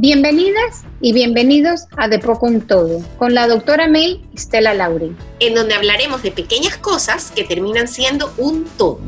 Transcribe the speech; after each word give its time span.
Bienvenidas 0.00 0.84
y 1.00 1.12
bienvenidos 1.12 1.86
a 1.96 2.06
De 2.06 2.20
Poco 2.20 2.46
un 2.46 2.60
Todo 2.60 3.00
con 3.16 3.34
la 3.34 3.48
doctora 3.48 3.88
May 3.88 4.24
Stella 4.36 4.72
Lauri. 4.72 5.16
En 5.40 5.56
donde 5.56 5.74
hablaremos 5.74 6.22
de 6.22 6.30
pequeñas 6.30 6.76
cosas 6.76 7.32
que 7.32 7.42
terminan 7.42 7.88
siendo 7.88 8.32
un 8.38 8.64
todo. 8.78 9.00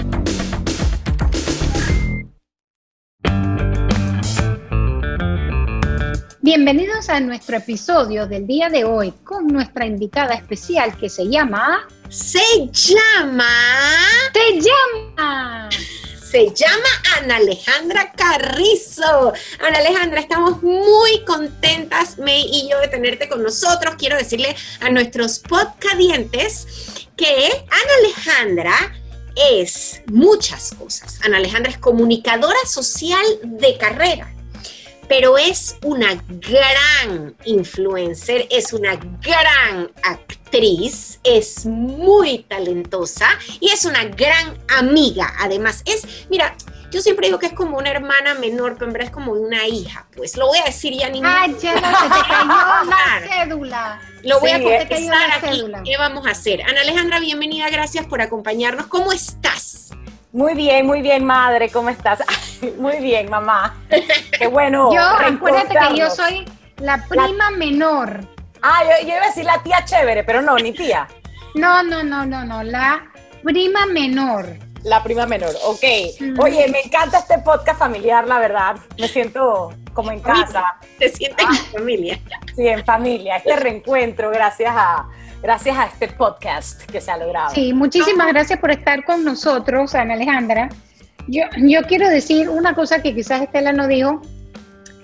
Bienvenidos 6.40 7.08
a 7.08 7.20
nuestro 7.20 7.58
episodio 7.58 8.26
del 8.26 8.48
día 8.48 8.68
de 8.68 8.82
hoy 8.82 9.12
con 9.22 9.46
nuestra 9.46 9.86
invitada 9.86 10.34
especial 10.34 10.96
que 10.98 11.08
se 11.08 11.28
llama... 11.28 11.86
Se 12.08 12.68
llama... 12.72 13.46
¡Te 14.32 14.60
llama! 14.60 15.68
Se 16.30 16.52
llama 16.54 16.88
Ana 17.16 17.36
Alejandra 17.36 18.12
Carrizo. 18.12 19.32
Ana 19.58 19.78
Alejandra, 19.78 20.20
estamos 20.20 20.62
muy 20.62 21.24
contentas, 21.24 22.18
May 22.18 22.42
y 22.42 22.68
yo, 22.70 22.78
de 22.80 22.88
tenerte 22.88 23.28
con 23.28 23.42
nosotros. 23.42 23.96
Quiero 23.98 24.16
decirle 24.16 24.54
a 24.80 24.90
nuestros 24.90 25.40
podcadientes 25.40 27.08
que 27.16 27.48
Ana 27.70 27.92
Alejandra 27.98 28.94
es 29.34 30.02
muchas 30.06 30.72
cosas. 30.78 31.18
Ana 31.24 31.38
Alejandra 31.38 31.72
es 31.72 31.78
comunicadora 31.78 32.58
social 32.64 33.24
de 33.42 33.76
carrera 33.76 34.32
pero 35.10 35.36
es 35.36 35.76
una 35.82 36.22
gran 36.28 37.34
influencer, 37.44 38.46
es 38.48 38.72
una 38.72 38.94
gran 38.94 39.90
actriz, 40.04 41.18
es 41.24 41.66
muy 41.66 42.44
talentosa 42.44 43.26
y 43.58 43.70
es 43.70 43.84
una 43.84 44.04
gran 44.04 44.56
amiga. 44.68 45.34
Además, 45.40 45.82
es, 45.84 46.26
mira, 46.30 46.54
yo 46.92 47.00
siempre 47.00 47.26
digo 47.26 47.40
que 47.40 47.46
es 47.46 47.52
como 47.54 47.76
una 47.76 47.90
hermana 47.90 48.34
menor, 48.34 48.74
pero 48.74 48.86
en 48.86 48.92
verdad 48.92 49.08
es 49.08 49.12
como 49.12 49.32
una 49.32 49.66
hija. 49.66 50.06
Pues 50.14 50.36
lo 50.36 50.46
voy 50.46 50.58
a 50.58 50.64
decir 50.66 50.92
ya 50.96 51.08
ni 51.08 51.20
Ah, 51.24 51.48
ya 51.60 51.74
no, 51.74 51.98
se 51.98 52.04
te 52.04 52.28
cayó 52.28 52.88
la 52.88 53.44
cédula. 53.44 54.00
Lo 54.22 54.38
voy 54.38 54.50
a 54.50 54.56
empezar 54.58 55.30
aquí. 55.32 55.64
¿Qué 55.84 55.96
vamos 55.96 56.24
a 56.28 56.30
hacer? 56.30 56.62
Ana 56.62 56.82
Alejandra, 56.82 57.18
bienvenida, 57.18 57.68
gracias 57.68 58.06
por 58.06 58.22
acompañarnos. 58.22 58.86
¿Cómo 58.86 59.10
estás? 59.10 59.90
Muy 60.32 60.54
bien, 60.54 60.86
muy 60.86 61.02
bien, 61.02 61.24
madre, 61.24 61.70
¿cómo 61.70 61.88
estás? 61.88 62.20
muy 62.78 62.98
bien, 62.98 63.28
mamá. 63.28 63.76
Qué 64.38 64.46
bueno. 64.46 64.90
Yo, 64.94 65.02
acuérdate 65.02 65.74
que 65.88 65.98
yo 65.98 66.10
soy 66.10 66.44
la 66.78 67.04
prima 67.08 67.50
menor. 67.50 68.20
Ah, 68.62 68.82
yo, 68.84 69.08
iba 69.08 69.22
a 69.22 69.26
decir 69.26 69.44
la 69.44 69.62
tía 69.62 69.84
chévere, 69.84 70.22
pero 70.22 70.42
no, 70.42 70.56
ni 70.56 70.72
tía. 70.72 71.08
No, 71.52 71.82
no, 71.82 72.04
no, 72.04 72.24
no, 72.24 72.44
no, 72.44 72.62
la 72.62 73.10
prima 73.42 73.84
menor. 73.86 74.56
La 74.84 75.02
prima 75.02 75.26
menor, 75.26 75.50
ok. 75.64 75.82
Oye, 76.38 76.68
me 76.68 76.82
encanta 76.82 77.18
este 77.18 77.38
podcast 77.38 77.76
familiar, 77.76 78.24
la 78.28 78.38
verdad. 78.38 78.76
Me 78.96 79.08
siento 79.08 79.74
como 79.92 80.12
en 80.12 80.20
casa. 80.20 80.76
Te 80.96 81.08
sientes 81.08 81.44
en 81.48 81.72
familia. 81.72 82.20
Sí, 82.54 82.68
en 82.68 82.84
familia. 82.84 83.38
Este 83.38 83.56
reencuentro, 83.56 84.30
gracias 84.30 84.72
a, 84.76 85.08
gracias 85.42 85.76
a 85.76 85.86
este 85.86 86.08
podcast 86.08 86.82
que 86.84 87.00
se 87.00 87.10
ha 87.10 87.16
logrado. 87.16 87.54
Sí, 87.54 87.72
muchísimas 87.72 88.28
gracias 88.28 88.58
por 88.58 88.70
estar 88.70 89.04
con 89.04 89.24
nosotros, 89.24 89.94
Ana 89.94 90.14
Alejandra. 90.14 90.68
Yo, 91.28 91.42
yo 91.58 91.82
quiero 91.82 92.08
decir 92.08 92.48
una 92.48 92.74
cosa 92.74 93.02
que 93.02 93.14
quizás 93.14 93.42
Estela 93.42 93.72
no 93.72 93.86
dijo, 93.86 94.20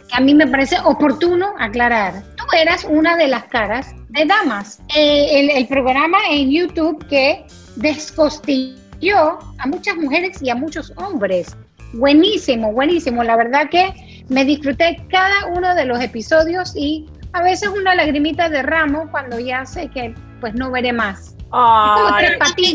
que 0.08 0.16
a 0.16 0.20
mí 0.20 0.34
me 0.34 0.46
parece 0.46 0.76
oportuno 0.84 1.54
aclarar. 1.58 2.22
Tú 2.36 2.44
eras 2.56 2.84
una 2.84 3.16
de 3.16 3.28
las 3.28 3.44
caras 3.44 3.94
de 4.08 4.24
Damas, 4.24 4.80
eh, 4.96 5.50
el, 5.54 5.66
programa 5.66 6.18
en 6.30 6.50
YouTube 6.50 7.06
que 7.08 7.44
descostilló 7.76 9.38
a 9.58 9.66
muchas 9.66 9.96
mujeres 9.96 10.40
y 10.42 10.50
a 10.50 10.54
muchos 10.54 10.92
hombres. 10.96 11.56
Buenísimo, 11.92 12.72
buenísimo. 12.72 13.22
La 13.22 13.36
verdad 13.36 13.68
que 13.70 14.24
me 14.28 14.44
disfruté 14.44 15.04
cada 15.10 15.46
uno 15.54 15.74
de 15.74 15.84
los 15.84 16.00
episodios 16.00 16.74
y 16.76 17.06
a 17.32 17.42
veces 17.42 17.68
una 17.68 17.94
lagrimita 17.94 18.48
de 18.48 18.62
ramo 18.62 19.08
cuando 19.10 19.38
ya 19.38 19.66
sé 19.66 19.88
que 19.88 20.14
pues 20.40 20.54
no 20.54 20.70
veré 20.70 20.92
más. 20.92 21.36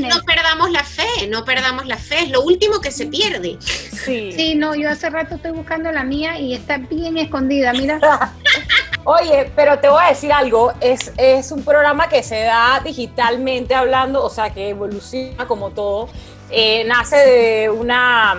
No 0.10 0.24
perdamos 0.24 0.72
la 0.72 0.84
fe, 0.84 1.28
no 1.30 1.44
perdamos 1.44 1.86
la 1.86 1.98
fe, 1.98 2.20
es 2.24 2.30
lo 2.30 2.42
último 2.42 2.80
que 2.80 2.92
se 2.92 3.08
pierde. 3.08 3.58
Sí. 3.60 4.32
sí, 4.32 4.56
no, 4.56 4.74
yo 4.76 4.90
hace 4.90 5.10
rato 5.10 5.36
estoy 5.36 5.52
buscando 5.52 5.92
la 5.92 6.04
mía 6.04 6.40
y 6.40 6.54
está 6.54 6.78
bien 6.78 7.18
escondida, 7.18 7.74
mira. 7.74 8.00
Oye, 9.04 9.52
pero 9.56 9.80
te 9.80 9.90
voy 9.90 10.04
a 10.04 10.10
decir 10.10 10.32
algo, 10.32 10.74
es, 10.80 11.12
es 11.18 11.52
un 11.52 11.64
programa 11.64 12.08
que 12.08 12.24
se 12.24 12.44
da 12.44 12.82
digitalmente 12.84 13.76
hablando, 13.76 14.24
o 14.24 14.30
sea, 14.30 14.52
que 14.52 14.70
evoluciona 14.70 15.48
como 15.48 15.72
todo, 15.72 16.10
eh, 16.50 16.84
nace 16.86 17.18
de 17.18 17.70
una... 17.70 18.36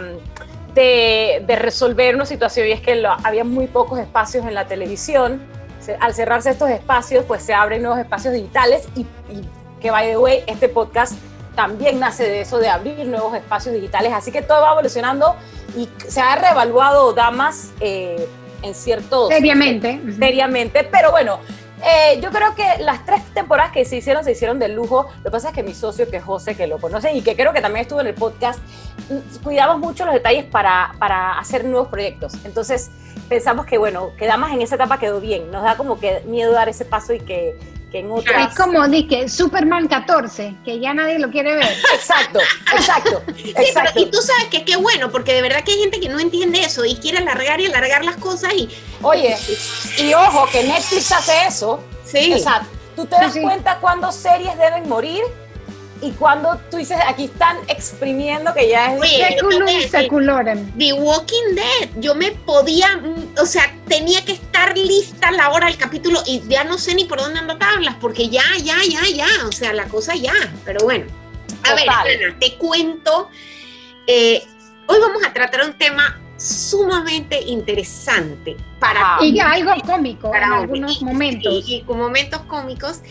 De, 0.75 1.45
de, 1.47 1.57
resolver 1.57 2.15
una 2.15 2.25
situación 2.25 2.67
y 2.67 2.71
es 2.71 2.81
que 2.81 3.05
había 3.25 3.45
muy 3.45 3.67
pocos 3.67 3.99
espacios 3.99 4.47
en 4.47 4.55
la 4.55 4.67
televisión 4.67 5.43
al 6.01 6.15
cerrarse 6.15 6.51
estos 6.51 6.71
espacios, 6.71 7.25
pues 7.27 7.43
se 7.43 7.55
abren 7.55 7.83
nuevos 7.83 8.01
espacios 8.01 8.35
digitales 8.35 8.89
y, 8.95 9.07
que, 9.81 9.91
by 9.91 10.11
the 10.11 10.17
way, 10.17 10.45
este 10.47 10.69
podcast 10.69 11.15
también 11.55 11.99
nace 12.01 12.25
de 12.25 12.43
eso, 12.43 12.59
de 12.59 12.69
abrir 12.69 13.05
nuevos 13.07 13.35
espacios 13.35 13.75
digitales. 13.75 14.13
Así 14.13 14.31
que 14.31 14.43
todo 14.43 14.63
va 14.63 14.73
evolucionando 14.73 15.37
y 15.77 15.89
se 16.07 16.21
ha 16.21 16.37
reevaluado 16.37 17.13
Damas 17.13 17.73
eh, 17.81 18.29
en 18.63 18.75
cierto... 18.75 19.29
Seriamente. 19.29 20.01
Seriamente, 20.19 20.85
pero 20.85 21.11
bueno, 21.11 21.41
eh, 21.85 22.21
yo 22.21 22.31
creo 22.31 22.55
que 22.55 22.83
las 22.83 23.05
tres 23.05 23.23
temporadas 23.35 23.73
que 23.73 23.85
se 23.85 23.97
hicieron, 23.97 24.25
se 24.25 24.33
hicieron 24.33 24.59
de 24.59 24.69
lujo. 24.69 25.09
Lo 25.19 25.25
que 25.25 25.31
pasa 25.31 25.49
es 25.49 25.55
que 25.55 25.63
mi 25.63 25.75
socio, 25.75 26.09
que 26.09 26.19
es 26.19 26.25
José, 26.25 26.55
que 26.55 26.67
lo 26.67 26.79
conoce 26.79 27.13
y 27.13 27.23
que 27.23 27.35
creo 27.35 27.53
que 27.53 27.61
también 27.61 27.83
estuvo 27.83 28.01
en 28.01 28.07
el 28.07 28.15
podcast, 28.15 28.61
mm, 29.11 29.43
cuidamos 29.43 29.79
mucho 29.79 30.05
los 30.05 30.15
detalles 30.15 30.45
para, 30.45 30.95
para 30.99 31.39
hacer 31.39 31.65
nuevos 31.65 31.89
proyectos. 31.89 32.35
Entonces, 32.45 32.91
pensamos 33.29 33.67
que, 33.67 33.79
bueno, 33.79 34.13
quedamos 34.17 34.51
en 34.53 34.63
esa 34.63 34.77
etapa 34.77 34.99
quedó 34.99 35.21
bien. 35.21 35.51
Nos 35.51 35.63
da 35.63 35.77
como 35.77 35.99
que 35.99 36.21
miedo 36.27 36.53
dar 36.53 36.69
ese 36.69 36.85
paso 36.85 37.13
y 37.15 37.21
que, 37.21 37.59
que 37.93 38.01
en 38.01 38.11
otras... 38.11 38.51
Es 38.51 38.59
como 38.59 38.89
dije, 38.89 39.29
Superman 39.29 39.87
14, 39.87 40.57
que 40.65 40.81
ya 40.81 40.95
nadie 40.95 41.19
lo 41.19 41.31
quiere 41.31 41.55
ver. 41.55 41.77
exacto, 41.95 42.41
exacto. 42.75 43.23
Sí, 43.37 43.55
pero 43.55 43.91
y 43.95 44.11
tú 44.11 44.19
sabes 44.23 44.47
que 44.47 44.65
qué 44.65 44.77
bueno, 44.77 45.11
porque 45.13 45.35
de 45.35 45.43
verdad 45.43 45.63
que 45.63 45.73
hay 45.73 45.79
gente 45.79 46.01
que 46.01 46.09
no 46.09 46.19
entiende 46.19 46.61
eso 46.61 46.85
y 46.85 46.97
quiere 46.97 47.19
alargar 47.19 47.61
y 47.61 47.67
alargar 47.67 48.05
las 48.05 48.17
cosas 48.17 48.53
y... 48.55 48.69
Oye, 49.03 49.37
y 49.99 50.15
ojo, 50.15 50.49
que 50.51 50.65
Netflix 50.65 51.13
hace 51.13 51.47
eso. 51.47 51.85
Sí. 52.05 52.33
Exacto. 52.33 52.69
¿Tú 52.97 53.07
te 53.07 53.17
das 53.17 53.37
cuenta 53.37 53.79
cuándo 53.79 54.11
series 54.11 54.57
deben 54.59 54.89
morir? 54.89 55.23
Y 56.03 56.11
cuando 56.13 56.59
tú 56.69 56.79
dices, 56.79 56.99
aquí 57.07 57.25
están 57.25 57.59
exprimiendo 57.69 58.53
que 58.53 58.69
ya 58.69 58.95
es... 58.95 59.01
Oye, 59.01 59.37
The 60.77 60.93
Walking 60.95 61.55
Dead, 61.55 61.91
yo 62.01 62.17
me 62.17 62.33
podía, 62.33 63.01
o 63.41 63.47
sea, 63.47 63.73
tenía 63.87 64.25
que 64.25 64.33
estar 64.33 64.77
lista 64.77 65.29
a 65.29 65.33
la 65.33 65.51
hora 65.51 65.69
del 65.69 65.77
capítulo 65.77 66.21
y 66.27 66.43
ya 66.49 66.65
no 66.65 66.77
sé 66.77 66.97
ni 66.97 67.05
por 67.05 67.21
dónde 67.21 67.39
ando 67.39 67.57
tablas, 67.57 67.95
porque 68.01 68.29
ya, 68.29 68.43
ya, 68.63 68.77
ya, 68.89 69.03
ya, 69.15 69.47
o 69.47 69.53
sea, 69.53 69.73
la 69.73 69.85
cosa 69.85 70.17
ya, 70.17 70.35
pero 70.65 70.85
bueno. 70.85 71.07
A 71.63 71.75
ver, 71.75 71.89
Ana, 71.89 72.37
te 72.41 72.55
cuento, 72.57 73.31
eh, 74.09 74.43
hoy 74.89 74.99
vamos 74.99 75.23
a 75.25 75.33
tratar 75.33 75.65
un 75.65 75.79
tema 75.79 76.21
sumamente 76.37 77.41
interesante 77.41 78.57
para... 78.81 79.19
Y 79.21 79.39
algo 79.39 79.73
cómico 79.87 80.33
para 80.33 80.47
en 80.47 80.53
algunos 80.53 81.01
momentos. 81.01 81.63
y 81.69 81.83
con 81.83 81.99
momentos 81.99 82.41
cómicos 82.43 83.03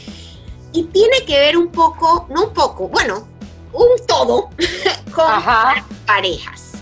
y 0.74 0.84
tiene 0.84 1.26
que 1.26 1.40
ver 1.40 1.58
un 1.58 1.68
poco, 1.68 2.28
no 2.30 2.46
un 2.46 2.54
poco, 2.54 2.88
bueno, 2.88 3.28
un 3.74 3.88
todo 4.08 4.50
con 5.14 5.26
las 5.26 5.84
parejas. 6.06 6.74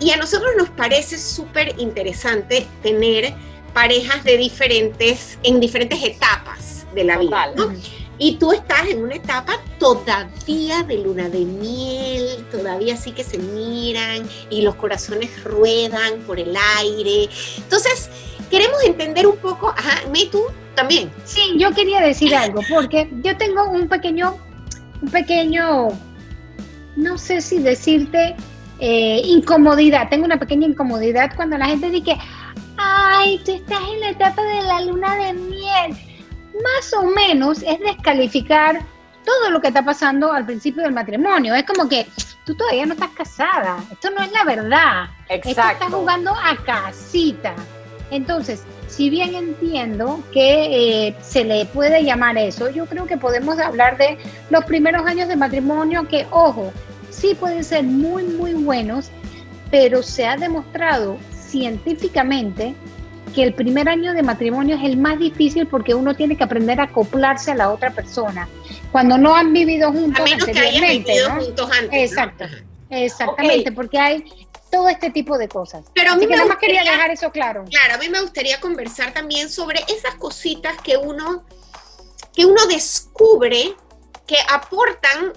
Y 0.00 0.10
a 0.10 0.16
nosotros 0.16 0.50
nos 0.56 0.68
parece 0.70 1.16
súper 1.18 1.74
interesante 1.78 2.66
tener 2.82 3.34
parejas 3.72 4.24
de 4.24 4.36
diferentes, 4.36 5.38
en 5.42 5.60
diferentes 5.60 6.02
etapas 6.02 6.86
de 6.94 7.04
la 7.04 7.18
vida, 7.18 7.52
¿no? 7.56 7.72
Y 8.18 8.36
tú 8.36 8.52
estás 8.52 8.86
en 8.88 9.02
una 9.02 9.14
etapa 9.14 9.58
todavía 9.78 10.82
de 10.82 10.98
luna 10.98 11.28
de 11.28 11.40
miel, 11.40 12.46
todavía 12.50 12.96
sí 12.96 13.12
que 13.12 13.24
se 13.24 13.38
miran 13.38 14.28
y 14.50 14.62
los 14.62 14.74
corazones 14.74 15.42
ruedan 15.42 16.20
por 16.20 16.38
el 16.38 16.56
aire. 16.78 17.28
Entonces, 17.56 18.10
queremos 18.50 18.82
entender 18.84 19.26
un 19.26 19.38
poco, 19.38 19.70
ajá, 19.70 20.02
me 20.12 20.26
tú 20.26 20.44
también. 20.74 21.10
Sí, 21.24 21.54
yo 21.58 21.72
quería 21.72 22.00
decir 22.00 22.34
algo, 22.34 22.60
porque 22.68 23.08
yo 23.22 23.36
tengo 23.36 23.68
un 23.70 23.88
pequeño, 23.88 24.36
un 25.00 25.08
pequeño, 25.10 25.88
no 26.96 27.18
sé 27.18 27.40
si 27.40 27.58
decirte, 27.58 28.36
eh, 28.78 29.20
incomodidad. 29.24 30.08
Tengo 30.08 30.24
una 30.24 30.38
pequeña 30.38 30.66
incomodidad 30.66 31.32
cuando 31.36 31.56
la 31.56 31.66
gente 31.66 31.90
dice, 31.90 32.16
ay, 32.76 33.40
tú 33.44 33.52
estás 33.52 33.80
en 33.92 34.00
la 34.00 34.10
etapa 34.10 34.42
de 34.42 34.62
la 34.62 34.80
luna 34.82 35.16
de 35.16 35.32
miel. 35.34 35.96
Más 36.62 36.92
o 36.94 37.04
menos 37.04 37.62
es 37.62 37.78
descalificar 37.80 38.80
todo 39.24 39.50
lo 39.50 39.60
que 39.60 39.68
está 39.68 39.84
pasando 39.84 40.32
al 40.32 40.44
principio 40.44 40.82
del 40.82 40.92
matrimonio. 40.92 41.54
Es 41.54 41.64
como 41.64 41.88
que 41.88 42.06
tú 42.44 42.54
todavía 42.54 42.86
no 42.86 42.94
estás 42.94 43.10
casada. 43.10 43.78
Esto 43.90 44.10
no 44.10 44.22
es 44.22 44.32
la 44.32 44.44
verdad. 44.44 45.04
Exacto. 45.28 45.48
Esto 45.48 45.70
estás 45.72 45.88
jugando 45.90 46.32
a 46.32 46.56
casita. 46.64 47.54
Entonces, 48.10 48.64
si 48.92 49.08
bien 49.08 49.34
entiendo 49.34 50.22
que 50.32 51.06
eh, 51.08 51.16
se 51.22 51.44
le 51.44 51.64
puede 51.64 52.04
llamar 52.04 52.36
eso, 52.36 52.68
yo 52.68 52.84
creo 52.84 53.06
que 53.06 53.16
podemos 53.16 53.58
hablar 53.58 53.96
de 53.96 54.18
los 54.50 54.66
primeros 54.66 55.06
años 55.06 55.28
de 55.28 55.36
matrimonio 55.36 56.06
que, 56.08 56.26
ojo, 56.30 56.70
sí 57.08 57.34
pueden 57.34 57.64
ser 57.64 57.84
muy, 57.84 58.24
muy 58.24 58.52
buenos, 58.52 59.10
pero 59.70 60.02
se 60.02 60.26
ha 60.26 60.36
demostrado 60.36 61.16
científicamente 61.34 62.74
que 63.34 63.42
el 63.42 63.54
primer 63.54 63.88
año 63.88 64.12
de 64.12 64.22
matrimonio 64.22 64.76
es 64.76 64.84
el 64.84 64.98
más 64.98 65.18
difícil 65.18 65.66
porque 65.66 65.94
uno 65.94 66.14
tiene 66.14 66.36
que 66.36 66.44
aprender 66.44 66.78
a 66.78 66.84
acoplarse 66.84 67.52
a 67.52 67.54
la 67.54 67.70
otra 67.70 67.92
persona. 67.92 68.46
Cuando 68.90 69.16
no 69.16 69.34
han 69.34 69.54
vivido 69.54 69.90
juntos 69.90 70.20
a 70.20 70.24
menos 70.24 70.44
que 70.44 70.58
hayan 70.58 71.02
vivido 71.02 71.30
juntos 71.30 71.70
antes. 71.80 72.10
Exacto. 72.10 72.44
Exactamente, 72.90 73.72
porque 73.72 73.98
hay 73.98 74.24
todo 74.72 74.88
este 74.88 75.10
tipo 75.10 75.36
de 75.36 75.48
cosas. 75.48 75.84
Pero 75.94 76.12
a 76.12 76.16
mí 76.16 76.26
me 76.26 76.36
quería 76.58 76.82
dejar 76.82 77.10
eso 77.10 77.30
claro. 77.30 77.66
Claro, 77.68 77.94
a 77.94 77.98
mí 77.98 78.08
me 78.08 78.22
gustaría 78.22 78.58
conversar 78.58 79.12
también 79.12 79.50
sobre 79.50 79.84
esas 79.86 80.14
cositas 80.14 80.80
que 80.82 80.96
uno 80.96 81.44
que 82.34 82.46
uno 82.46 82.66
descubre 82.66 83.76
que 84.26 84.38
aportan 84.48 85.34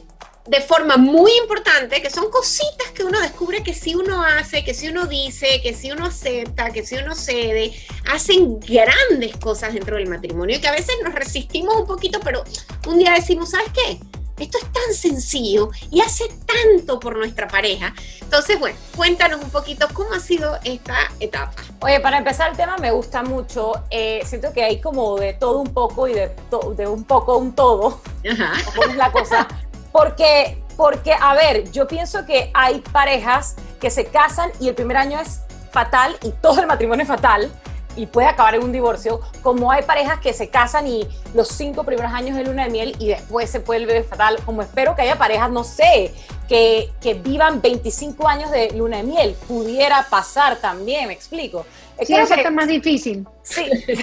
de 0.47 0.61
forma 0.61 0.95
muy 0.95 1.31
importante, 1.41 2.01
que 2.01 2.09
son 2.09 2.29
cositas 2.29 2.91
que 2.93 3.03
uno 3.03 3.19
descubre 3.19 3.61
que 3.61 3.73
si 3.73 3.93
uno 3.95 4.23
hace, 4.23 4.63
que 4.63 4.73
si 4.73 4.87
uno 4.87 5.05
dice, 5.05 5.59
que 5.61 5.73
si 5.73 5.91
uno 5.91 6.05
acepta, 6.05 6.71
que 6.71 6.85
si 6.85 6.95
uno 6.95 7.13
cede, 7.13 7.73
hacen 8.09 8.59
grandes 8.61 9.35
cosas 9.35 9.73
dentro 9.73 9.97
del 9.97 10.07
matrimonio 10.07 10.55
y 10.55 10.61
que 10.61 10.67
a 10.69 10.71
veces 10.71 10.95
nos 11.03 11.13
resistimos 11.13 11.75
un 11.75 11.87
poquito, 11.87 12.21
pero 12.23 12.45
un 12.87 12.99
día 12.99 13.13
decimos, 13.13 13.49
¿sabes 13.49 13.71
qué? 13.73 13.99
Esto 14.37 14.57
es 14.57 14.71
tan 14.71 14.93
sencillo 14.93 15.69
y 15.91 16.01
hace 16.01 16.25
tanto 16.45 16.99
por 16.99 17.15
nuestra 17.15 17.47
pareja. 17.47 17.93
Entonces, 18.21 18.59
bueno, 18.59 18.77
cuéntanos 18.95 19.41
un 19.41 19.49
poquito 19.49 19.87
cómo 19.93 20.13
ha 20.13 20.19
sido 20.19 20.57
esta 20.63 20.97
etapa. 21.19 21.53
Oye, 21.79 21.99
para 21.99 22.17
empezar 22.17 22.51
el 22.51 22.57
tema 22.57 22.77
me 22.77 22.91
gusta 22.91 23.23
mucho. 23.23 23.83
Eh, 23.89 24.21
siento 24.25 24.51
que 24.51 24.63
hay 24.63 24.81
como 24.81 25.17
de 25.17 25.33
todo 25.33 25.59
un 25.59 25.73
poco 25.73 26.07
y 26.07 26.13
de, 26.13 26.35
de 26.75 26.87
un 26.87 27.03
poco 27.05 27.37
un 27.37 27.53
todo. 27.53 28.01
Ajá. 28.29 28.53
es 28.89 28.95
la 28.95 29.11
cosa? 29.11 29.47
Porque, 29.91 30.61
porque, 30.75 31.13
a 31.13 31.33
ver, 31.33 31.71
yo 31.71 31.87
pienso 31.87 32.25
que 32.25 32.51
hay 32.53 32.79
parejas 32.91 33.55
que 33.79 33.89
se 33.89 34.05
casan 34.05 34.51
y 34.59 34.67
el 34.67 34.75
primer 34.75 34.97
año 34.97 35.19
es 35.19 35.41
fatal 35.71 36.17
y 36.23 36.31
todo 36.31 36.59
el 36.59 36.67
matrimonio 36.67 37.03
es 37.03 37.07
fatal 37.07 37.51
y 37.95 38.07
puede 38.07 38.27
acabar 38.27 38.55
en 38.55 38.63
un 38.63 38.71
divorcio, 38.71 39.21
como 39.41 39.71
hay 39.71 39.83
parejas 39.83 40.19
que 40.19 40.33
se 40.33 40.49
casan 40.49 40.87
y 40.87 41.07
los 41.33 41.47
cinco 41.49 41.83
primeros 41.83 42.11
años 42.11 42.35
de 42.35 42.43
luna 42.43 42.65
de 42.65 42.69
miel 42.69 42.95
y 42.99 43.07
después 43.07 43.49
se 43.49 43.59
vuelve 43.59 44.03
fatal, 44.03 44.37
como 44.45 44.61
espero 44.61 44.95
que 44.95 45.03
haya 45.03 45.17
parejas, 45.17 45.49
no 45.49 45.63
sé, 45.63 46.13
que, 46.47 46.91
que 47.01 47.15
vivan 47.15 47.61
25 47.61 48.27
años 48.27 48.51
de 48.51 48.71
luna 48.71 48.97
de 48.97 49.03
miel, 49.03 49.35
pudiera 49.47 50.05
pasar 50.09 50.57
también, 50.57 51.07
me 51.07 51.13
explico. 51.13 51.65
Sí, 52.03 52.13
eso 52.13 52.33
está 52.33 52.51
más 52.51 52.67
difícil. 52.67 53.25
Sí, 53.43 53.65
sí 53.85 53.93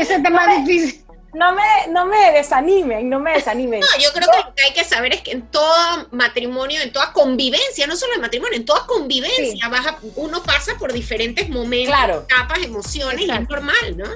eso 0.00 0.12
está 0.14 0.30
más 0.30 0.64
difícil 0.64 1.07
no 1.34 1.52
me, 1.52 1.92
no 1.92 2.06
me 2.06 2.32
desanimen, 2.32 3.08
no 3.08 3.20
me 3.20 3.32
desanimen. 3.32 3.80
No, 3.80 3.86
yo 4.02 4.10
creo 4.12 4.28
que 4.30 4.48
lo 4.48 4.54
que 4.54 4.62
hay 4.62 4.72
que 4.72 4.84
saber 4.84 5.12
es 5.12 5.20
que 5.20 5.32
en 5.32 5.46
todo 5.48 6.08
matrimonio, 6.10 6.80
en 6.80 6.92
toda 6.92 7.12
convivencia, 7.12 7.86
no 7.86 7.96
solo 7.96 8.14
en 8.14 8.22
matrimonio, 8.22 8.56
en 8.56 8.64
toda 8.64 8.86
convivencia, 8.86 9.70
uno 10.16 10.42
pasa 10.42 10.72
por 10.78 10.92
diferentes 10.92 11.48
momentos, 11.48 12.24
etapas, 12.24 12.58
emociones, 12.62 13.26
y 13.26 13.30
es 13.30 13.48
normal, 13.48 13.96
¿no? 13.96 14.06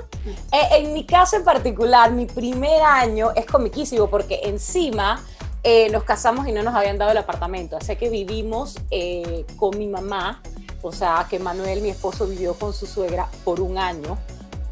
Eh, 0.52 0.68
en 0.78 0.94
mi 0.94 1.04
caso 1.04 1.36
en 1.36 1.44
particular, 1.44 2.10
mi 2.12 2.26
primer 2.26 2.82
año 2.82 3.32
es 3.36 3.44
comiquísimo 3.44 4.08
porque 4.08 4.40
encima 4.44 5.22
eh, 5.62 5.90
nos 5.90 6.04
casamos 6.04 6.48
y 6.48 6.52
no 6.52 6.62
nos 6.62 6.74
habían 6.74 6.96
dado 6.96 7.10
el 7.10 7.18
apartamento, 7.18 7.76
así 7.76 7.94
que 7.96 8.08
vivimos 8.08 8.76
eh, 8.90 9.44
con 9.56 9.76
mi 9.76 9.86
mamá, 9.86 10.42
o 10.80 10.92
sea, 10.92 11.26
que 11.28 11.38
Manuel, 11.38 11.82
mi 11.82 11.90
esposo, 11.90 12.26
vivió 12.26 12.54
con 12.54 12.72
su 12.72 12.86
suegra 12.86 13.28
por 13.44 13.60
un 13.60 13.78
año 13.78 14.18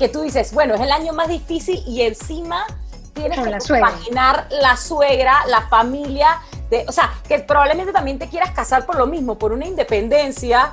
que 0.00 0.08
tú 0.08 0.22
dices, 0.22 0.54
bueno, 0.54 0.74
es 0.74 0.80
el 0.80 0.92
año 0.92 1.12
más 1.12 1.28
difícil 1.28 1.82
y 1.86 2.00
encima 2.00 2.64
tienes 3.12 3.38
que 3.38 3.76
imaginar 3.76 4.48
la 4.50 4.74
suegra, 4.74 5.44
la 5.46 5.68
familia, 5.68 6.40
de, 6.70 6.86
o 6.88 6.92
sea, 6.92 7.12
que 7.28 7.38
probablemente 7.40 7.92
también 7.92 8.18
te 8.18 8.26
quieras 8.26 8.52
casar 8.52 8.86
por 8.86 8.96
lo 8.96 9.06
mismo, 9.06 9.36
por 9.36 9.52
una 9.52 9.66
independencia 9.66 10.72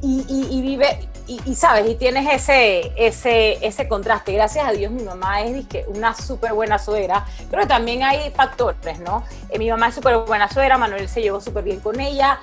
y, 0.00 0.62
vive, 0.62 1.08
y, 1.26 1.54
sabes, 1.56 1.90
y 1.90 1.96
tienes 1.96 2.32
ese, 2.32 2.92
ese, 2.96 3.66
ese 3.66 3.88
contraste. 3.88 4.32
Gracias 4.32 4.64
a 4.64 4.70
Dios 4.70 4.92
mi 4.92 5.02
mamá 5.02 5.42
es 5.42 5.66
una 5.88 6.14
súper 6.14 6.52
buena 6.52 6.78
suegra, 6.78 7.26
pero 7.50 7.66
también 7.66 8.04
hay 8.04 8.30
factores, 8.30 9.00
¿no? 9.00 9.24
Eh, 9.48 9.58
mi 9.58 9.68
mamá 9.70 9.88
es 9.88 9.96
súper 9.96 10.18
buena 10.18 10.48
suegra, 10.48 10.78
Manuel 10.78 11.08
se 11.08 11.20
llevó 11.20 11.40
súper 11.40 11.64
bien 11.64 11.80
con 11.80 11.98
ella, 11.98 12.38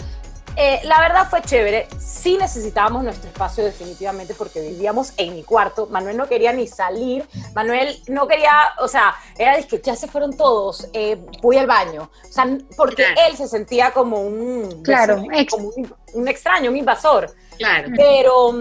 eh, 0.56 0.82
la 0.84 1.00
verdad 1.00 1.30
fue 1.30 1.42
chévere. 1.42 1.88
Sí 2.00 2.38
necesitábamos 2.38 3.04
nuestro 3.04 3.30
espacio 3.30 3.64
definitivamente 3.64 4.34
porque 4.34 4.62
vivíamos 4.62 5.14
en 5.18 5.36
mi 5.36 5.44
cuarto. 5.44 5.88
Manuel 5.88 6.18
no 6.18 6.28
quería 6.28 6.54
ni 6.54 6.68
salir. 6.68 7.28
Manuel 7.54 8.02
no 8.08 8.28
quería, 8.28 8.52
o 8.80 8.88
sea, 8.88 9.16
era 9.38 9.56
de 9.56 9.66
que 9.66 9.82
ya 9.82 9.96
se 9.96 10.08
fueron 10.08 10.36
todos, 10.36 10.88
eh, 10.94 11.18
voy 11.42 11.58
al 11.58 11.68
baño. 11.68 12.10
O 12.28 12.32
sea, 12.32 12.46
porque 12.76 13.06
él 13.28 13.38
se 13.38 13.48
sentía 13.48 13.92
como 13.92 14.22
un, 14.22 14.84
claro, 14.84 15.24
como 15.50 15.72
un, 16.14 16.28
extraño, 16.28 16.72
un 16.72 16.78
invasor. 16.78 17.34
Claro. 17.58 17.90
Pero, 17.96 18.54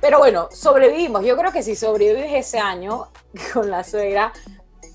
pero 0.00 0.18
bueno, 0.18 0.48
sobrevivimos. 0.52 1.24
Yo 1.24 1.36
creo 1.36 1.52
que 1.52 1.62
si 1.62 1.74
sobrevives 1.74 2.32
ese 2.32 2.58
año 2.58 3.08
con 3.52 3.70
la 3.70 3.84
suegra, 3.84 4.32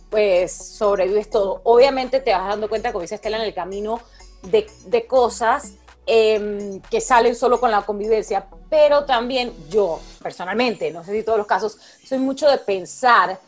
pues 0.09 0.53
sobrevives 0.53 1.29
todo. 1.29 1.61
Obviamente 1.63 2.19
te 2.19 2.33
vas 2.33 2.47
dando 2.47 2.69
cuenta, 2.69 2.91
como 2.91 3.01
dice 3.01 3.15
Estela, 3.15 3.37
en 3.37 3.43
el 3.43 3.53
camino 3.53 3.99
de, 4.43 4.69
de 4.85 5.07
cosas 5.07 5.73
Em, 6.05 6.81
que 6.81 6.99
salen 6.99 7.33
solo 7.33 7.61
con 7.61 7.71
la 7.71 7.81
convivencia, 7.83 8.45
pero 8.69 9.05
también 9.05 9.53
yo 9.69 10.01
personalmente, 10.21 10.91
no 10.91 11.01
sé 11.01 11.13
si 11.13 11.23
todos 11.23 11.37
los 11.37 11.47
casos, 11.47 11.77
soy 12.05 12.17
mucho 12.17 12.49
de 12.49 12.57
pensar, 12.57 13.39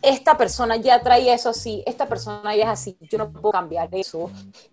esta 0.00 0.36
persona 0.36 0.76
ya 0.76 1.00
traía 1.02 1.34
eso 1.34 1.48
así, 1.50 1.82
esta 1.84 2.06
persona 2.06 2.54
ya 2.54 2.64
es 2.64 2.68
así, 2.68 2.96
yo 3.00 3.18
no 3.18 3.32
puedo 3.32 3.50
cambiar 3.50 3.88
eso 3.92 4.30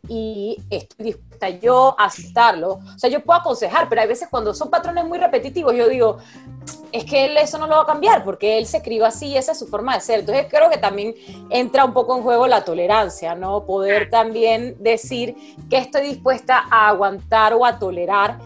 y 0.07 0.57
estoy 0.69 1.05
dispuesta 1.05 1.49
yo 1.49 1.95
a 1.97 2.05
aceptarlo. 2.05 2.73
O 2.73 2.99
sea, 2.99 3.09
yo 3.09 3.23
puedo 3.23 3.39
aconsejar, 3.39 3.89
pero 3.89 4.01
hay 4.01 4.07
veces 4.07 4.27
cuando 4.29 4.53
son 4.53 4.69
patrones 4.69 5.05
muy 5.05 5.17
repetitivos, 5.17 5.73
yo 5.73 5.89
digo, 5.89 6.17
es 6.91 7.05
que 7.05 7.25
él 7.25 7.37
eso 7.37 7.57
no 7.57 7.65
lo 7.65 7.75
va 7.75 7.81
a 7.81 7.85
cambiar 7.85 8.23
porque 8.23 8.57
él 8.57 8.67
se 8.67 8.77
escribe 8.77 9.05
así 9.05 9.35
esa 9.35 9.53
es 9.53 9.59
su 9.59 9.67
forma 9.67 9.95
de 9.95 10.01
ser. 10.01 10.19
Entonces 10.19 10.45
creo 10.49 10.69
que 10.69 10.77
también 10.77 11.15
entra 11.49 11.85
un 11.85 11.93
poco 11.93 12.15
en 12.15 12.23
juego 12.23 12.45
la 12.45 12.63
tolerancia, 12.63 13.33
¿no? 13.33 13.65
Poder 13.65 14.11
también 14.11 14.77
decir 14.79 15.35
que 15.69 15.77
estoy 15.77 16.03
dispuesta 16.03 16.65
a 16.69 16.89
aguantar 16.89 17.53
o 17.55 17.65
a 17.65 17.79
tolerar, 17.79 18.39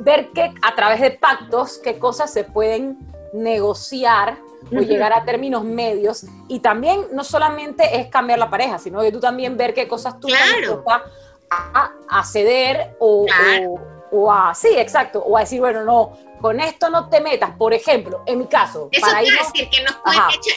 ver 0.00 0.30
que 0.32 0.52
a 0.62 0.74
través 0.74 1.00
de 1.00 1.12
pactos 1.12 1.78
qué 1.78 1.98
cosas 1.98 2.32
se 2.32 2.42
pueden 2.42 2.98
negociar 3.32 4.45
o 4.72 4.80
llegar 4.80 5.12
a 5.12 5.24
términos 5.24 5.64
medios 5.64 6.24
y 6.48 6.60
también 6.60 7.06
no 7.12 7.24
solamente 7.24 8.00
es 8.00 8.08
cambiar 8.08 8.38
la 8.38 8.50
pareja, 8.50 8.78
sino 8.78 9.00
que 9.00 9.12
tú 9.12 9.20
también 9.20 9.56
ver 9.56 9.74
qué 9.74 9.86
cosas 9.86 10.18
tú 10.20 10.28
claro. 10.28 10.84
a, 11.50 11.92
a, 12.08 12.24
ceder 12.24 12.96
o, 12.98 13.26
o, 14.10 14.32
a, 14.32 14.54
sí, 14.54 14.68
exacto, 14.76 15.20
o 15.20 15.36
a 15.36 15.40
decir, 15.40 15.60
bueno, 15.60 15.84
no, 15.84 16.12
con 16.40 16.60
esto 16.60 16.90
no 16.90 17.08
te 17.08 17.20
metas, 17.20 17.50
por 17.56 17.72
ejemplo, 17.72 18.22
en 18.26 18.38
mi 18.40 18.46
caso. 18.46 18.88
Eso 18.90 19.06
para 19.06 19.20
quiere 19.20 19.38
decir 19.38 19.68
que 19.70 19.82
nos 19.82 19.96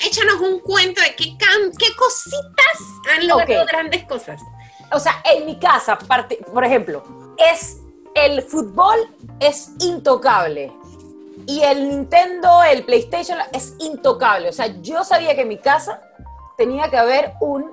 échanos 0.05 0.41
un 0.41 0.59
cuento 0.59 1.01
de 1.01 1.15
qué, 1.15 1.37
qué 1.37 1.95
cositas 1.95 2.79
han 3.15 3.27
logrado 3.27 3.65
grandes 3.65 4.03
cosas. 4.05 4.41
O 4.91 4.99
sea, 4.99 5.21
en 5.23 5.45
mi 5.45 5.59
casa, 5.59 5.97
por 5.97 6.65
ejemplo, 6.65 7.03
es 7.37 7.77
el 8.15 8.41
fútbol 8.41 8.97
es 9.39 9.71
intocable 9.79 10.71
y 11.45 11.61
el 11.61 11.89
Nintendo, 11.89 12.63
el 12.63 12.83
PlayStation 12.83 13.37
es 13.53 13.73
intocable. 13.79 14.49
O 14.49 14.53
sea, 14.53 14.67
yo 14.81 15.03
sabía 15.03 15.35
que 15.35 15.41
en 15.41 15.47
mi 15.47 15.57
casa 15.57 16.01
tenía 16.57 16.89
que 16.89 16.97
haber 16.97 17.33
un 17.39 17.71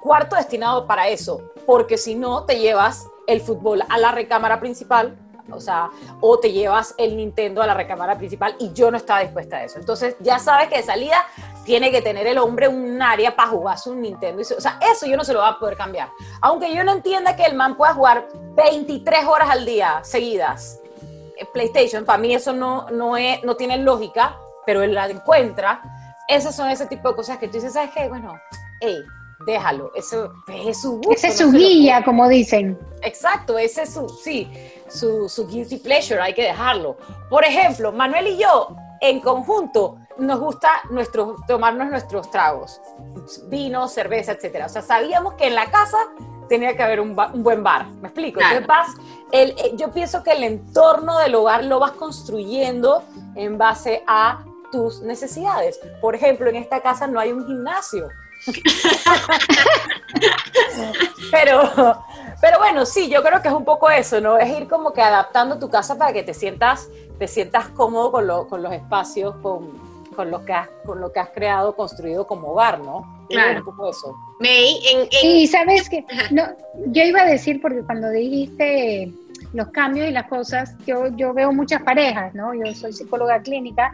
cuarto 0.00 0.36
destinado 0.36 0.86
para 0.86 1.08
eso, 1.08 1.40
porque 1.66 1.98
si 1.98 2.14
no 2.14 2.44
te 2.44 2.58
llevas 2.58 3.06
el 3.26 3.40
fútbol 3.40 3.82
a 3.88 3.98
la 3.98 4.12
recámara 4.12 4.60
principal 4.60 5.16
o 5.52 5.60
sea, 5.60 5.90
o 6.20 6.38
te 6.38 6.52
llevas 6.52 6.94
el 6.98 7.16
Nintendo 7.16 7.62
a 7.62 7.66
la 7.66 7.74
recámara 7.74 8.16
principal 8.16 8.54
y 8.58 8.72
yo 8.72 8.90
no 8.90 8.96
estaba 8.96 9.20
dispuesta 9.20 9.56
a 9.56 9.64
eso. 9.64 9.78
Entonces, 9.78 10.16
ya 10.20 10.38
sabes 10.38 10.68
que 10.68 10.76
de 10.76 10.82
salida 10.82 11.24
tiene 11.64 11.90
que 11.90 12.02
tener 12.02 12.26
el 12.26 12.38
hombre 12.38 12.68
un 12.68 13.00
área 13.00 13.34
para 13.34 13.48
jugar 13.50 13.78
su 13.78 13.94
Nintendo. 13.94 14.42
O 14.42 14.60
sea, 14.60 14.78
eso 14.92 15.06
yo 15.06 15.16
no 15.16 15.24
se 15.24 15.32
lo 15.32 15.40
voy 15.40 15.48
a 15.48 15.58
poder 15.58 15.76
cambiar. 15.76 16.10
Aunque 16.40 16.74
yo 16.74 16.84
no 16.84 16.92
entienda 16.92 17.36
que 17.36 17.44
el 17.44 17.54
man 17.54 17.76
pueda 17.76 17.94
jugar 17.94 18.28
23 18.56 19.26
horas 19.26 19.50
al 19.50 19.64
día 19.64 20.00
seguidas. 20.02 20.80
PlayStation, 21.52 22.04
para 22.04 22.18
mí 22.18 22.34
eso 22.34 22.52
no, 22.52 22.88
no, 22.90 23.16
es, 23.16 23.42
no 23.44 23.56
tiene 23.56 23.78
lógica, 23.78 24.36
pero 24.66 24.82
él 24.82 24.94
la 24.94 25.08
encuentra. 25.08 25.82
Esas 26.28 26.54
son 26.54 26.70
ese 26.70 26.86
tipo 26.86 27.08
de 27.08 27.16
cosas 27.16 27.38
que 27.38 27.48
tú 27.48 27.54
dices, 27.54 27.72
¿sabes 27.72 27.90
qué? 27.94 28.08
Bueno, 28.08 28.38
hey, 28.80 28.98
déjalo, 29.46 29.92
eso 29.94 30.32
es 30.48 30.80
su 30.80 30.96
gusto. 30.96 31.12
Ese 31.12 31.28
es 31.28 31.38
su 31.38 31.50
guía, 31.50 32.02
como 32.04 32.28
dicen. 32.28 32.78
Exacto, 33.02 33.58
ese 33.58 33.82
es 33.82 33.94
su, 33.94 34.08
sí, 34.08 34.50
su, 34.88 35.28
su 35.28 35.46
guilty 35.46 35.78
pleasure, 35.78 36.20
hay 36.20 36.34
que 36.34 36.42
dejarlo. 36.42 36.96
Por 37.30 37.44
ejemplo, 37.44 37.92
Manuel 37.92 38.28
y 38.28 38.38
yo, 38.38 38.76
en 39.00 39.20
conjunto, 39.20 39.98
nos 40.18 40.40
gusta 40.40 40.68
nuestro, 40.90 41.36
tomarnos 41.46 41.88
nuestros 41.90 42.30
tragos, 42.30 42.80
vino, 43.48 43.88
cerveza, 43.88 44.32
etcétera. 44.32 44.66
O 44.66 44.68
sea, 44.68 44.82
sabíamos 44.82 45.34
que 45.34 45.46
en 45.46 45.54
la 45.54 45.70
casa 45.70 45.98
tenía 46.48 46.76
que 46.76 46.82
haber 46.82 47.00
un, 47.00 47.14
buen 47.14 47.62
bar, 47.62 47.86
¿me 47.86 48.08
explico? 48.08 48.40
Entonces 48.40 48.66
vas, 48.66 48.88
el, 49.32 49.50
eh, 49.50 49.72
yo 49.74 49.90
pienso 49.90 50.22
que 50.22 50.32
el 50.32 50.44
entorno 50.44 51.18
del 51.18 51.34
hogar 51.34 51.64
lo 51.64 51.78
vas 51.78 51.92
construyendo 51.92 53.02
en 53.34 53.58
base 53.58 54.02
a 54.06 54.44
tus 54.70 55.00
necesidades. 55.00 55.80
Por 56.00 56.14
ejemplo, 56.14 56.48
en 56.48 56.56
esta 56.56 56.80
casa 56.80 57.06
no 57.06 57.20
hay 57.20 57.32
un 57.32 57.46
gimnasio, 57.46 58.08
pero, 61.30 62.04
pero 62.40 62.58
bueno, 62.58 62.86
sí, 62.86 63.08
yo 63.08 63.22
creo 63.22 63.42
que 63.42 63.48
es 63.48 63.54
un 63.54 63.64
poco 63.64 63.90
eso, 63.90 64.20
¿no? 64.20 64.38
Es 64.38 64.56
ir 64.56 64.68
como 64.68 64.92
que 64.92 65.02
adaptando 65.02 65.58
tu 65.58 65.68
casa 65.68 65.96
para 65.96 66.12
que 66.12 66.22
te 66.22 66.34
sientas, 66.34 66.88
te 67.18 67.26
sientas 67.26 67.68
cómodo 67.68 68.12
con, 68.12 68.48
con 68.48 68.62
los 68.62 68.72
espacios, 68.72 69.34
con, 69.42 69.87
con 70.18 70.32
lo 70.32 70.44
que 70.44 70.52
has, 70.52 70.68
con 70.84 71.00
lo 71.00 71.12
que 71.12 71.20
has 71.20 71.30
creado, 71.30 71.76
construido 71.76 72.26
como 72.26 72.48
hogar, 72.48 72.80
¿no? 72.80 73.24
Claro. 73.28 73.60
Un 73.60 73.64
poco 73.66 73.90
eso. 73.90 74.16
May, 74.40 74.76
en, 74.92 75.00
en- 75.02 75.36
Y 75.36 75.46
sabes 75.46 75.88
que 75.88 76.04
no, 76.32 76.42
yo 76.88 77.04
iba 77.04 77.20
a 77.20 77.26
decir 77.26 77.60
porque 77.62 77.82
cuando 77.82 78.10
dijiste 78.10 79.12
los 79.52 79.68
cambios 79.68 80.08
y 80.08 80.10
las 80.10 80.26
cosas, 80.26 80.74
yo, 80.84 81.06
yo 81.16 81.32
veo 81.34 81.52
muchas 81.52 81.82
parejas, 81.82 82.34
¿no? 82.34 82.52
Yo 82.52 82.74
soy 82.74 82.92
psicóloga 82.92 83.40
clínica 83.42 83.92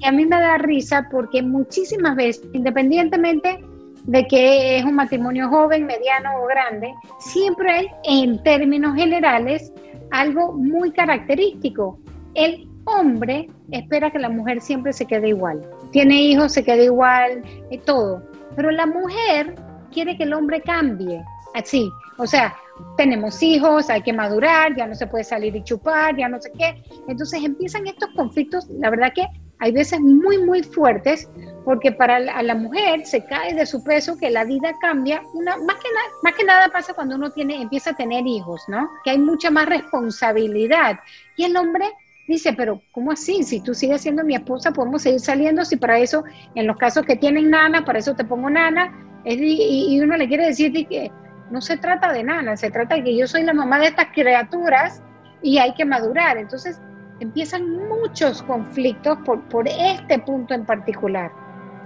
y 0.00 0.04
a 0.04 0.10
mí 0.10 0.26
me 0.26 0.40
da 0.40 0.58
risa 0.58 1.06
porque 1.08 1.40
muchísimas 1.40 2.16
veces, 2.16 2.42
independientemente 2.52 3.64
de 4.06 4.26
que 4.26 4.78
es 4.78 4.84
un 4.84 4.96
matrimonio 4.96 5.48
joven, 5.50 5.86
mediano 5.86 6.30
o 6.42 6.46
grande, 6.46 6.92
siempre 7.20 7.70
hay 7.70 7.86
en 8.02 8.42
términos 8.42 8.96
generales 8.96 9.72
algo 10.10 10.52
muy 10.52 10.90
característico. 10.90 11.96
El 12.34 12.66
hombre 12.84 13.48
espera 13.70 14.10
que 14.10 14.18
la 14.18 14.28
mujer 14.28 14.60
siempre 14.60 14.92
se 14.92 15.06
quede 15.06 15.28
igual. 15.28 15.60
Tiene 15.92 16.22
hijos, 16.22 16.52
se 16.52 16.64
quede 16.64 16.84
igual, 16.84 17.42
y 17.70 17.78
todo. 17.78 18.22
Pero 18.56 18.70
la 18.70 18.86
mujer 18.86 19.54
quiere 19.92 20.16
que 20.16 20.24
el 20.24 20.32
hombre 20.32 20.60
cambie. 20.60 21.22
Así. 21.54 21.90
O 22.18 22.26
sea, 22.26 22.54
tenemos 22.96 23.42
hijos, 23.42 23.90
hay 23.90 24.02
que 24.02 24.12
madurar, 24.12 24.76
ya 24.76 24.86
no 24.86 24.94
se 24.94 25.06
puede 25.06 25.24
salir 25.24 25.56
y 25.56 25.64
chupar, 25.64 26.16
ya 26.16 26.28
no 26.28 26.40
sé 26.40 26.52
qué. 26.56 26.82
Entonces 27.08 27.42
empiezan 27.42 27.86
estos 27.86 28.10
conflictos, 28.14 28.68
la 28.68 28.90
verdad 28.90 29.12
que 29.14 29.26
hay 29.58 29.72
veces 29.72 30.00
muy, 30.00 30.38
muy 30.38 30.62
fuertes, 30.62 31.28
porque 31.64 31.92
para 31.92 32.18
la, 32.18 32.42
la 32.42 32.54
mujer 32.54 33.04
se 33.04 33.24
cae 33.26 33.54
de 33.54 33.66
su 33.66 33.84
peso 33.84 34.16
que 34.16 34.30
la 34.30 34.44
vida 34.44 34.74
cambia. 34.80 35.22
Una, 35.34 35.56
más, 35.58 35.76
que 35.76 35.88
más 36.22 36.34
que 36.34 36.44
nada 36.44 36.68
pasa 36.72 36.94
cuando 36.94 37.16
uno 37.16 37.30
tiene, 37.30 37.60
empieza 37.60 37.90
a 37.90 37.94
tener 37.94 38.26
hijos, 38.26 38.62
¿no? 38.68 38.88
Que 39.04 39.10
hay 39.10 39.18
mucha 39.18 39.50
más 39.50 39.66
responsabilidad. 39.66 40.98
Y 41.36 41.44
el 41.44 41.56
hombre 41.56 41.86
dice, 42.28 42.52
pero 42.52 42.80
¿cómo 42.92 43.12
así? 43.12 43.42
Si 43.42 43.60
tú 43.60 43.74
sigues 43.74 44.02
siendo 44.02 44.24
mi 44.24 44.34
esposa, 44.34 44.72
podemos 44.72 45.02
seguir 45.02 45.20
saliendo, 45.20 45.64
si 45.64 45.76
para 45.76 45.98
eso, 45.98 46.24
en 46.54 46.66
los 46.66 46.76
casos 46.76 47.04
que 47.04 47.16
tienen 47.16 47.50
nana, 47.50 47.84
para 47.84 47.98
eso 47.98 48.14
te 48.14 48.24
pongo 48.24 48.50
nana, 48.50 48.92
es 49.24 49.38
y, 49.38 49.94
y 49.94 50.00
uno 50.00 50.16
le 50.16 50.28
quiere 50.28 50.46
decir 50.46 50.72
de 50.72 50.84
que 50.86 51.10
no 51.50 51.60
se 51.60 51.76
trata 51.76 52.12
de 52.12 52.22
nana, 52.22 52.56
se 52.56 52.70
trata 52.70 52.94
de 52.94 53.04
que 53.04 53.16
yo 53.16 53.26
soy 53.26 53.42
la 53.42 53.52
mamá 53.52 53.78
de 53.78 53.86
estas 53.86 54.08
criaturas 54.14 55.02
y 55.42 55.58
hay 55.58 55.74
que 55.74 55.84
madurar. 55.84 56.38
Entonces 56.38 56.80
empiezan 57.20 57.88
muchos 57.88 58.42
conflictos 58.42 59.18
por, 59.24 59.42
por 59.48 59.68
este 59.68 60.18
punto 60.20 60.54
en 60.54 60.64
particular. 60.64 61.30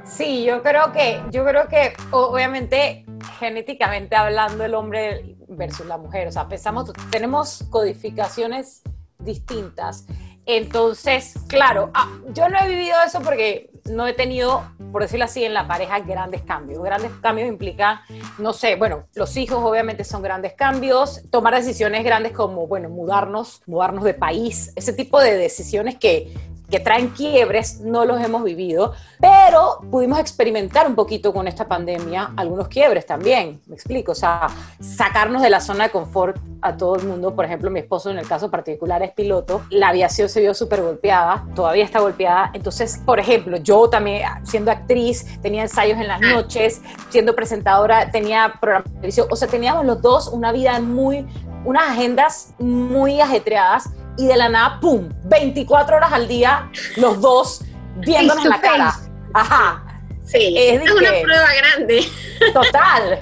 Sí, 0.05 0.45
yo 0.45 0.62
creo 0.62 0.93
que, 0.93 1.21
yo 1.31 1.45
creo 1.45 1.67
que 1.69 1.95
obviamente 2.11 3.07
genéticamente 3.38 4.14
hablando 4.17 4.64
el 4.64 4.75
hombre 4.75 5.37
versus 5.49 5.87
la 5.87 5.97
mujer, 5.97 6.29
o 6.29 6.33
sea, 6.33 6.47
pensamos, 6.47 6.93
tenemos 7.11 7.64
codificaciones 7.71 8.83
distintas. 9.25 10.07
Entonces, 10.47 11.35
claro, 11.49 11.90
ah, 11.95 12.09
yo 12.35 12.49
no 12.49 12.59
he 12.59 12.69
vivido 12.69 12.97
eso 13.07 13.21
porque 13.23 13.71
no 13.90 14.07
he 14.07 14.12
tenido, 14.12 14.62
por 14.93 15.02
decirlo 15.02 15.25
así, 15.25 15.45
en 15.45 15.54
la 15.54 15.66
pareja 15.66 16.00
grandes 16.00 16.43
cambios. 16.43 16.83
Grandes 16.83 17.12
cambios 17.23 17.49
implican, 17.49 18.00
no 18.38 18.52
sé, 18.52 18.76
bueno, 18.76 19.07
los 19.14 19.37
hijos 19.37 19.59
obviamente 19.62 20.04
son 20.04 20.23
grandes 20.23 20.54
cambios, 20.54 21.23
tomar 21.31 21.54
decisiones 21.54 22.04
grandes 22.04 22.33
como, 22.33 22.66
bueno, 22.66 22.88
mudarnos, 22.88 23.62
mudarnos 23.66 24.04
de 24.04 24.14
país, 24.14 24.73
ese 24.76 24.93
tipo 24.93 25.21
de 25.21 25.37
decisiones 25.37 25.99
que, 25.99 26.33
que 26.75 26.81
traen 26.81 27.11
quiebres, 27.11 27.83
no 27.83 28.04
los 28.04 28.21
hemos 28.21 28.43
vivido, 28.43 28.95
pero 29.21 29.78
pudimos 29.93 30.19
experimentar 30.19 30.88
un 30.88 30.97
poquito 30.97 31.33
con 31.33 31.47
esta 31.47 31.69
pandemia 31.69 32.33
algunos 32.37 32.66
quiebres 32.66 33.07
también, 33.07 33.61
me 33.69 33.76
explico, 33.76 34.11
o 34.11 34.14
sea, 34.16 34.49
sacarnos 34.81 35.40
de 35.43 35.50
la 35.50 35.61
zona 35.61 35.85
de 35.85 35.90
confort 35.90 36.37
a 36.62 36.76
todo 36.76 36.97
el 36.97 37.07
mundo, 37.07 37.33
por 37.33 37.45
ejemplo, 37.45 37.71
mi 37.71 37.78
esposo 37.78 38.11
en 38.11 38.19
el 38.19 38.26
caso 38.26 38.50
particular 38.50 39.04
es 39.04 39.12
piloto, 39.12 39.62
la 39.71 39.90
aviación 39.90 40.28
se 40.28 40.40
vio 40.40 40.52
súper 40.52 40.83
golpeada, 40.83 41.47
todavía 41.54 41.85
está 41.85 42.00
golpeada, 42.00 42.50
entonces, 42.54 43.00
por 43.07 43.21
ejemplo, 43.21 43.57
yo 43.59 43.88
también 43.88 44.23
siendo 44.43 44.73
actriz, 44.73 45.40
tenía 45.43 45.62
ensayos 45.62 46.00
en 46.00 46.09
las 46.09 46.21
noches, 46.21 46.83
siendo 47.09 47.37
presentadora, 47.37 48.11
tenía 48.11 48.54
programa 48.61 48.87
de 48.87 48.95
televisión, 48.95 49.28
o 49.31 49.37
sea, 49.37 49.47
teníamos 49.47 49.87
los 49.87 50.02
dos 50.02 50.26
una 50.26 50.50
vida 50.50 50.81
muy, 50.81 51.25
unas 51.64 51.88
agendas 51.88 52.52
muy 52.59 53.21
ajetreadas 53.21 53.90
y 54.16 54.26
de 54.26 54.37
la 54.37 54.49
nada, 54.49 54.80
¡pum!, 54.80 55.09
24 55.25 55.97
horas 55.97 56.12
al 56.12 56.28
día, 56.28 56.71
los 56.97 57.21
dos 57.21 57.62
viéndonos 57.97 58.44
en 58.44 58.50
la 58.50 58.61
cara. 58.61 58.94
Ajá, 59.33 59.83
sí, 60.25 60.54
es 60.56 60.83
es, 60.83 60.90
una 60.92 61.11
que- 61.11 61.23
prueba 61.23 61.49
grande. 61.54 62.09
total. 62.52 63.18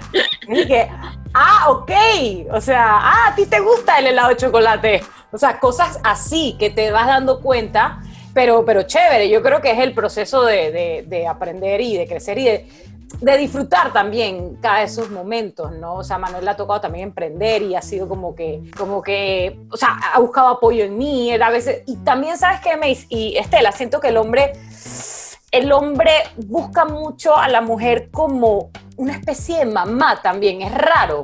Y 0.48 0.66
que, 0.66 0.88
ah, 1.34 1.70
ok, 1.70 1.90
o 2.52 2.60
sea, 2.60 2.98
ah, 2.98 3.28
a 3.28 3.34
ti 3.34 3.46
te 3.46 3.60
gusta 3.60 3.98
el 3.98 4.08
helado 4.08 4.28
de 4.30 4.36
chocolate. 4.36 5.04
O 5.30 5.38
sea, 5.38 5.58
cosas 5.58 5.98
así 6.04 6.56
que 6.58 6.68
te 6.70 6.90
vas 6.90 7.06
dando 7.06 7.40
cuenta, 7.40 8.00
pero, 8.34 8.64
pero 8.64 8.82
chévere, 8.82 9.28
yo 9.28 9.42
creo 9.42 9.60
que 9.60 9.70
es 9.72 9.78
el 9.78 9.94
proceso 9.94 10.42
de, 10.44 10.70
de- 10.72 11.04
de 11.06 11.26
aprender 11.26 11.80
y 11.80 11.96
de 11.96 12.06
crecer 12.06 12.38
y 12.38 12.44
de, 12.44 12.66
de 13.20 13.36
disfrutar 13.38 13.92
también 13.92 14.56
cada 14.62 14.78
de 14.78 14.84
esos 14.84 15.10
momentos, 15.10 15.70
¿no? 15.72 15.96
O 15.96 16.04
sea, 16.04 16.16
Manuel 16.18 16.44
le 16.44 16.50
ha 16.50 16.56
tocado 16.56 16.80
también 16.80 17.08
emprender 17.08 17.60
y 17.62 17.74
ha 17.74 17.82
sido 17.82 18.08
como 18.08 18.34
que, 18.34 18.62
como 18.76 19.02
que, 19.02 19.58
o 19.70 19.76
sea, 19.76 19.98
ha 20.14 20.18
buscado 20.18 20.48
apoyo 20.48 20.84
en 20.84 20.96
mí, 20.96 21.30
él 21.30 21.42
a 21.42 21.50
veces, 21.50 21.82
y 21.86 21.96
también, 21.96 22.38
¿sabes 22.38 22.60
qué, 22.60 22.76
Mace? 22.76 23.06
Y 23.10 23.36
Estela, 23.36 23.70
siento 23.72 24.00
que 24.00 24.08
el 24.08 24.16
hombre, 24.16 24.54
el 25.50 25.70
hombre 25.72 26.12
busca 26.36 26.86
mucho 26.86 27.36
a 27.36 27.48
la 27.48 27.60
mujer 27.60 28.08
como 28.10 28.70
una 28.96 29.12
especie 29.12 29.58
de 29.58 29.66
mamá 29.66 30.20
también, 30.22 30.62
es 30.62 30.72
raro, 30.72 31.22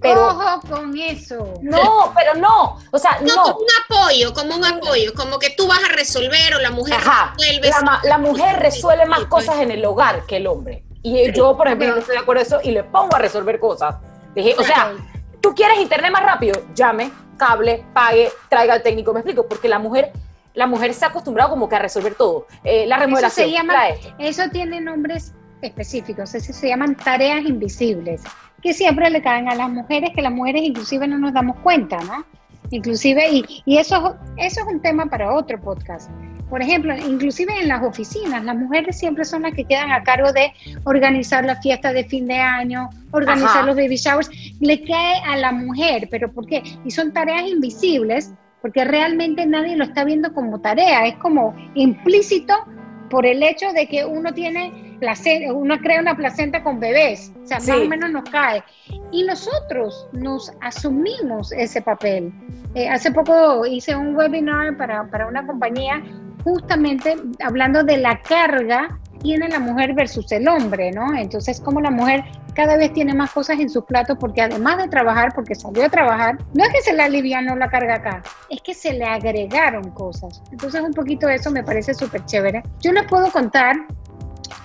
pero... 0.00 0.28
Ojo 0.28 0.60
con 0.68 0.96
eso. 0.96 1.54
No, 1.62 2.12
pero 2.16 2.34
no, 2.34 2.78
o 2.90 2.98
sea, 2.98 3.18
No, 3.20 3.34
no. 3.36 3.42
como 3.42 3.58
un 3.58 3.66
apoyo, 3.84 4.32
como 4.34 4.56
un 4.56 4.64
apoyo, 4.64 5.12
como 5.14 5.38
que 5.38 5.50
tú 5.50 5.66
vas 5.66 5.80
a 5.84 5.88
resolver 5.94 6.54
o 6.56 6.60
la 6.60 6.70
mujer 6.70 6.94
Ajá, 6.96 7.34
resuelve. 7.38 7.68
la, 7.70 8.00
la 8.04 8.18
mujer 8.18 8.58
resuelve 8.60 9.06
más 9.06 9.24
cosas 9.26 9.58
en 9.60 9.70
el 9.70 9.84
hogar 9.84 10.24
que 10.26 10.36
el 10.36 10.46
hombre. 10.46 10.84
Y 11.02 11.32
yo, 11.32 11.56
por 11.56 11.66
ejemplo, 11.68 11.88
no 11.88 11.96
estoy 11.98 12.16
de 12.16 12.22
acuerdo 12.22 12.42
con 12.44 12.46
eso 12.58 12.68
y 12.68 12.72
le 12.72 12.82
pongo 12.84 13.14
a 13.14 13.18
resolver 13.18 13.58
cosas. 13.60 13.96
Dije, 14.34 14.54
o 14.58 14.62
sea, 14.62 14.92
tú 15.40 15.54
quieres 15.54 15.78
internet 15.78 16.10
más 16.12 16.22
rápido, 16.24 16.60
llame, 16.74 17.10
cable, 17.36 17.84
pague, 17.94 18.30
traiga 18.48 18.74
al 18.74 18.82
técnico, 18.82 19.12
me 19.12 19.20
explico, 19.20 19.46
porque 19.46 19.68
la 19.68 19.78
mujer, 19.78 20.12
la 20.54 20.66
mujer 20.66 20.92
se 20.92 21.04
ha 21.04 21.08
acostumbrado 21.08 21.50
como 21.50 21.68
que 21.68 21.76
a 21.76 21.78
resolver 21.78 22.14
todo. 22.14 22.46
Eh, 22.64 22.84
la 22.86 22.96
Eso 22.96 23.04
remodelación, 23.04 23.46
se 23.46 23.52
llama, 23.52 23.74
eso 24.18 24.42
tiene 24.52 24.80
nombres 24.80 25.32
específicos, 25.62 26.34
eso 26.34 26.52
se 26.52 26.68
llaman 26.68 26.94
tareas 26.96 27.44
invisibles, 27.44 28.22
que 28.62 28.72
siempre 28.72 29.10
le 29.10 29.22
caen 29.22 29.48
a 29.48 29.54
las 29.54 29.70
mujeres, 29.70 30.10
que 30.14 30.22
las 30.22 30.32
mujeres 30.32 30.62
inclusive 30.62 31.06
no 31.06 31.18
nos 31.18 31.32
damos 31.32 31.56
cuenta, 31.58 31.98
¿no? 32.02 32.24
Inclusive, 32.70 33.30
y, 33.30 33.62
y 33.64 33.78
eso, 33.78 34.16
eso 34.36 34.60
es 34.60 34.66
un 34.66 34.80
tema 34.80 35.06
para 35.06 35.32
otro 35.32 35.60
podcast. 35.60 36.10
Por 36.50 36.62
ejemplo, 36.62 36.94
inclusive 36.96 37.52
en 37.60 37.68
las 37.68 37.82
oficinas, 37.82 38.42
las 38.44 38.56
mujeres 38.56 38.98
siempre 38.98 39.24
son 39.24 39.42
las 39.42 39.54
que 39.54 39.64
quedan 39.64 39.92
a 39.92 40.02
cargo 40.02 40.32
de 40.32 40.52
organizar 40.84 41.44
la 41.44 41.56
fiesta 41.56 41.92
de 41.92 42.04
fin 42.04 42.26
de 42.26 42.36
año, 42.36 42.88
organizar 43.10 43.58
Ajá. 43.58 43.66
los 43.66 43.76
baby 43.76 43.96
showers. 43.96 44.30
Le 44.60 44.82
cae 44.82 45.20
a 45.26 45.36
la 45.36 45.52
mujer, 45.52 46.08
pero 46.10 46.32
¿por 46.32 46.46
qué? 46.46 46.62
Y 46.84 46.90
son 46.90 47.12
tareas 47.12 47.46
invisibles 47.48 48.32
porque 48.62 48.84
realmente 48.84 49.46
nadie 49.46 49.76
lo 49.76 49.84
está 49.84 50.04
viendo 50.04 50.32
como 50.32 50.60
tarea, 50.60 51.06
es 51.06 51.16
como 51.16 51.54
implícito 51.74 52.54
por 53.08 53.24
el 53.24 53.42
hecho 53.42 53.72
de 53.72 53.86
que 53.86 54.04
uno 54.04 54.32
tiene 54.34 54.87
placenta, 54.98 55.52
uno 55.52 55.78
crea 55.78 56.00
una 56.00 56.16
placenta 56.16 56.62
con 56.62 56.80
bebés, 56.80 57.32
o 57.42 57.46
sea, 57.46 57.60
Sí. 57.60 57.70
más 57.70 57.80
o 57.80 57.88
menos 57.88 58.10
nos 58.10 58.24
cae. 58.30 58.62
Y 59.12 59.24
nosotros 59.24 60.08
nos 60.12 60.52
asumimos 60.60 61.52
ese 61.52 61.80
papel. 61.82 62.32
Eh, 62.74 62.88
hace 62.88 63.10
poco 63.10 63.66
hice 63.66 63.96
un 63.96 64.14
webinar 64.16 64.76
para, 64.76 65.08
para 65.10 65.26
una 65.26 65.46
compañía 65.46 66.02
justamente 66.44 67.16
hablando 67.44 67.82
de 67.82 67.96
la 67.98 68.20
carga 68.20 68.98
tiene 69.22 69.48
la 69.48 69.58
mujer 69.58 69.94
versus 69.94 70.30
el 70.32 70.46
hombre, 70.48 70.92
¿no? 70.92 71.14
Entonces, 71.16 71.60
como 71.60 71.80
la 71.80 71.90
mujer 71.90 72.22
cada 72.54 72.76
vez 72.76 72.92
tiene 72.92 73.14
más 73.14 73.32
cosas 73.32 73.58
en 73.60 73.68
sus 73.68 73.84
platos 73.84 74.16
porque 74.18 74.42
además 74.42 74.78
de 74.78 74.88
trabajar, 74.88 75.32
porque 75.34 75.54
salió 75.54 75.84
a 75.84 75.88
trabajar, 75.88 76.38
no 76.54 76.64
es 76.64 76.70
que 76.72 76.80
se 76.82 76.92
le 76.92 77.02
alivianó 77.02 77.54
la 77.56 77.68
carga 77.68 77.96
acá, 77.96 78.22
es 78.48 78.60
que 78.62 78.74
se 78.74 78.92
le 78.92 79.04
agregaron 79.04 79.90
cosas. 79.90 80.42
Entonces, 80.50 80.80
un 80.80 80.92
poquito 80.92 81.28
eso 81.28 81.50
me 81.50 81.62
parece 81.62 81.94
súper 81.94 82.24
chévere. 82.24 82.62
Yo 82.80 82.92
les 82.92 83.04
puedo 83.04 83.30
contar, 83.30 83.76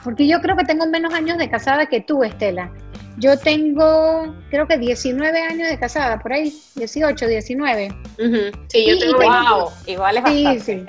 porque 0.03 0.27
yo 0.27 0.41
creo 0.41 0.55
que 0.55 0.65
tengo 0.65 0.86
menos 0.88 1.13
años 1.13 1.38
de 1.38 1.50
casada 1.50 1.86
que 1.88 2.01
tú, 2.01 2.24
Estela. 2.24 2.72
Yo 3.17 3.38
tengo, 3.38 4.36
creo 4.50 4.67
que 4.67 4.77
19 4.77 5.39
años 5.41 5.69
de 5.69 5.77
casada, 5.77 6.19
por 6.19 6.33
ahí, 6.33 6.51
18, 6.75 7.27
19. 7.27 7.89
Ujú. 8.17 8.38
Sí, 8.69 8.86
yo 8.88 8.95
Y- 8.95 9.00
tengo 9.00 9.15
y 9.17 9.19
tengo- 9.19 9.60
Wow, 9.60 9.69
igual 9.86 10.17
es 10.17 10.24
Sí, 10.25 10.43
bastante. 10.43 10.60
sí, 10.62 10.86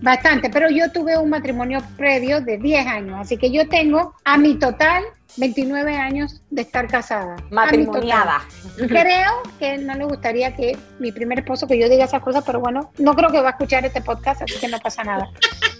bastante, 0.00 0.50
pero 0.50 0.70
yo 0.70 0.90
tuve 0.90 1.18
un 1.18 1.28
matrimonio 1.30 1.80
previo 1.96 2.40
de 2.40 2.56
10 2.58 2.86
años, 2.86 3.18
así 3.20 3.36
que 3.36 3.50
yo 3.50 3.68
tengo 3.68 4.14
a 4.24 4.38
mi 4.38 4.54
total 4.58 5.04
29 5.36 5.96
años 5.96 6.40
de 6.50 6.62
estar 6.62 6.86
casada. 6.88 7.36
Matrimoniada. 7.50 8.42
Creo 8.76 9.42
que 9.58 9.78
no 9.78 9.94
le 9.94 10.04
gustaría 10.04 10.54
que 10.54 10.78
mi 10.98 11.12
primer 11.12 11.40
esposo 11.40 11.66
que 11.66 11.78
yo 11.78 11.88
diga 11.88 12.04
esas 12.04 12.22
cosas, 12.22 12.42
pero 12.44 12.60
bueno, 12.60 12.90
no 12.98 13.14
creo 13.14 13.30
que 13.30 13.40
va 13.40 13.48
a 13.48 13.52
escuchar 13.52 13.84
este 13.84 14.00
podcast, 14.00 14.42
así 14.42 14.58
que 14.58 14.68
no 14.68 14.78
pasa 14.78 15.04
nada. 15.04 15.28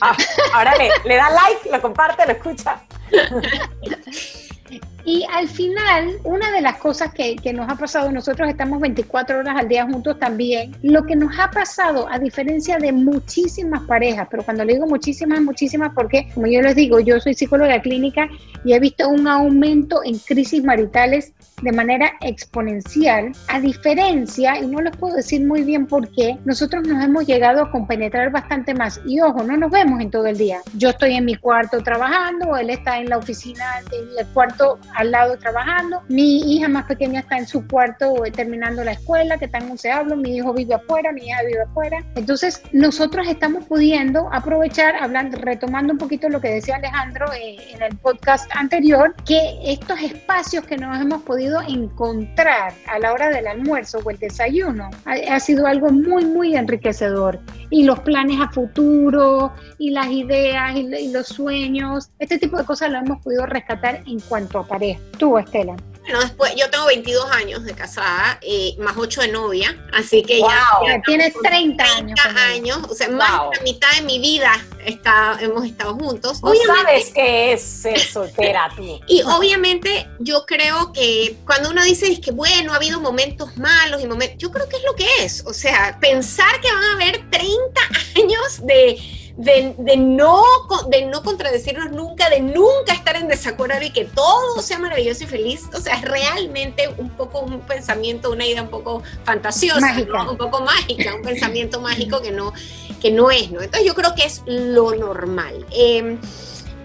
Ah, 0.01 0.17
ahora 0.55 0.77
le, 0.77 0.91
le 1.05 1.17
da 1.17 1.31
like, 1.31 1.71
lo 1.71 1.81
comparte, 1.81 2.27
lo 2.27 2.33
escucha. 2.33 2.81
Y 5.07 5.25
al 5.33 5.47
final, 5.47 6.17
una 6.25 6.51
de 6.51 6.61
las 6.61 6.79
cosas 6.79 7.15
que, 7.15 7.37
que, 7.37 7.53
nos 7.53 7.71
ha 7.71 7.77
pasado, 7.77 8.11
nosotros 8.11 8.49
estamos 8.49 8.81
24 8.81 9.39
horas 9.39 9.57
al 9.57 9.69
día 9.69 9.87
juntos 9.87 10.19
también, 10.19 10.77
lo 10.83 11.05
que 11.05 11.15
nos 11.15 11.39
ha 11.39 11.49
pasado, 11.49 12.09
a 12.11 12.19
diferencia 12.19 12.79
de 12.79 12.91
muchísimas 12.91 13.83
parejas, 13.83 14.27
pero 14.29 14.43
cuando 14.43 14.65
le 14.65 14.73
digo 14.73 14.89
muchísimas, 14.89 15.41
muchísimas, 15.41 15.93
porque 15.95 16.29
como 16.35 16.49
yo 16.49 16.61
les 16.61 16.75
digo, 16.75 16.99
yo 16.99 17.21
soy 17.21 17.35
psicóloga 17.35 17.81
clínica 17.81 18.29
y 18.65 18.73
he 18.73 18.81
visto 18.81 19.09
un 19.09 19.29
aumento 19.29 20.01
en 20.03 20.19
crisis 20.19 20.65
maritales 20.65 21.33
de 21.63 21.73
manera 21.73 22.13
exponencial, 22.21 23.33
a 23.49 23.61
diferencia, 23.61 24.59
y 24.59 24.67
no 24.67 24.81
les 24.81 24.97
puedo 24.97 25.17
decir 25.17 25.47
muy 25.47 25.63
bien 25.63 25.87
por 25.87 26.11
qué, 26.11 26.37
nosotros 26.45 26.87
nos 26.87 27.03
hemos 27.03 27.27
llegado 27.27 27.63
a 27.63 27.71
compenetrar 27.71 28.31
bastante 28.31 28.75
más. 28.75 29.01
Y 29.07 29.21
ojo, 29.21 29.43
no 29.43 29.57
nos 29.57 29.71
vemos 29.71 30.01
en 30.01 30.11
todo 30.11 30.27
el 30.27 30.37
día. 30.37 30.61
Yo 30.75 30.91
estoy 30.91 31.15
en 31.15 31.25
mi 31.25 31.37
cuarto 31.37 31.81
trabajando, 31.81 32.57
él 32.57 32.71
está 32.71 32.99
en 32.99 33.09
la 33.09 33.19
oficina, 33.19 33.65
en 33.93 34.19
el 34.19 34.27
cuarto 34.35 34.79
al 34.97 35.11
lado 35.11 35.38
trabajando, 35.38 36.03
mi 36.09 36.57
hija 36.57 36.69
más 36.69 36.87
pequeña 36.87 37.21
está 37.21 37.38
en 37.38 37.47
su 37.47 37.67
cuarto 37.67 38.25
eh, 38.25 38.31
terminando 38.31 38.83
la 38.83 38.93
escuela, 38.93 39.38
que 39.38 39.45
está 39.45 39.59
en 39.59 39.76
se 39.76 39.91
hablo, 39.91 40.17
mi 40.17 40.37
hijo 40.37 40.55
vive 40.55 40.75
afuera, 40.75 41.12
mi 41.12 41.26
hija 41.26 41.43
vive 41.43 41.62
afuera. 41.62 42.05
Entonces, 42.15 42.62
nosotros 42.73 43.26
estamos 43.29 43.65
pudiendo 43.67 44.29
aprovechar, 44.33 44.97
hablando, 44.97 45.38
retomando 45.38 45.93
un 45.93 45.99
poquito 45.99 46.29
lo 46.29 46.41
que 46.41 46.49
decía 46.49 46.76
Alejandro 46.76 47.26
eh, 47.33 47.57
en 47.75 47.83
el 47.83 47.97
podcast 47.99 48.50
anterior, 48.55 49.15
que 49.26 49.59
estos 49.65 50.00
espacios 50.00 50.65
que 50.65 50.76
nos 50.76 50.99
hemos 51.00 51.23
podido 51.23 51.61
encontrar 51.62 52.73
a 52.88 52.99
la 52.99 53.12
hora 53.12 53.29
del 53.29 53.47
almuerzo 53.47 53.99
o 54.05 54.11
el 54.11 54.19
desayuno 54.19 54.91
ha, 55.05 55.41
sido 55.41 55.67
algo 55.67 55.91
muy, 55.91 56.25
muy 56.25 56.57
enriquecedor. 56.57 57.38
Y 57.71 57.85
los 57.85 57.99
planes 58.00 58.41
a 58.41 58.49
futuro, 58.50 59.53
y 59.79 59.91
las 59.91 60.07
ideas, 60.09 60.76
y, 60.76 61.12
los 61.12 61.26
sueños, 61.26 62.11
este 62.19 62.38
tipo 62.38 62.57
de 62.57 62.65
cosas 62.65 62.91
lo 62.91 62.99
hemos 62.99 63.23
podido 63.23 63.45
rescatar 63.47 64.03
en 64.07 64.21
cuanto 64.21 64.61
a 64.61 64.67
pareja. 64.95 65.19
Tú, 65.19 65.38
Estela. 65.38 65.76
Bueno, 66.07 66.21
después, 66.21 66.55
yo 66.55 66.71
tengo 66.71 66.87
22 66.87 67.33
años 67.33 67.64
de 67.64 67.75
casada, 67.75 68.38
eh, 68.40 68.76
más 68.78 68.97
8 68.97 69.23
de 69.23 69.28
novia, 69.28 69.76
así 69.93 70.23
que 70.23 70.38
ya, 70.38 70.64
ya, 70.87 71.02
Tienes 71.05 71.35
30, 71.43 71.85
30 71.85 72.23
años. 72.52 72.78
o 72.88 72.95
sea, 72.95 73.09
más 73.09 73.50
de 73.50 73.57
la 73.57 73.62
mitad 73.64 73.90
de 73.97 74.02
mi 74.02 74.21
vida 74.21 74.52
está, 74.85 75.37
hemos 75.40 75.64
estado 75.64 75.97
juntos. 75.97 76.40
¿Tú 76.40 76.52
sabes 76.64 77.11
qué 77.12 77.55
es 77.55 77.61
ser 77.62 77.99
soltera 77.99 78.71
tú. 78.76 79.00
Y 79.09 79.23
obviamente 79.23 80.07
yo 80.21 80.47
creo 80.47 80.93
que 80.93 81.37
cuando 81.45 81.71
uno 81.71 81.83
dice 81.83 82.07
es 82.07 82.21
que 82.21 82.31
bueno, 82.31 82.73
ha 82.73 82.76
habido 82.76 83.00
momentos 83.00 83.57
malos 83.57 84.00
y 84.00 84.07
momentos, 84.07 84.38
yo 84.38 84.52
creo 84.52 84.69
que 84.69 84.76
es 84.76 84.85
lo 84.85 84.95
que 84.95 85.25
es, 85.25 85.45
o 85.45 85.52
sea, 85.52 85.99
pensar 86.00 86.61
que 86.61 86.71
van 86.71 86.85
a 86.85 86.93
haber 86.93 87.28
30 87.31 87.81
años 88.16 88.64
de 88.64 88.97
de, 89.37 89.97
no, 89.99 90.43
de 90.88 91.07
no 91.07 91.23
contradecirnos 91.23 91.90
nunca, 91.93 92.31
de 92.31 92.40
nunca 92.40 92.95
estar 92.95 93.16
en 93.16 93.28
desacuerdo 93.28 93.83
y 93.83 93.90
que 93.90 94.07
todo 94.07 94.62
sea 94.62 94.78
maravilloso 94.78 95.25
y 95.25 95.26
feliz. 95.26 95.64
O 95.75 95.81
sea, 95.81 95.97
es 95.97 96.02
realmente 96.02 96.88
un 96.97 97.11
poco 97.11 97.40
un 97.40 97.61
pensamiento, 97.61 98.31
una 98.31 98.47
idea 98.47 98.62
un 98.62 98.71
poco 98.71 99.02
fantasiosa, 99.25 99.95
un 100.31 100.37
poco 100.37 100.61
mágica, 100.61 101.14
un 101.14 101.23
pensamiento 101.23 101.81
mágico 101.81 102.23
que 102.23 102.33
no, 102.33 102.52
que 103.00 103.11
no 103.11 103.31
es, 103.31 103.50
¿no? 103.50 103.61
Entonces 103.61 103.87
yo 103.87 103.95
creo 103.95 104.14
que 104.14 104.25
es 104.25 104.43
lo 104.47 104.95
normal. 104.95 105.66
Em, 105.71 106.19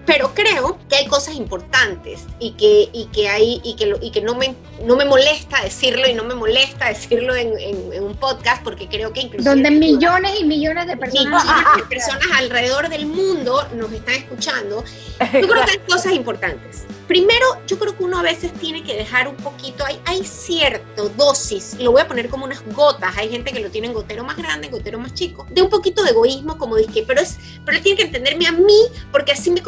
pero 0.04 0.34
creo 0.34 0.78
que 0.88 0.96
hay 0.96 1.06
cosas 1.06 1.36
importantes 1.36 2.24
y 2.38 2.52
que, 2.52 2.88
y 2.92 3.06
que, 3.06 3.28
hay, 3.28 3.60
y 3.62 3.76
que, 3.76 3.94
y 4.00 4.10
que 4.10 4.20
no, 4.20 4.34
me, 4.34 4.54
no 4.84 4.96
me 4.96 5.04
molesta 5.04 5.62
decirlo 5.62 6.08
y 6.08 6.14
no 6.14 6.24
me 6.24 6.34
molesta 6.34 6.88
decirlo 6.88 7.34
en, 7.36 7.52
en, 7.58 8.02
un 8.02 8.16
podcast 8.16 8.62
porque 8.64 8.88
creo 8.88 9.12
que 9.12 9.20
incluso... 9.20 9.48
Donde 9.48 9.70
millones 9.70 10.40
y 10.40 10.44
millones 10.44 10.86
de 10.88 10.96
personas... 10.96 11.44
de 11.76 11.82
personas 11.88 12.26
alrededor 12.36 12.88
del 12.88 13.06
mundo 13.06 13.66
nos 13.74 13.92
están 13.92 14.14
escuchando. 14.14 14.84
Yo 15.20 15.48
creo 15.48 15.64
que 15.64 15.70
hay 15.70 15.78
cosas 15.88 16.12
importantes. 16.12 16.84
Primero, 17.06 17.46
yo 17.66 17.78
creo 17.78 17.96
que 17.96 18.04
uno 18.04 18.18
a 18.18 18.22
veces 18.22 18.52
tiene 18.54 18.82
que 18.82 18.94
dejar 18.94 19.28
un 19.28 19.36
poquito, 19.36 19.84
hay, 19.84 20.00
hay 20.06 20.24
cierto 20.24 21.10
dosis, 21.10 21.76
lo 21.78 21.92
voy 21.92 22.00
a 22.00 22.08
poner 22.08 22.28
como 22.28 22.44
unas 22.44 22.64
gotas, 22.74 23.16
hay 23.16 23.28
gente 23.28 23.52
que 23.52 23.60
lo 23.60 23.70
tiene 23.70 23.88
en 23.88 23.92
gotero 23.92 24.24
más 24.24 24.36
grande, 24.36 24.68
en 24.68 24.72
gotero 24.72 24.98
más 24.98 25.12
chico, 25.12 25.46
de 25.50 25.62
un 25.62 25.68
poquito 25.68 26.02
de 26.02 26.10
egoísmo, 26.10 26.56
como 26.58 26.76
dije, 26.76 27.04
pero, 27.06 27.20
es, 27.20 27.38
pero 27.64 27.76
él 27.76 27.82
tiene 27.82 27.98
que 27.98 28.04
entenderme 28.06 28.46
a 28.46 28.52
mí, 28.52 28.86
porque 29.10 29.32
así 29.32 29.50
me 29.50 29.62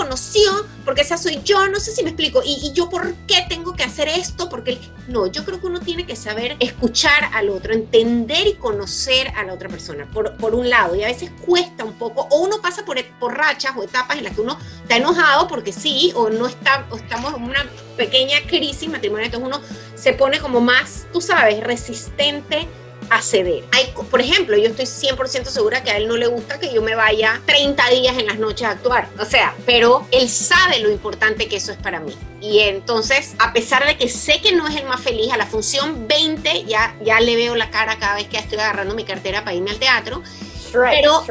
porque 0.84 1.02
esa 1.02 1.16
soy 1.16 1.40
yo, 1.44 1.68
no 1.68 1.80
sé 1.80 1.92
si 1.92 2.02
me 2.02 2.10
explico, 2.10 2.42
y, 2.44 2.58
y 2.62 2.72
yo 2.72 2.88
por 2.88 3.14
qué 3.26 3.44
tengo 3.48 3.74
que 3.74 3.84
hacer 3.84 4.08
esto, 4.08 4.48
porque 4.48 4.78
no, 5.08 5.26
yo 5.26 5.44
creo 5.44 5.60
que 5.60 5.66
uno 5.66 5.80
tiene 5.80 6.06
que 6.06 6.16
saber 6.16 6.56
escuchar 6.60 7.30
al 7.32 7.48
otro, 7.50 7.72
entender 7.72 8.46
y 8.46 8.54
conocer 8.54 9.28
a 9.37 9.44
la 9.44 9.54
otra 9.54 9.68
persona, 9.68 10.08
por, 10.10 10.37
por 10.37 10.54
un 10.54 10.68
lado, 10.68 10.94
y 10.94 11.02
a 11.02 11.08
veces 11.08 11.30
cuesta 11.44 11.84
un 11.84 11.94
poco, 11.94 12.26
o 12.30 12.40
uno 12.40 12.60
pasa 12.60 12.84
por, 12.84 13.02
por 13.18 13.37
rachas 13.37 13.72
o 13.76 13.82
etapas 13.82 14.18
en 14.18 14.24
las 14.24 14.34
que 14.34 14.40
uno 14.40 14.58
está 14.82 14.96
enojado 14.96 15.48
porque 15.48 15.72
sí, 15.72 16.12
o 16.14 16.30
no 16.30 16.46
está, 16.46 16.87
o 16.90 16.96
estamos 16.96 17.34
una 17.34 17.64
pequeña 17.96 18.37
crisis 18.46 18.88
matrimonial, 18.88 19.26
entonces 19.26 19.48
uno 19.48 19.60
se 19.94 20.12
pone 20.12 20.40
como 20.40 20.60
más, 20.60 21.06
tú 21.12 21.20
sabes, 21.20 21.62
resistente 21.62 22.68
a 23.10 23.22
ceder. 23.22 23.64
Hay, 23.72 23.92
por 24.10 24.20
ejemplo, 24.20 24.56
yo 24.56 24.66
estoy 24.66 24.86
100% 24.86 25.46
segura 25.46 25.82
que 25.82 25.90
a 25.90 25.96
él 25.96 26.08
no 26.08 26.16
le 26.16 26.26
gusta 26.26 26.58
que 26.58 26.72
yo 26.72 26.82
me 26.82 26.94
vaya 26.94 27.40
30 27.46 27.88
días 27.90 28.18
en 28.18 28.26
las 28.26 28.38
noches 28.38 28.66
a 28.66 28.70
actuar. 28.70 29.08
O 29.18 29.24
sea, 29.24 29.54
pero 29.66 30.06
él 30.10 30.28
sabe 30.28 30.80
lo 30.80 30.90
importante 30.90 31.48
que 31.48 31.56
eso 31.56 31.72
es 31.72 31.78
para 31.78 32.00
mí. 32.00 32.16
Y 32.40 32.60
entonces, 32.60 33.34
a 33.38 33.52
pesar 33.52 33.86
de 33.86 33.96
que 33.96 34.08
sé 34.08 34.40
que 34.40 34.52
no 34.52 34.66
es 34.66 34.76
el 34.76 34.86
más 34.86 35.00
feliz, 35.00 35.32
a 35.32 35.36
la 35.36 35.46
función 35.46 36.06
20 36.06 36.64
ya, 36.64 36.96
ya 37.02 37.20
le 37.20 37.36
veo 37.36 37.54
la 37.54 37.70
cara 37.70 37.98
cada 37.98 38.16
vez 38.16 38.28
que 38.28 38.38
estoy 38.38 38.58
agarrando 38.58 38.94
mi 38.94 39.04
cartera 39.04 39.44
para 39.44 39.54
irme 39.54 39.70
al 39.70 39.78
teatro. 39.78 40.22
pero, 40.72 41.24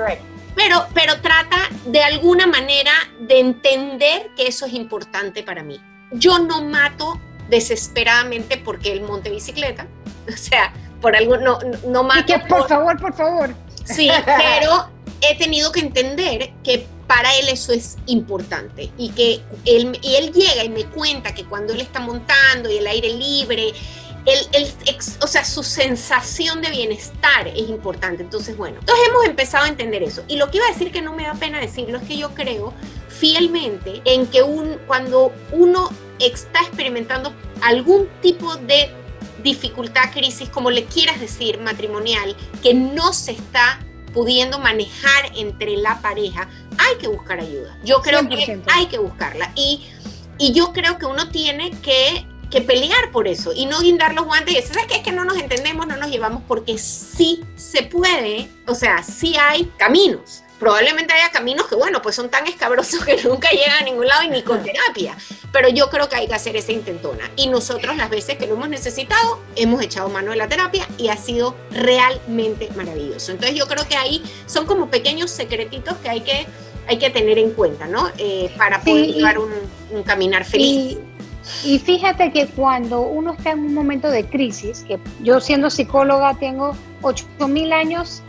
pero, 0.56 0.86
pero 0.94 1.22
trata 1.22 1.70
de 1.86 2.02
alguna 2.04 2.48
manera 2.48 2.92
de 3.20 3.40
entender 3.40 4.32
que 4.36 4.48
eso 4.48 4.66
es 4.66 4.74
importante 4.74 5.44
para 5.44 5.64
mí 5.64 5.80
yo 6.14 6.40
no 6.40 6.64
mato 6.64 7.20
desesperadamente 7.50 8.58
porque 8.58 8.92
él 8.92 9.02
monte 9.02 9.30
bicicleta, 9.30 9.88
o 10.28 10.38
sea, 10.38 10.74
por 11.04 11.16
algo 11.16 11.38
no, 11.38 11.60
no 11.86 12.04
mato. 12.04 12.26
que 12.26 12.40
por, 12.40 12.68
favor, 12.68 13.00
por 13.00 13.14
favor. 13.14 13.54
Sí, 13.84 14.10
pero 14.26 14.88
he 15.22 15.38
tenido 15.38 15.72
que 15.72 15.82
entender 15.82 16.52
que 16.64 16.88
para 17.06 17.36
él 17.36 17.50
eso 17.50 17.74
es 17.74 17.98
importante 18.08 18.90
y 18.98 19.10
que 19.10 19.42
él, 19.66 20.00
y 20.02 20.16
él 20.16 20.32
llega 20.32 20.64
y 20.64 20.70
me 20.70 20.86
cuenta 20.86 21.36
que 21.36 21.44
cuando 21.44 21.74
él 21.74 21.82
está 21.82 22.00
montando 22.00 22.72
y 22.72 22.78
el 22.78 22.88
aire 22.88 23.10
libre, 23.10 23.74
el, 24.26 24.74
o 25.22 25.28
sea, 25.28 25.44
su 25.44 25.64
sensación 25.64 26.62
de 26.62 26.70
bienestar 26.70 27.50
es 27.50 27.70
importante. 27.70 28.24
Entonces, 28.24 28.56
bueno, 28.56 28.78
entonces 28.80 29.06
hemos 29.10 29.26
empezado 29.26 29.66
a 29.66 29.68
entender 29.68 30.02
eso. 30.02 30.24
Y 30.30 30.38
lo 30.38 30.50
que 30.50 30.58
iba 30.58 30.66
a 30.66 30.70
decir 30.70 30.94
que 30.94 31.02
no 31.02 31.14
me 31.14 31.24
da 31.24 31.34
pena 31.34 31.60
decirlo 31.60 31.98
es 31.98 32.08
que 32.08 32.18
yo 32.18 32.34
creo 32.34 32.74
fielmente 33.10 34.02
en 34.06 34.26
que 34.28 34.42
un, 34.42 34.80
cuando 34.88 35.34
uno 35.52 35.90
está 36.20 36.62
experimentando 36.62 37.34
algún 37.62 38.08
tipo 38.22 38.56
de 38.56 38.90
dificultad, 39.44 40.12
crisis, 40.12 40.50
como 40.50 40.72
le 40.72 40.86
quieras 40.86 41.20
decir, 41.20 41.60
matrimonial, 41.60 42.36
que 42.62 42.74
no 42.74 43.14
se 43.14 43.34
está 43.34 43.80
pudiendo 44.14 44.60
manejar 44.60 45.32
entre 45.36 45.76
la 45.78 46.02
pareja, 46.02 46.48
hay 46.78 46.98
que 46.98 47.08
buscar 47.08 47.40
ayuda. 47.40 47.78
Yo 47.84 48.02
creo 48.02 48.28
que 48.28 48.62
hay 48.68 48.86
que 48.88 49.00
buscarla. 49.00 49.52
Y, 49.56 49.86
y 50.38 50.54
yo 50.54 50.72
creo 50.72 50.98
que 50.98 51.06
uno 51.06 51.30
tiene 51.30 51.72
que, 51.82 52.26
que, 52.50 52.62
pelear 52.62 53.12
por 53.12 53.28
eso 53.28 53.52
y 53.54 53.66
no 53.66 53.80
guindar 53.80 54.14
los 54.14 54.26
guantes 54.26 54.54
y 54.54 54.58
decir, 54.58 54.74
¿sabes 54.74 54.88
qué? 54.88 54.98
Es 54.98 55.04
que 55.04 55.12
no 55.12 55.26
nos 55.26 55.38
entendemos, 55.38 55.88
no 55.88 55.98
nos 55.98 56.10
llevamos, 56.10 56.44
porque 56.48 56.78
sí 56.78 57.42
se 57.56 57.84
puede, 57.84 58.50
o 58.68 58.76
sea, 58.76 59.04
sí 59.04 59.36
hay 59.36 59.66
caminos 59.78 60.43
probablemente 60.64 61.14
haya 61.14 61.30
caminos 61.30 61.68
que, 61.68 61.76
bueno, 61.76 62.02
pues 62.02 62.16
son 62.16 62.30
tan 62.30 62.48
escabrosos 62.48 63.04
que 63.04 63.22
nunca 63.24 63.50
llegan 63.50 63.82
a 63.82 63.84
ningún 63.84 64.08
lado 64.08 64.24
y 64.24 64.30
ni 64.30 64.44
con 64.44 64.64
terapia. 64.64 65.18
Pero 65.52 65.68
yo 65.68 65.90
creo 65.90 66.08
que 66.08 66.16
hay 66.16 66.28
que 66.28 66.34
hacer 66.34 66.56
esa 66.56 66.72
intentona. 66.72 67.30
Y 67.36 67.48
nosotros 67.48 67.98
las 67.98 68.10
veces 68.10 68.38
que 68.38 68.48
lo 68.48 68.54
hemos 68.54 68.70
necesitado, 68.70 69.42
hemos 69.58 69.82
echado 69.82 70.08
mano 70.08 70.32
de 70.32 70.38
la 70.38 70.48
terapia 70.48 70.88
y 70.98 71.10
ha 71.10 71.18
sido 71.18 71.54
realmente 71.70 72.70
maravilloso. 72.78 73.34
Entonces 73.34 73.58
yo 73.58 73.68
creo 73.68 73.86
que 73.90 73.98
ahí 73.98 74.24
son 74.46 74.66
como 74.66 74.90
pequeños 74.90 75.32
secretitos 75.32 75.98
que 75.98 76.10
hay 76.10 76.22
que, 76.22 76.48
hay 76.88 76.98
que 76.98 77.10
tener 77.10 77.38
en 77.40 77.52
cuenta, 77.52 77.86
¿no? 77.88 78.10
Eh, 78.18 78.50
para 78.58 78.80
poder 78.80 79.08
llevar 79.08 79.40
un, 79.40 79.52
caminar 80.06 80.46
feliz. 80.46 80.98
Y, 81.64 81.76
y 81.76 81.80
fíjate 81.80 82.32
que 82.32 82.48
cuando 82.48 83.02
uno 83.02 83.34
está 83.34 83.52
en 83.52 83.60
un 83.60 83.74
momento 83.74 84.10
de 84.10 84.26
crisis, 84.26 84.86
que 84.88 84.98
yo 85.22 85.42
siendo 85.42 85.70
psicóloga 85.70 86.36
tengo 86.40 86.74
8.000 87.02 87.74
años 87.74 88.24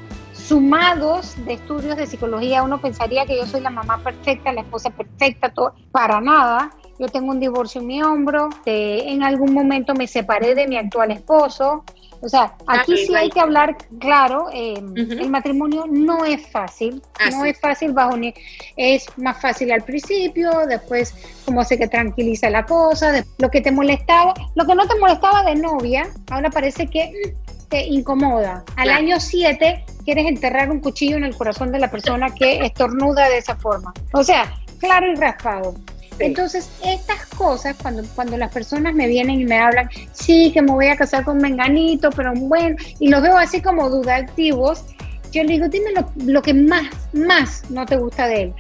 sumados 0.47 1.35
de 1.47 1.55
estudios 1.55 1.97
de 1.97 2.07
psicología, 2.07 2.63
uno 2.63 2.81
pensaría 2.81 3.25
que 3.25 3.37
yo 3.37 3.47
soy 3.47 3.61
la 3.61 3.71
mamá 3.71 3.99
perfecta, 3.99 4.53
la 4.53 4.61
esposa 4.61 4.91
perfecta, 4.91 5.49
todo, 5.51 5.75
para 5.91 6.21
nada. 6.21 6.71
Yo 6.99 7.09
tengo 7.09 7.33
un 7.33 7.41
divorcio 7.41 7.81
en 7.81 7.87
mi 7.87 8.03
hombro, 8.03 8.51
en 8.67 9.23
algún 9.23 9.53
momento 9.53 9.95
me 9.95 10.07
separé 10.07 10.55
de 10.55 10.69
mi 10.69 10.77
actual 10.77 11.11
esposo. 11.11 11.83
O 12.21 12.29
sea, 12.29 12.55
aquí 12.67 12.97
sí 12.97 13.15
hay 13.15 13.29
que 13.29 13.41
hablar 13.41 13.77
claro, 13.99 14.47
eh, 14.53 14.75
el 14.77 15.29
matrimonio 15.29 15.85
no 15.91 16.25
es 16.25 16.47
fácil, 16.47 17.03
no 17.31 17.45
es 17.45 17.61
fácil 17.61 17.93
bajo 17.93 18.17
ni, 18.17 18.33
es 18.77 19.07
más 19.19 19.41
fácil 19.43 19.73
al 19.73 19.83
principio, 19.83 20.51
después 20.67 21.15
como 21.45 21.65
sé 21.65 21.77
que 21.77 21.89
tranquiliza 21.89 22.49
la 22.49 22.65
cosa, 22.65 23.25
lo 23.39 23.51
que 23.51 23.61
te 23.61 23.71
molestaba, 23.73 24.33
lo 24.55 24.65
que 24.65 24.75
no 24.75 24.87
te 24.87 24.99
molestaba 24.99 25.43
de 25.43 25.57
novia, 25.57 26.09
ahora 26.31 26.49
parece 26.49 26.87
que 26.87 27.35
te 27.69 27.85
incomoda. 27.87 28.65
Al 28.77 28.91
año 28.91 29.21
7 29.21 29.85
quieres 30.05 30.27
enterrar 30.27 30.71
un 30.71 30.81
cuchillo 30.81 31.17
en 31.17 31.25
el 31.25 31.37
corazón 31.37 31.73
de 31.73 31.79
la 31.79 31.91
persona 31.91 32.35
que 32.35 32.59
estornuda 32.65 33.29
de 33.29 33.39
esa 33.39 33.57
forma. 33.57 33.93
O 34.13 34.23
sea, 34.23 34.53
claro 34.79 35.11
y 35.11 35.15
raspado. 35.17 35.75
Entonces, 36.21 36.71
estas 36.85 37.27
cosas, 37.27 37.77
cuando, 37.83 38.05
cuando 38.15 38.37
las 38.37 38.53
personas 38.53 38.95
me 38.95 39.09
vienen 39.09 39.41
y 39.41 39.45
me 39.45 39.59
hablan, 39.59 39.89
sí, 40.13 40.53
que 40.53 40.63
me 40.63 40.71
voy 40.71 40.87
a 40.87 40.97
casar 40.97 41.25
con 41.25 41.39
Menganito, 41.39 42.11
pero 42.11 42.33
bueno, 42.35 42.77
y 43.01 43.09
los 43.09 43.21
veo 43.21 43.37
así 43.37 43.61
como 43.61 43.91
dudativos, 43.91 44.85
yo 45.33 45.43
le 45.43 45.55
digo, 45.55 45.69
dime 45.69 45.91
lo, 45.91 46.09
lo 46.33 46.41
que 46.41 46.55
más, 46.55 46.85
más 47.13 47.69
no 47.69 47.85
te 47.85 47.97
gusta 47.97 48.29
de 48.29 48.43
él 48.43 48.55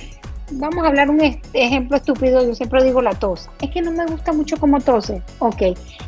vamos 0.52 0.84
a 0.84 0.88
hablar 0.88 1.10
un 1.10 1.20
ejemplo 1.52 1.96
estúpido, 1.96 2.46
yo 2.46 2.54
siempre 2.54 2.82
digo 2.84 3.02
la 3.02 3.14
tos. 3.14 3.48
Es 3.60 3.70
que 3.70 3.82
no 3.82 3.90
me 3.90 4.06
gusta 4.06 4.32
mucho 4.32 4.56
como 4.56 4.80
tose. 4.80 5.22
Ok, 5.38 5.62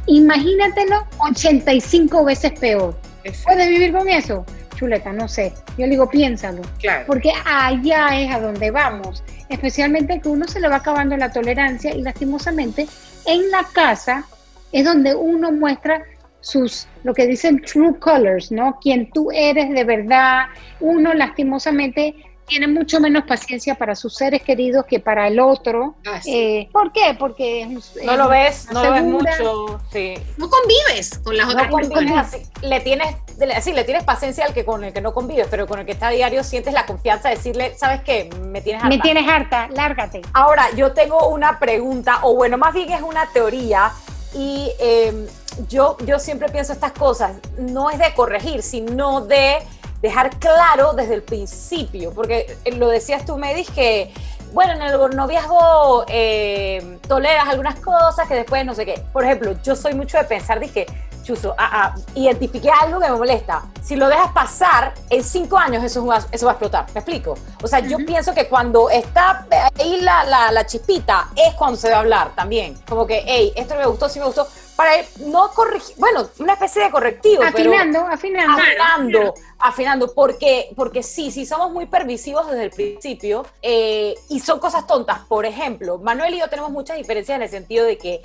imagínatelo 0.06 1.04
85 1.18 2.24
veces 2.24 2.52
peor. 2.58 2.96
¿Puedes 3.44 3.68
vivir 3.68 3.92
con 3.92 4.08
eso? 4.08 4.44
Chuleta, 4.76 5.12
no 5.12 5.26
sé. 5.26 5.52
Yo 5.78 5.86
le 5.86 5.90
digo, 5.90 6.08
piénsalo. 6.08 6.62
Claro. 6.78 7.04
Porque 7.06 7.32
allá 7.44 8.08
es 8.18 8.32
a 8.32 8.40
donde 8.40 8.70
vamos. 8.70 9.24
Especialmente 9.48 10.20
que 10.20 10.28
uno 10.28 10.46
se 10.46 10.60
le 10.60 10.68
va 10.68 10.76
acabando 10.76 11.16
la 11.16 11.32
tolerancia 11.32 11.94
y 11.94 12.02
lastimosamente 12.02 12.86
en 13.26 13.50
la 13.50 13.64
casa 13.72 14.26
es 14.72 14.84
donde 14.84 15.14
uno 15.14 15.50
muestra 15.50 16.02
sus, 16.40 16.86
lo 17.02 17.14
que 17.14 17.26
dicen 17.26 17.62
true 17.62 17.98
colors, 17.98 18.52
¿no? 18.52 18.78
Quien 18.80 19.10
tú 19.10 19.30
eres 19.32 19.70
de 19.70 19.84
verdad. 19.84 20.46
Uno 20.80 21.14
lastimosamente 21.14 22.14
tiene 22.46 22.68
mucho 22.68 23.00
menos 23.00 23.24
paciencia 23.24 23.74
para 23.74 23.94
sus 23.94 24.14
seres 24.14 24.42
queridos 24.42 24.86
que 24.86 25.00
para 25.00 25.26
el 25.26 25.40
otro. 25.40 25.96
Ah, 26.06 26.20
eh, 26.24 26.68
¿Por 26.72 26.92
qué? 26.92 27.16
Porque 27.18 27.66
no 28.04 28.16
lo 28.16 28.28
ves, 28.28 28.68
no 28.72 28.82
lo 28.82 28.92
ves 28.92 29.02
mucho, 29.02 29.80
sí. 29.92 30.14
No 30.36 30.48
convives 30.48 31.18
con 31.18 31.36
las 31.36 31.48
otras 31.48 31.72
personas. 31.72 32.36
le 32.62 32.80
tienes, 32.80 33.16
sí, 33.62 33.72
le 33.72 33.84
tienes 33.84 34.04
paciencia 34.04 34.44
al 34.44 34.54
que 34.54 34.64
con 34.64 34.84
el 34.84 34.92
que 34.92 35.00
no 35.00 35.12
convives, 35.12 35.48
pero 35.50 35.66
con 35.66 35.80
el 35.80 35.86
que 35.86 35.92
está 35.92 36.08
a 36.08 36.10
diario 36.10 36.44
sientes 36.44 36.72
la 36.72 36.86
confianza 36.86 37.28
de 37.28 37.36
decirle, 37.36 37.74
¿sabes 37.76 38.02
qué? 38.02 38.30
Me 38.46 38.60
tienes 38.60 38.82
harta. 38.82 38.96
Me 38.96 39.02
tienes 39.02 39.28
harta, 39.28 39.68
lárgate. 39.68 40.22
Ahora, 40.32 40.68
yo 40.76 40.92
tengo 40.92 41.28
una 41.28 41.58
pregunta, 41.58 42.20
o 42.22 42.34
bueno, 42.34 42.58
más 42.58 42.72
bien 42.72 42.92
es 42.92 43.02
una 43.02 43.26
teoría, 43.32 43.92
y 44.34 44.70
em, 44.78 45.26
yo, 45.68 45.96
yo 46.04 46.18
siempre 46.18 46.48
pienso 46.48 46.72
estas 46.72 46.92
cosas, 46.92 47.36
no 47.58 47.90
es 47.90 47.98
de 47.98 48.12
corregir, 48.14 48.62
sino 48.62 49.22
de 49.22 49.58
dejar 50.00 50.38
claro 50.38 50.92
desde 50.92 51.14
el 51.14 51.22
principio, 51.22 52.12
porque 52.12 52.56
lo 52.72 52.88
decías 52.88 53.24
tú, 53.24 53.36
me 53.36 53.64
que, 53.64 54.12
bueno, 54.52 54.72
en 54.72 54.82
el 54.82 55.16
noviazgo 55.16 56.04
eh, 56.08 56.98
toleras 57.08 57.48
algunas 57.48 57.80
cosas 57.80 58.28
que 58.28 58.34
después 58.34 58.64
no 58.64 58.74
sé 58.74 58.84
qué. 58.84 59.02
Por 59.12 59.24
ejemplo, 59.24 59.54
yo 59.62 59.74
soy 59.74 59.94
mucho 59.94 60.18
de 60.18 60.24
pensar, 60.24 60.60
dije, 60.60 60.86
Chuso, 61.26 61.56
ah, 61.58 61.70
ah, 61.72 61.94
identifiqué 62.14 62.70
algo 62.70 63.00
que 63.00 63.10
me 63.10 63.16
molesta. 63.16 63.64
Si 63.82 63.96
lo 63.96 64.08
dejas 64.08 64.30
pasar, 64.30 64.94
en 65.10 65.24
cinco 65.24 65.58
años 65.58 65.82
eso 65.82 66.06
va, 66.06 66.24
eso 66.30 66.46
va 66.46 66.52
a 66.52 66.54
explotar. 66.54 66.86
¿Me 66.94 67.00
explico? 67.00 67.36
O 67.64 67.66
sea, 67.66 67.80
yo 67.80 67.96
pienso 68.06 68.32
que 68.32 68.46
cuando 68.46 68.88
está 68.90 69.44
ahí 69.76 70.00
la, 70.02 70.22
la, 70.22 70.52
la, 70.52 70.64
chispita, 70.66 71.30
es 71.34 71.54
cuando 71.54 71.76
se 71.76 71.88
debe 71.88 71.98
hablar 71.98 72.30
también. 72.36 72.78
Como 72.88 73.08
que, 73.08 73.24
hey, 73.26 73.52
esto 73.56 73.74
me 73.74 73.86
gustó, 73.86 74.08
sí 74.08 74.20
me 74.20 74.26
gustó. 74.26 74.46
Para 74.76 74.92
no 75.20 75.50
corregir, 75.52 75.96
bueno, 75.98 76.28
una 76.38 76.52
especie 76.52 76.84
de 76.84 76.90
correctivo. 76.90 77.42
Afinando, 77.42 78.00
afinando. 78.00 78.52
Afinando, 78.52 79.34
afinando, 79.58 80.14
porque, 80.14 80.70
porque 80.76 81.02
sí, 81.02 81.30
sí 81.30 81.46
somos 81.46 81.72
muy 81.72 81.86
permisivos 81.86 82.46
desde 82.50 82.64
el 82.64 82.70
principio 82.70 83.46
eh, 83.62 84.14
y 84.28 84.40
son 84.40 84.58
cosas 84.60 84.86
tontas. 84.86 85.20
Por 85.20 85.46
ejemplo, 85.46 85.98
Manuel 85.98 86.34
y 86.34 86.40
yo 86.40 86.48
tenemos 86.48 86.70
muchas 86.70 86.96
diferencias 86.96 87.36
en 87.36 87.42
el 87.42 87.48
sentido 87.48 87.86
de 87.86 87.96
que 87.96 88.22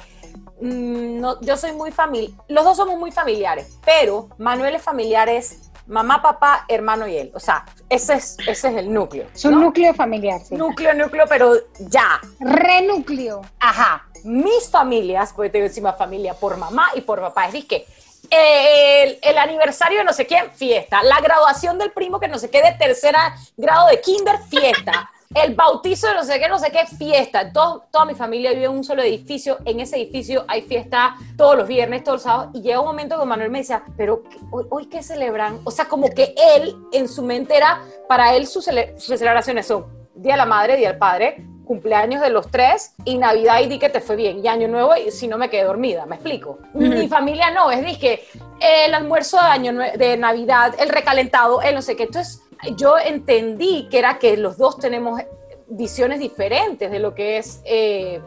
Mm, 0.61 1.19
no, 1.19 1.41
yo 1.41 1.57
soy 1.57 1.73
muy 1.73 1.91
familiar, 1.91 2.31
los 2.47 2.63
dos 2.63 2.77
somos 2.77 2.99
muy 2.99 3.11
familiares, 3.11 3.79
pero 3.83 4.29
Manuel 4.37 4.75
es 4.75 4.83
familiar 4.83 5.27
es 5.27 5.71
mamá, 5.87 6.21
papá, 6.21 6.65
hermano 6.67 7.07
y 7.07 7.17
él. 7.17 7.31
O 7.33 7.39
sea, 7.39 7.65
ese 7.89 8.13
es, 8.13 8.37
ese 8.47 8.69
es 8.69 8.75
el 8.75 8.93
núcleo. 8.93 9.25
Es 9.33 9.43
un 9.43 9.59
núcleo 9.59 9.93
familiar, 9.93 10.39
sí. 10.39 10.55
Núcleo, 10.55 10.93
núcleo, 10.93 11.25
pero 11.27 11.55
ya. 11.79 12.21
Renúcleo. 12.39 13.41
Ajá. 13.59 14.07
Mis 14.23 14.69
familias, 14.69 15.33
porque 15.33 15.49
tengo 15.49 15.65
encima 15.65 15.93
familia 15.93 16.33
por 16.33 16.57
mamá 16.57 16.89
y 16.95 17.01
por 17.01 17.19
papá, 17.19 17.47
es 17.47 17.65
que 17.65 17.85
el, 18.29 19.37
aniversario 19.37 19.99
de 19.99 20.05
no 20.05 20.13
sé 20.13 20.25
quién, 20.25 20.51
fiesta. 20.51 21.03
La 21.03 21.19
graduación 21.19 21.77
del 21.77 21.91
primo 21.91 22.19
que 22.19 22.27
no 22.27 22.39
sé 22.39 22.49
qué 22.49 22.61
de 22.61 22.73
tercera 22.73 23.35
grado 23.57 23.87
de 23.87 23.99
kinder, 23.99 24.37
fiesta 24.49 25.09
el 25.33 25.55
bautizo 25.55 26.07
de 26.07 26.15
no 26.15 26.23
sé 26.23 26.39
qué, 26.39 26.49
no 26.49 26.59
sé 26.59 26.71
qué, 26.71 26.85
fiesta. 26.85 27.51
Todo, 27.51 27.85
toda 27.91 28.05
mi 28.05 28.15
familia 28.15 28.51
vive 28.51 28.65
en 28.65 28.71
un 28.71 28.83
solo 28.83 29.01
edificio. 29.01 29.57
En 29.65 29.79
ese 29.79 29.95
edificio 29.97 30.43
hay 30.47 30.61
fiesta 30.63 31.15
todos 31.37 31.57
los 31.57 31.67
viernes, 31.67 32.03
todos 32.03 32.17
los 32.17 32.23
sábados. 32.23 32.51
Y 32.53 32.61
llega 32.61 32.79
un 32.79 32.87
momento 32.87 33.19
que 33.19 33.25
Manuel 33.25 33.49
me 33.49 33.59
decía, 33.59 33.83
pero 33.95 34.23
hoy, 34.51 34.65
hoy 34.69 34.85
qué 34.87 35.01
celebran? 35.03 35.61
O 35.63 35.71
sea, 35.71 35.85
como 35.85 36.09
que 36.09 36.35
él 36.55 36.75
en 36.91 37.07
su 37.07 37.23
mente 37.23 37.55
era, 37.55 37.81
para 38.07 38.35
él 38.35 38.47
sus, 38.47 38.65
celebraciones 38.65 39.67
son 39.67 39.85
Día 40.13 40.33
de 40.33 40.37
la 40.37 40.45
Madre, 40.45 40.75
Día 40.75 40.89
del 40.89 40.97
Padre, 40.97 41.45
cumpleaños 41.71 42.21
de 42.21 42.29
los 42.29 42.51
tres 42.51 42.95
y 43.05 43.17
Navidad 43.17 43.61
y 43.61 43.67
di 43.67 43.79
que 43.79 43.87
te 43.87 44.01
fue 44.01 44.17
bien 44.17 44.43
y 44.43 44.47
Año 44.49 44.67
Nuevo 44.67 44.93
y 44.97 45.09
si 45.09 45.29
no 45.29 45.37
me 45.37 45.49
quedé 45.49 45.63
dormida, 45.63 46.05
¿me 46.05 46.15
explico? 46.15 46.59
Mi 46.73 47.07
familia 47.07 47.49
no, 47.49 47.71
es 47.71 47.81
dije 47.85 48.25
el 48.59 48.93
almuerzo 48.93 49.37
de, 49.37 49.43
año, 49.43 49.71
de 49.95 50.17
Navidad, 50.17 50.75
el 50.77 50.89
recalentado, 50.89 51.61
el 51.61 51.73
no 51.73 51.81
sé 51.81 51.95
qué. 51.95 52.03
Entonces 52.03 52.41
yo 52.75 52.97
entendí 52.97 53.87
que 53.89 53.99
era 53.99 54.19
que 54.19 54.35
los 54.35 54.57
dos 54.57 54.79
tenemos 54.79 55.21
visiones 55.69 56.19
diferentes 56.19 56.91
de 56.91 56.99
lo 56.99 57.15
que 57.15 57.37
es 57.37 57.61
eh, 57.63 58.19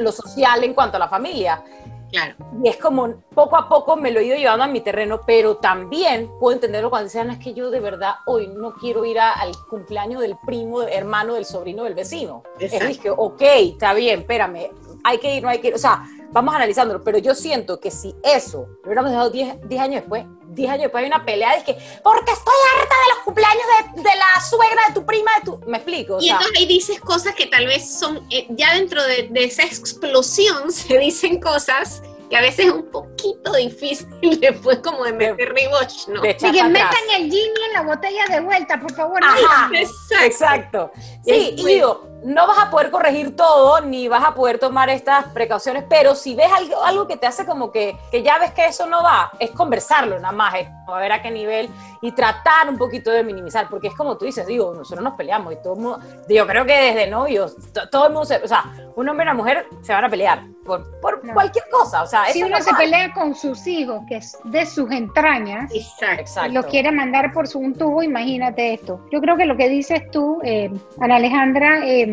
lo, 0.00 0.10
social 0.10 0.64
en 0.64 0.74
cuanto 0.74 0.96
a 0.96 0.98
la 0.98 1.08
familia. 1.08 1.62
Claro. 2.10 2.34
Y 2.62 2.68
es 2.68 2.76
como 2.76 3.22
poco 3.34 3.56
a 3.56 3.68
poco 3.68 3.96
me 3.96 4.10
lo 4.10 4.20
he 4.20 4.24
ido 4.24 4.36
llevando 4.36 4.64
a 4.64 4.68
mi 4.68 4.80
terreno, 4.80 5.20
pero 5.26 5.56
también 5.56 6.30
puedo 6.40 6.54
entenderlo 6.54 6.90
cuando 6.90 7.04
decían, 7.04 7.30
es 7.30 7.38
que 7.38 7.54
yo 7.54 7.70
de 7.70 7.80
verdad 7.80 8.16
hoy 8.26 8.48
no 8.48 8.74
quiero 8.74 9.04
ir 9.04 9.20
al 9.20 9.52
cumpleaños 9.68 10.20
del 10.20 10.36
primo, 10.44 10.82
hermano, 10.82 11.34
del 11.34 11.44
sobrino, 11.44 11.84
del 11.84 11.94
vecino. 11.94 12.42
Es 12.58 12.72
dije, 12.86 13.10
ok, 13.10 13.42
está 13.42 13.94
bien, 13.94 14.20
espérame, 14.20 14.70
hay 15.04 15.18
que 15.18 15.36
ir, 15.36 15.42
no 15.42 15.48
hay 15.48 15.60
que 15.60 15.68
ir. 15.68 15.74
O 15.74 15.78
sea, 15.78 16.04
vamos 16.32 16.54
analizándolo, 16.54 17.02
pero 17.02 17.18
yo 17.18 17.34
siento 17.34 17.80
que 17.80 17.90
si 17.90 18.14
eso 18.22 18.66
lo 18.82 18.86
hubiéramos 18.86 19.10
dejado 19.10 19.30
10 19.30 19.80
años 19.80 20.00
después, 20.00 20.24
10 20.48 20.70
años 20.70 20.82
después 20.82 21.02
hay 21.02 21.08
una 21.08 21.24
pelea 21.24 21.56
de 21.56 21.64
que, 21.64 21.72
porque 22.02 22.32
estoy 22.32 22.54
harta 22.76 22.94
de 22.94 23.14
los 23.14 23.24
cumpleaños 23.24 23.62
de, 23.94 24.02
de 24.02 24.16
la 24.16 24.40
suegra, 24.48 24.88
de 24.88 24.94
tu 24.94 25.06
prima, 25.06 25.30
de 25.38 25.44
tu... 25.44 25.58
Me 25.66 25.78
explico. 25.78 26.18
y 26.20 26.30
entonces 26.30 26.56
ahí 26.58 26.66
dices 26.66 27.00
cosas 27.00 27.34
que 27.34 27.46
tal 27.46 27.66
vez 27.66 27.98
son, 27.98 28.26
eh, 28.30 28.46
ya 28.50 28.74
dentro 28.74 29.02
de, 29.04 29.28
de, 29.30 29.44
esa 29.44 29.62
explosión 29.62 30.72
se 30.72 30.98
dicen 30.98 31.40
cosas 31.40 32.02
que 32.28 32.36
a 32.36 32.40
veces 32.40 32.66
es 32.66 32.72
un 32.72 32.88
poquito 32.90 33.52
difícil 33.54 34.08
después 34.40 34.78
como 34.78 35.04
de 35.04 35.12
meter 35.12 35.52
reboche, 35.52 36.12
¿no? 36.12 36.22
De 36.22 36.36
que 36.36 36.46
metan 36.64 37.10
el 37.16 37.30
gin 37.30 37.50
en 37.66 37.72
la 37.72 37.82
botella 37.82 38.26
de 38.28 38.40
vuelta, 38.40 38.80
por 38.80 38.94
favor. 38.94 39.20
Ajá, 39.22 39.68
exacto. 39.74 40.24
exacto. 40.24 40.92
Sí, 41.24 41.54
y 41.56 41.64
digo, 41.64 42.08
no 42.24 42.46
vas 42.46 42.58
a 42.58 42.70
poder 42.70 42.90
corregir 42.90 43.36
todo, 43.36 43.80
ni 43.80 44.08
vas 44.08 44.24
a 44.24 44.34
poder 44.34 44.58
tomar 44.58 44.90
estas 44.90 45.26
precauciones, 45.26 45.84
pero 45.88 46.14
si 46.14 46.34
ves 46.34 46.48
algo, 46.54 46.82
algo 46.82 47.06
que 47.06 47.16
te 47.16 47.26
hace 47.26 47.46
como 47.46 47.72
que, 47.72 47.96
que 48.10 48.22
ya 48.22 48.38
ves 48.38 48.52
que 48.52 48.66
eso 48.66 48.86
no 48.86 49.02
va, 49.02 49.30
es 49.38 49.50
conversarlo 49.50 50.18
nada 50.18 50.32
más, 50.32 50.54
es 50.54 50.68
a 50.86 50.98
ver 50.98 51.12
a 51.12 51.22
qué 51.22 51.30
nivel 51.30 51.70
y 52.02 52.12
tratar 52.12 52.68
un 52.68 52.78
poquito 52.78 53.10
de 53.10 53.22
minimizar, 53.22 53.68
porque 53.68 53.88
es 53.88 53.94
como 53.94 54.16
tú 54.16 54.24
dices, 54.24 54.46
digo, 54.46 54.74
nosotros 54.74 55.04
nos 55.04 55.14
peleamos 55.14 55.52
y 55.52 55.56
todo 55.56 55.74
el 55.74 55.80
mundo, 55.80 56.00
yo 56.28 56.46
creo 56.46 56.64
que 56.64 56.72
desde 56.72 57.06
novios, 57.06 57.56
todo 57.90 58.06
el 58.06 58.12
mundo, 58.12 58.26
se, 58.26 58.36
o 58.36 58.48
sea, 58.48 58.64
un 58.96 59.08
hombre 59.08 59.24
y 59.24 59.28
una 59.28 59.34
mujer 59.34 59.66
se 59.82 59.92
van 59.92 60.04
a 60.04 60.08
pelear 60.08 60.42
por, 60.64 61.00
por 61.00 61.20
cualquier 61.32 61.64
cosa, 61.70 62.02
o 62.02 62.06
sea, 62.06 62.26
si 62.26 62.42
uno 62.42 62.60
se 62.60 62.72
pelea 62.74 63.12
con 63.12 63.34
sus 63.34 63.66
hijos, 63.66 64.02
que 64.08 64.16
es 64.16 64.38
de 64.44 64.66
sus 64.66 64.90
entrañas, 64.90 65.70
Exacto. 65.74 66.52
lo 66.52 66.62
quiere 66.64 66.90
mandar 66.90 67.32
por 67.32 67.46
su, 67.46 67.58
un 67.58 67.74
tubo, 67.74 68.02
imagínate 68.02 68.74
esto. 68.74 69.00
Yo 69.10 69.20
creo 69.20 69.36
que 69.36 69.46
lo 69.46 69.56
que 69.56 69.68
dices 69.68 70.10
tú, 70.10 70.40
eh, 70.42 70.70
Ana 71.00 71.16
Alejandra, 71.16 71.86
eh, 71.86 72.09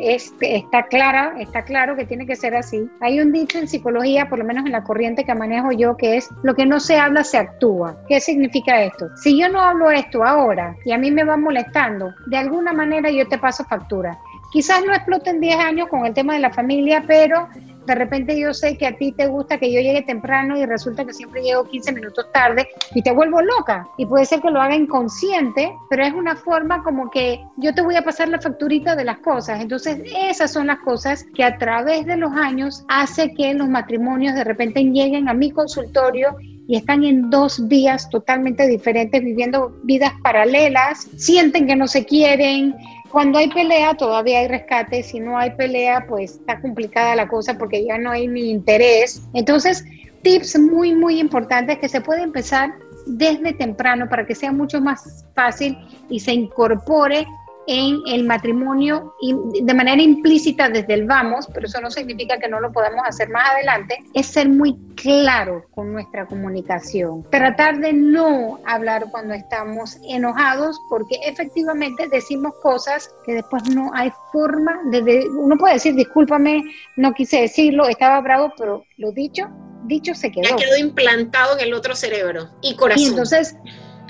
es, 0.00 0.32
está 0.40 0.84
clara, 0.84 1.34
está 1.38 1.62
claro 1.62 1.96
que 1.96 2.06
tiene 2.06 2.26
que 2.26 2.36
ser 2.36 2.54
así. 2.54 2.88
Hay 3.00 3.20
un 3.20 3.32
dicho 3.32 3.58
en 3.58 3.68
psicología, 3.68 4.28
por 4.28 4.38
lo 4.38 4.44
menos 4.44 4.66
en 4.66 4.72
la 4.72 4.84
corriente 4.84 5.24
que 5.24 5.34
manejo 5.34 5.72
yo, 5.72 5.96
que 5.96 6.16
es 6.16 6.28
lo 6.42 6.54
que 6.54 6.66
no 6.66 6.80
se 6.80 6.98
habla 6.98 7.24
se 7.24 7.38
actúa. 7.38 7.96
¿Qué 8.08 8.20
significa 8.20 8.82
esto? 8.82 9.08
Si 9.16 9.38
yo 9.38 9.48
no 9.48 9.60
hablo 9.60 9.90
esto 9.90 10.24
ahora 10.24 10.76
y 10.84 10.92
a 10.92 10.98
mí 10.98 11.10
me 11.10 11.24
va 11.24 11.36
molestando, 11.36 12.12
de 12.26 12.36
alguna 12.36 12.72
manera 12.72 13.10
yo 13.10 13.26
te 13.28 13.38
paso 13.38 13.64
factura. 13.64 14.18
Quizás 14.52 14.84
no 14.84 14.92
explote 14.92 15.30
en 15.30 15.40
10 15.40 15.56
años 15.58 15.88
con 15.88 16.06
el 16.06 16.14
tema 16.14 16.34
de 16.34 16.40
la 16.40 16.50
familia, 16.50 17.04
pero 17.06 17.48
de 17.90 17.96
repente 17.96 18.38
yo 18.38 18.54
sé 18.54 18.78
que 18.78 18.86
a 18.86 18.96
ti 18.96 19.10
te 19.10 19.26
gusta 19.26 19.58
que 19.58 19.72
yo 19.72 19.80
llegue 19.80 20.02
temprano 20.02 20.56
y 20.56 20.64
resulta 20.64 21.04
que 21.04 21.12
siempre 21.12 21.42
llego 21.42 21.64
15 21.64 21.90
minutos 21.90 22.30
tarde 22.32 22.68
y 22.94 23.02
te 23.02 23.10
vuelvo 23.10 23.42
loca. 23.42 23.88
Y 23.98 24.06
puede 24.06 24.26
ser 24.26 24.40
que 24.40 24.50
lo 24.50 24.62
haga 24.62 24.76
inconsciente, 24.76 25.72
pero 25.88 26.04
es 26.04 26.14
una 26.14 26.36
forma 26.36 26.84
como 26.84 27.10
que 27.10 27.44
yo 27.56 27.74
te 27.74 27.82
voy 27.82 27.96
a 27.96 28.02
pasar 28.02 28.28
la 28.28 28.40
facturita 28.40 28.94
de 28.94 29.04
las 29.04 29.18
cosas. 29.18 29.60
Entonces 29.60 30.02
esas 30.16 30.52
son 30.52 30.68
las 30.68 30.78
cosas 30.78 31.26
que 31.34 31.42
a 31.42 31.58
través 31.58 32.06
de 32.06 32.16
los 32.16 32.30
años 32.32 32.84
hace 32.86 33.34
que 33.34 33.54
los 33.54 33.68
matrimonios 33.68 34.36
de 34.36 34.44
repente 34.44 34.84
lleguen 34.84 35.28
a 35.28 35.34
mi 35.34 35.50
consultorio 35.50 36.36
y 36.68 36.76
están 36.76 37.02
en 37.02 37.28
dos 37.28 37.66
vías 37.66 38.08
totalmente 38.08 38.68
diferentes, 38.68 39.20
viviendo 39.20 39.76
vidas 39.82 40.12
paralelas, 40.22 41.08
sienten 41.16 41.66
que 41.66 41.74
no 41.74 41.88
se 41.88 42.04
quieren, 42.04 42.76
cuando 43.10 43.38
hay 43.38 43.48
pelea 43.48 43.94
todavía 43.94 44.40
hay 44.40 44.48
rescate, 44.48 45.02
si 45.02 45.20
no 45.20 45.36
hay 45.36 45.50
pelea 45.50 46.06
pues 46.08 46.32
está 46.32 46.60
complicada 46.60 47.16
la 47.16 47.28
cosa 47.28 47.58
porque 47.58 47.84
ya 47.84 47.98
no 47.98 48.10
hay 48.10 48.26
ni 48.28 48.50
interés. 48.50 49.22
Entonces, 49.34 49.84
tips 50.22 50.58
muy, 50.58 50.94
muy 50.94 51.18
importantes 51.18 51.78
que 51.78 51.88
se 51.88 52.00
puede 52.00 52.22
empezar 52.22 52.72
desde 53.06 53.52
temprano 53.54 54.08
para 54.08 54.26
que 54.26 54.34
sea 54.34 54.52
mucho 54.52 54.80
más 54.80 55.24
fácil 55.34 55.76
y 56.08 56.20
se 56.20 56.32
incorpore 56.32 57.26
en 57.72 58.00
el 58.08 58.24
matrimonio 58.24 59.14
de 59.62 59.74
manera 59.74 60.02
implícita 60.02 60.68
desde 60.68 60.92
el 60.92 61.06
vamos, 61.06 61.46
pero 61.54 61.68
eso 61.68 61.80
no 61.80 61.88
significa 61.88 62.36
que 62.40 62.48
no 62.48 62.58
lo 62.58 62.72
podamos 62.72 63.02
hacer 63.06 63.28
más 63.28 63.48
adelante, 63.48 64.02
es 64.12 64.26
ser 64.26 64.48
muy 64.48 64.76
claro 64.96 65.64
con 65.70 65.92
nuestra 65.92 66.26
comunicación. 66.26 67.22
Tratar 67.30 67.78
de 67.78 67.92
no 67.92 68.58
hablar 68.66 69.06
cuando 69.12 69.34
estamos 69.34 69.98
enojados, 70.02 70.80
porque 70.88 71.14
efectivamente 71.24 72.08
decimos 72.10 72.54
cosas 72.60 73.08
que 73.24 73.34
después 73.34 73.62
no 73.72 73.92
hay 73.94 74.10
forma 74.32 74.80
de... 74.90 75.28
uno 75.38 75.56
puede 75.56 75.74
decir, 75.74 75.94
discúlpame, 75.94 76.64
no 76.96 77.12
quise 77.12 77.42
decirlo, 77.42 77.86
estaba 77.86 78.20
bravo, 78.20 78.52
pero 78.58 78.82
lo 78.96 79.12
dicho, 79.12 79.48
dicho 79.84 80.12
se 80.16 80.32
quedó. 80.32 80.42
Ya 80.42 80.56
quedó 80.56 80.76
implantado 80.76 81.56
en 81.56 81.68
el 81.68 81.72
otro 81.72 81.94
cerebro 81.94 82.50
y 82.62 82.74
corazón. 82.74 83.04
Y 83.04 83.06
entonces 83.06 83.54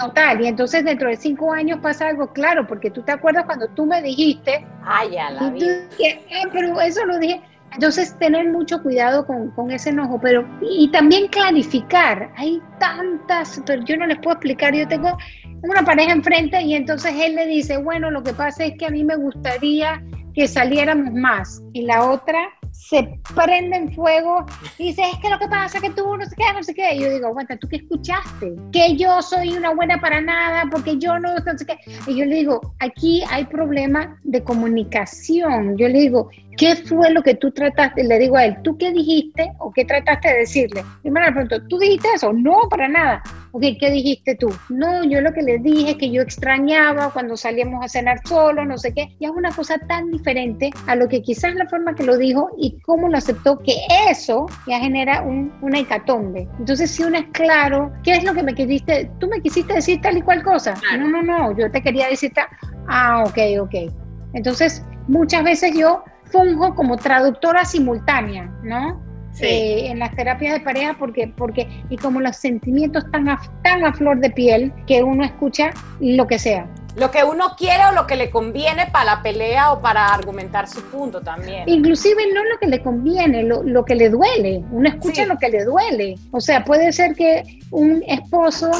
Total, 0.00 0.40
y 0.40 0.46
entonces 0.46 0.84
dentro 0.84 1.08
de 1.08 1.16
cinco 1.16 1.52
años 1.52 1.78
pasa 1.82 2.08
algo 2.08 2.32
claro, 2.32 2.66
porque 2.66 2.90
tú 2.90 3.02
te 3.02 3.12
acuerdas 3.12 3.44
cuando 3.44 3.68
tú 3.68 3.84
me 3.84 4.00
dijiste, 4.00 4.64
ay, 4.82 5.10
ya 5.12 5.30
la 5.30 5.50
vi. 5.50 5.62
Eh, 5.64 6.20
pero 6.52 6.80
eso 6.80 7.04
lo 7.04 7.18
dije. 7.18 7.42
Entonces, 7.72 8.18
tener 8.18 8.48
mucho 8.50 8.82
cuidado 8.82 9.26
con, 9.26 9.50
con, 9.52 9.70
ese 9.70 9.90
enojo, 9.90 10.18
pero 10.20 10.44
y 10.60 10.90
también 10.90 11.28
clarificar. 11.28 12.32
Hay 12.36 12.60
tantas, 12.80 13.62
pero 13.64 13.84
yo 13.84 13.96
no 13.96 14.06
les 14.06 14.18
puedo 14.18 14.32
explicar. 14.32 14.74
Yo 14.74 14.88
tengo 14.88 15.16
una 15.62 15.84
pareja 15.84 16.12
enfrente 16.12 16.60
y 16.62 16.74
entonces 16.74 17.12
él 17.20 17.36
le 17.36 17.46
dice, 17.46 17.76
bueno, 17.76 18.10
lo 18.10 18.22
que 18.22 18.32
pasa 18.32 18.64
es 18.64 18.76
que 18.76 18.86
a 18.86 18.90
mí 18.90 19.04
me 19.04 19.16
gustaría 19.16 20.02
que 20.34 20.48
saliéramos 20.48 21.12
más. 21.12 21.62
Y 21.72 21.82
la 21.82 22.10
otra 22.10 22.40
se 22.72 23.20
prende 23.34 23.76
en 23.76 23.92
fuego 23.92 24.44
y 24.78 24.88
dice, 24.88 25.02
es 25.02 25.18
que 25.18 25.30
lo 25.30 25.38
que 25.38 25.48
pasa 25.48 25.78
es 25.78 25.84
que 25.84 25.90
tú 25.90 26.16
no 26.16 26.24
sé 26.24 26.34
qué, 26.36 26.52
no 26.52 26.62
sé 26.62 26.74
qué. 26.74 26.94
Y 26.94 27.00
yo 27.00 27.10
digo, 27.10 27.28
aguanta, 27.28 27.56
¿tú 27.56 27.68
qué 27.68 27.76
escuchaste? 27.76 28.54
Que 28.72 28.96
yo 28.96 29.22
soy 29.22 29.56
una 29.56 29.74
buena 29.74 30.00
para 30.00 30.20
nada 30.20 30.64
porque 30.70 30.98
yo 30.98 31.18
no, 31.18 31.34
no 31.34 31.58
sé 31.58 31.66
qué. 31.66 31.78
Y 32.06 32.16
yo 32.16 32.24
le 32.24 32.36
digo, 32.36 32.74
aquí 32.80 33.22
hay 33.30 33.44
problema 33.44 34.18
de 34.24 34.42
comunicación. 34.42 35.76
Yo 35.76 35.88
le 35.88 36.00
digo, 36.00 36.30
¿qué 36.56 36.76
fue 36.76 37.10
lo 37.10 37.22
que 37.22 37.34
tú 37.34 37.50
trataste? 37.50 38.04
Le 38.04 38.18
digo 38.18 38.36
a 38.36 38.44
él, 38.44 38.56
¿tú 38.62 38.76
qué 38.76 38.90
dijiste 38.92 39.52
o 39.58 39.72
qué 39.72 39.84
trataste 39.84 40.28
de 40.28 40.38
decirle? 40.38 40.84
Y 41.04 41.10
me 41.10 41.20
pregunto, 41.30 41.62
¿tú 41.68 41.78
dijiste 41.78 42.08
eso? 42.14 42.32
No, 42.32 42.68
para 42.68 42.88
nada. 42.88 43.22
Ok, 43.52 43.62
¿qué 43.80 43.90
dijiste 43.90 44.36
tú? 44.36 44.48
No, 44.68 45.02
yo 45.04 45.20
lo 45.20 45.32
que 45.32 45.42
le 45.42 45.58
dije 45.58 45.92
es 45.92 45.96
que 45.96 46.10
yo 46.10 46.22
extrañaba 46.22 47.10
cuando 47.12 47.36
salíamos 47.36 47.84
a 47.84 47.88
cenar 47.88 48.20
solo, 48.24 48.64
no 48.64 48.78
sé 48.78 48.94
qué. 48.94 49.08
Y 49.18 49.24
es 49.24 49.30
una 49.30 49.50
cosa 49.50 49.76
tan 49.88 50.10
diferente 50.10 50.70
a 50.86 50.94
lo 50.94 51.08
que 51.08 51.20
quizás 51.20 51.54
la 51.56 51.66
forma 51.68 51.94
que 51.94 52.04
lo 52.04 52.16
dijo 52.16 52.50
y 52.56 52.78
cómo 52.82 53.08
lo 53.08 53.18
aceptó, 53.18 53.58
que 53.58 53.74
eso 54.08 54.46
ya 54.68 54.78
genera 54.78 55.22
un, 55.22 55.52
una 55.62 55.80
hecatombe. 55.80 56.48
Entonces, 56.60 56.92
si 56.92 57.02
uno 57.02 57.18
es 57.18 57.26
claro, 57.32 57.92
¿qué 58.04 58.12
es 58.12 58.24
lo 58.24 58.34
que 58.34 58.44
me 58.44 58.54
quisiste? 58.54 59.10
¿Tú 59.18 59.26
me 59.26 59.40
quisiste 59.40 59.74
decir 59.74 60.00
tal 60.00 60.18
y 60.18 60.22
cual 60.22 60.44
cosa? 60.44 60.74
No, 60.96 61.08
no, 61.08 61.22
no, 61.22 61.56
yo 61.58 61.70
te 61.70 61.82
quería 61.82 62.08
decir 62.08 62.32
tal. 62.32 62.46
Ah, 62.86 63.24
ok, 63.26 63.38
ok. 63.62 63.92
Entonces, 64.34 64.84
muchas 65.08 65.42
veces 65.42 65.72
yo 65.76 66.04
funjo 66.26 66.74
como 66.76 66.96
traductora 66.96 67.64
simultánea, 67.64 68.44
¿no? 68.62 69.09
Eh, 69.42 69.86
en 69.86 69.98
las 69.98 70.14
terapias 70.14 70.54
de 70.54 70.60
pareja 70.60 70.96
porque, 70.98 71.28
porque 71.28 71.68
y 71.88 71.96
como 71.96 72.20
los 72.20 72.36
sentimientos 72.36 73.04
están 73.04 73.28
a, 73.28 73.40
tan 73.62 73.84
a 73.84 73.92
flor 73.92 74.18
de 74.20 74.30
piel 74.30 74.72
que 74.86 75.02
uno 75.02 75.24
escucha 75.24 75.70
lo 76.00 76.26
que 76.26 76.38
sea. 76.38 76.66
Lo 76.96 77.10
que 77.10 77.22
uno 77.22 77.54
quiere 77.56 77.84
o 77.86 77.92
lo 77.92 78.06
que 78.06 78.16
le 78.16 78.30
conviene 78.30 78.88
para 78.92 79.04
la 79.04 79.22
pelea 79.22 79.72
o 79.72 79.80
para 79.80 80.06
argumentar 80.06 80.66
su 80.68 80.82
punto 80.82 81.20
también. 81.20 81.68
Inclusive 81.68 82.32
no 82.34 82.42
lo 82.44 82.58
que 82.58 82.66
le 82.66 82.82
conviene, 82.82 83.44
lo, 83.44 83.62
lo 83.62 83.84
que 83.84 83.94
le 83.94 84.08
duele. 84.10 84.64
Uno 84.72 84.88
escucha 84.88 85.24
lo 85.24 85.38
que 85.38 85.48
le 85.48 85.64
duele. 85.64 86.16
O 86.32 86.40
sea, 86.40 86.64
puede 86.64 86.92
ser 86.92 87.14
que 87.14 87.44
un 87.70 88.02
esposo 88.08 88.70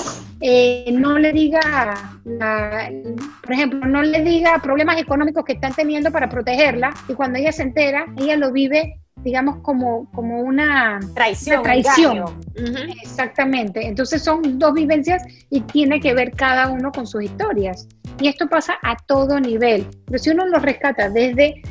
eh, 0.40 0.90
no 0.92 1.18
le 1.18 1.32
diga, 1.32 1.60
por 3.42 3.52
ejemplo, 3.52 3.86
no 3.86 4.02
le 4.02 4.22
diga 4.22 4.58
problemas 4.60 5.00
económicos 5.00 5.44
que 5.44 5.52
están 5.52 5.74
teniendo 5.74 6.10
para 6.10 6.28
protegerla 6.28 6.92
y 7.08 7.14
cuando 7.14 7.38
ella 7.38 7.52
se 7.52 7.62
entera, 7.62 8.06
ella 8.16 8.36
lo 8.36 8.50
vive 8.50 8.99
digamos, 9.24 9.58
como, 9.58 10.10
como 10.12 10.40
una 10.40 11.00
traición. 11.14 11.62
traición. 11.62 12.24
Exactamente. 13.02 13.86
Entonces 13.86 14.22
son 14.22 14.58
dos 14.58 14.74
vivencias 14.74 15.22
y 15.50 15.60
tiene 15.62 16.00
que 16.00 16.14
ver 16.14 16.32
cada 16.32 16.68
uno 16.68 16.90
con 16.92 17.06
sus 17.06 17.24
historias. 17.24 17.88
Y 18.20 18.28
esto 18.28 18.48
pasa 18.48 18.74
a 18.82 18.96
todo 19.06 19.40
nivel. 19.40 19.86
Pero 20.06 20.18
si 20.18 20.30
uno 20.30 20.46
lo 20.46 20.58
rescata 20.58 21.08
desde 21.08 21.62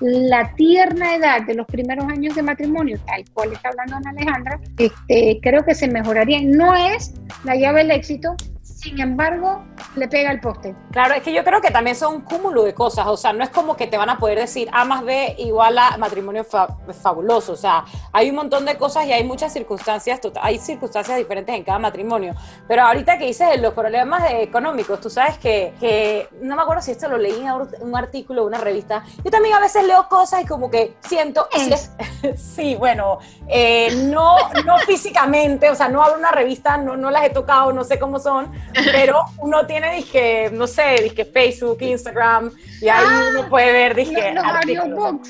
la 0.00 0.54
tierna 0.54 1.16
edad 1.16 1.42
de 1.46 1.54
los 1.54 1.66
primeros 1.66 2.06
años 2.06 2.34
de 2.34 2.42
matrimonio, 2.42 2.98
tal 3.06 3.24
cual 3.32 3.52
está 3.52 3.70
hablando 3.70 3.96
Ana 3.96 4.10
Alejandra, 4.10 4.60
este, 4.78 5.38
creo 5.42 5.64
que 5.64 5.74
se 5.74 5.88
mejoraría. 5.88 6.40
No 6.42 6.74
es 6.74 7.14
la 7.44 7.56
llave 7.56 7.80
del 7.80 7.90
éxito, 7.90 8.36
sin 8.62 9.00
embargo, 9.00 9.64
le 9.96 10.08
pega 10.08 10.30
el 10.30 10.40
poste. 10.40 10.74
Claro, 10.90 11.14
es 11.14 11.22
que 11.22 11.32
yo 11.32 11.44
creo 11.44 11.60
que 11.60 11.70
también 11.70 11.96
son 11.96 12.14
un 12.14 12.20
cúmulo 12.22 12.62
de 12.62 12.74
cosas, 12.74 13.06
o 13.06 13.16
sea, 13.16 13.32
no 13.32 13.42
es 13.44 13.50
como 13.50 13.76
que 13.76 13.86
te 13.86 13.96
van 13.96 14.10
a 14.10 14.18
poder 14.18 14.38
decir 14.38 14.68
A 14.72 14.84
más 14.84 15.04
B 15.04 15.34
igual 15.38 15.78
a 15.78 15.96
matrimonio 15.96 16.44
fabuloso, 16.44 17.52
o 17.52 17.56
sea, 17.56 17.84
hay 18.12 18.30
un 18.30 18.36
montón 18.36 18.64
de 18.64 18.76
cosas 18.76 19.06
y 19.06 19.12
hay 19.12 19.24
muchas 19.24 19.52
circunstancias, 19.52 20.20
tota-, 20.20 20.40
hay 20.42 20.58
circunstancias 20.58 21.16
diferentes 21.16 21.54
en 21.54 21.64
cada 21.64 21.78
matrimonio, 21.78 22.34
pero 22.68 22.82
ahorita 22.82 23.18
que 23.18 23.26
dices 23.26 23.60
los 23.60 23.74
problemas 23.74 24.22
económicos, 24.32 25.00
tú 25.00 25.10
sabes 25.10 25.38
que, 25.38 25.74
que, 25.80 26.28
no 26.40 26.56
me 26.56 26.62
acuerdo 26.62 26.82
si 26.82 26.92
esto 26.92 27.08
lo 27.08 27.18
leí 27.18 27.44
en 27.44 27.52
un 27.80 27.96
artículo 27.96 28.44
o 28.44 28.46
una 28.46 28.58
revista, 28.58 29.04
yo 29.24 29.30
también 29.30 29.54
a 29.54 29.60
veces 29.60 29.84
leo 29.84 30.08
cosas 30.08 30.42
y 30.42 30.46
como 30.46 30.70
que 30.70 30.96
siento, 31.00 31.48
sí, 32.36 32.74
bueno, 32.76 33.18
eh, 33.48 34.04
no, 34.04 34.36
no 34.64 34.78
físicamente, 34.78 35.70
o 35.70 35.74
sea, 35.74 35.88
no 35.88 36.02
abro 36.02 36.18
una 36.18 36.30
revista, 36.30 36.76
no, 36.76 36.96
no 36.96 37.10
las 37.10 37.24
he 37.24 37.30
tocado, 37.30 37.72
no 37.72 37.84
sé 37.84 37.98
cómo 37.98 38.18
son, 38.18 38.52
pero 38.92 39.24
uno 39.38 39.66
tiene, 39.66 39.85
dije, 39.92 40.50
no 40.52 40.66
sé, 40.66 40.96
dije 41.02 41.24
Facebook, 41.24 41.78
Instagram, 41.80 42.52
y 42.80 42.88
ahí 42.88 43.04
ah, 43.06 43.30
uno 43.30 43.48
puede 43.48 43.72
ver, 43.72 43.94
dije, 43.94 44.32
los, 44.32 44.44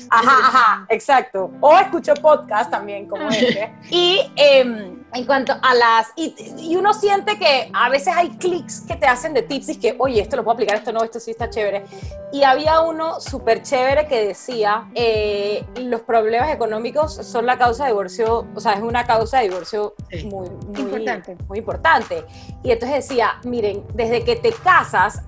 Ajá, 0.09 0.47
ajá, 0.47 0.85
exacto. 0.89 1.51
O 1.61 1.77
escucho 1.77 2.13
podcast 2.15 2.69
también, 2.69 3.07
como 3.07 3.29
este. 3.29 3.73
Y 3.89 4.19
eh, 4.35 4.97
en 5.13 5.25
cuanto 5.25 5.53
a 5.61 5.73
las... 5.73 6.07
Y, 6.15 6.75
uno 6.75 6.93
siente 6.93 7.37
que 7.39 7.69
a 7.73 7.89
veces 7.89 8.13
hay 8.15 8.29
clics 8.37 8.81
que 8.81 8.95
te 8.95 9.05
hacen 9.05 9.33
de 9.33 9.41
tips 9.41 9.69
y 9.69 9.79
que, 9.79 9.95
oye, 9.97 10.21
esto 10.21 10.35
lo 10.35 10.43
puedo 10.43 10.53
aplicar, 10.53 10.75
esto 10.77 10.91
no, 10.91 11.03
esto 11.03 11.19
sí 11.19 11.31
está 11.31 11.49
chévere. 11.49 11.85
Y 12.31 12.43
había 12.43 12.81
uno 12.81 13.19
súper 13.19 13.63
chévere 13.63 14.07
que 14.07 14.25
decía, 14.25 14.89
eh, 14.93 15.65
los 15.77 16.01
problemas 16.01 16.51
económicos 16.51 17.15
son 17.15 17.45
la 17.45 17.57
causa 17.57 17.85
de 17.85 17.91
divorcio, 17.91 18.47
o 18.53 18.59
sea, 18.59 18.73
es 18.73 18.81
una 18.81 19.05
causa 19.05 19.39
de 19.39 19.49
divorcio 19.49 19.95
muy, 20.25 20.49
muy, 20.49 20.81
importante. 20.81 21.37
muy 21.47 21.59
importante. 21.59 22.25
Y 22.63 22.71
entonces 22.71 23.07
decía, 23.07 23.39
miren, 23.43 23.83
desde 23.93 24.23
que 24.23 24.35
te 24.35 24.46
casas, 24.55 25.21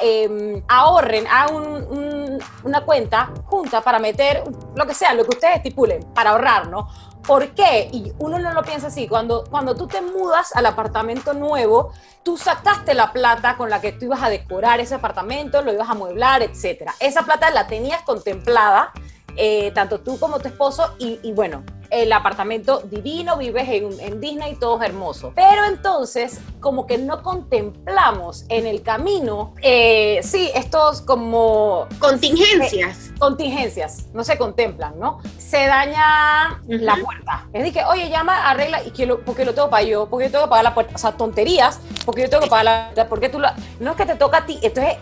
em, 0.00 0.62
ahorren, 0.68 1.26
hagan 1.26 2.38
una 2.64 2.84
cuenta 2.84 3.30
junta 3.46 3.80
para 3.80 3.98
meter 3.98 4.42
lo 4.74 4.86
que 4.86 4.94
sea, 4.94 5.14
lo 5.14 5.24
que 5.24 5.30
ustedes 5.30 5.56
estipulen, 5.56 6.02
para 6.14 6.30
ahorrar, 6.30 6.68
¿no? 6.68 6.88
¿Por 7.26 7.54
qué? 7.54 7.88
Y 7.92 8.12
uno 8.18 8.38
no 8.38 8.52
lo 8.52 8.62
piensa 8.62 8.88
así. 8.88 9.06
Cuando, 9.06 9.44
cuando 9.48 9.76
tú 9.76 9.86
te 9.86 10.02
mudas 10.02 10.54
al 10.56 10.66
apartamento 10.66 11.34
nuevo, 11.34 11.92
tú 12.24 12.36
sacaste 12.36 12.94
la 12.94 13.12
plata 13.12 13.56
con 13.56 13.70
la 13.70 13.80
que 13.80 13.92
tú 13.92 14.06
ibas 14.06 14.22
a 14.22 14.28
decorar 14.28 14.80
ese 14.80 14.96
apartamento, 14.96 15.62
lo 15.62 15.72
ibas 15.72 15.88
a 15.88 15.94
mueblar, 15.94 16.42
etc. 16.42 16.90
Esa 16.98 17.22
plata 17.22 17.50
la 17.50 17.68
tenías 17.68 18.02
contemplada, 18.02 18.92
eh, 19.36 19.70
tanto 19.72 20.00
tú 20.00 20.18
como 20.18 20.40
tu 20.40 20.48
esposo, 20.48 20.94
y, 20.98 21.20
y 21.22 21.32
bueno, 21.32 21.62
el 21.92 22.10
apartamento 22.10 22.80
divino, 22.80 23.36
vives 23.36 23.68
en, 23.68 24.18
Disney, 24.18 24.56
todo 24.56 24.80
es 24.80 24.88
hermoso. 24.88 25.32
Pero 25.36 25.66
entonces, 25.66 26.40
como 26.58 26.86
que 26.86 26.96
no 26.96 27.22
contemplamos 27.22 28.46
en 28.48 28.66
el 28.66 28.82
camino, 28.82 29.52
eh, 29.60 30.20
sí, 30.22 30.50
estos 30.54 31.02
como... 31.02 31.86
Contingencias. 31.98 33.08
Eh, 33.08 33.14
contingencias, 33.18 34.06
no 34.14 34.24
se 34.24 34.38
contemplan, 34.38 34.98
¿no? 34.98 35.20
Se 35.36 35.66
daña 35.66 36.62
la 36.66 36.96
puerta. 36.96 37.46
Es 37.52 37.62
decir, 37.62 37.74
que, 37.74 37.84
oye, 37.84 38.08
llama, 38.08 38.48
arregla, 38.48 38.82
y 38.82 38.90
que 38.90 39.04
lo, 39.04 39.20
porque 39.20 39.44
lo 39.44 39.52
tengo 39.52 39.68
para 39.68 39.82
yo, 39.82 40.08
porque 40.08 40.26
yo 40.26 40.30
tengo 40.30 40.44
que 40.44 40.50
pagar 40.50 40.64
la 40.64 40.74
puerta. 40.74 40.94
O 40.94 40.98
sea, 40.98 41.12
tonterías, 41.12 41.78
porque 42.06 42.22
yo 42.22 42.30
tengo 42.30 42.44
que 42.44 42.48
pagar 42.48 42.64
la 42.64 42.84
puerta, 42.86 43.08
porque 43.10 43.28
tú 43.28 43.38
la... 43.38 43.54
No 43.80 43.90
es 43.90 43.96
que 43.98 44.06
te 44.06 44.14
toca 44.14 44.38
a 44.38 44.46
ti, 44.46 44.58
entonces 44.62 44.96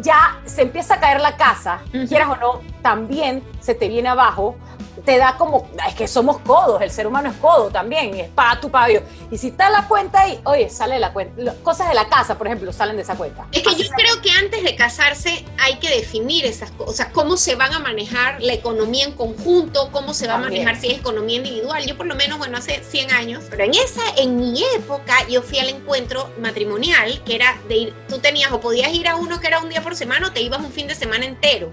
ya 0.00 0.40
se 0.44 0.62
empieza 0.62 0.94
a 0.94 1.00
caer 1.00 1.20
la 1.20 1.36
casa, 1.36 1.80
quieras 2.08 2.28
o 2.28 2.36
no, 2.36 2.60
también 2.82 3.42
se 3.58 3.74
te 3.74 3.88
viene 3.88 4.08
abajo 4.08 4.54
te 5.04 5.18
da 5.18 5.36
como, 5.36 5.68
es 5.88 5.94
que 5.94 6.08
somos 6.08 6.38
codos, 6.38 6.80
el 6.82 6.90
ser 6.90 7.06
humano 7.06 7.30
es 7.30 7.36
codo 7.36 7.70
también, 7.70 8.14
es 8.14 8.28
para 8.30 8.60
tu 8.60 8.70
pabio. 8.70 9.02
Y 9.30 9.38
si 9.38 9.48
está 9.48 9.70
la 9.70 9.86
cuenta 9.86 10.22
ahí, 10.22 10.40
oye, 10.44 10.70
sale 10.70 10.98
la 10.98 11.12
cuenta. 11.12 11.54
Cosas 11.62 11.88
de 11.88 11.94
la 11.94 12.08
casa, 12.08 12.38
por 12.38 12.46
ejemplo, 12.46 12.72
salen 12.72 12.96
de 12.96 13.02
esa 13.02 13.16
cuenta. 13.16 13.46
Es 13.52 13.62
que 13.62 13.74
yo 13.74 13.88
creo 13.90 14.20
que 14.22 14.30
antes 14.30 14.62
de 14.62 14.76
casarse 14.76 15.44
hay 15.58 15.76
que 15.76 15.90
definir 15.90 16.44
esas 16.44 16.70
cosas, 16.70 17.08
cómo 17.12 17.36
se 17.36 17.54
van 17.56 17.72
a 17.72 17.78
manejar 17.78 18.42
la 18.42 18.52
economía 18.52 19.04
en 19.04 19.12
conjunto, 19.12 19.90
cómo 19.92 20.14
se 20.14 20.26
va 20.26 20.34
a 20.34 20.38
manejar 20.38 20.76
si 20.80 20.88
es 20.88 20.98
economía 20.98 21.36
individual. 21.36 21.84
Yo 21.86 21.96
por 21.96 22.06
lo 22.06 22.14
menos, 22.14 22.38
bueno, 22.38 22.58
hace 22.58 22.82
100 22.82 23.10
años, 23.12 23.44
pero 23.50 23.64
en 23.64 23.72
esa, 23.72 24.02
en 24.16 24.36
mi 24.36 24.62
época, 24.76 25.26
yo 25.28 25.42
fui 25.42 25.58
al 25.58 25.68
encuentro 25.68 26.30
matrimonial, 26.40 27.22
que 27.24 27.34
era 27.34 27.58
de 27.68 27.76
ir, 27.76 27.94
tú 28.08 28.18
tenías 28.18 28.52
o 28.52 28.60
podías 28.60 28.92
ir 28.94 29.08
a 29.08 29.16
uno 29.16 29.40
que 29.40 29.46
era 29.46 29.60
un 29.60 29.68
día 29.68 29.82
por 29.82 29.96
semana 29.96 30.28
o 30.28 30.32
te 30.32 30.40
ibas 30.40 30.60
un 30.60 30.72
fin 30.72 30.86
de 30.86 30.94
semana 30.94 31.24
entero. 31.26 31.72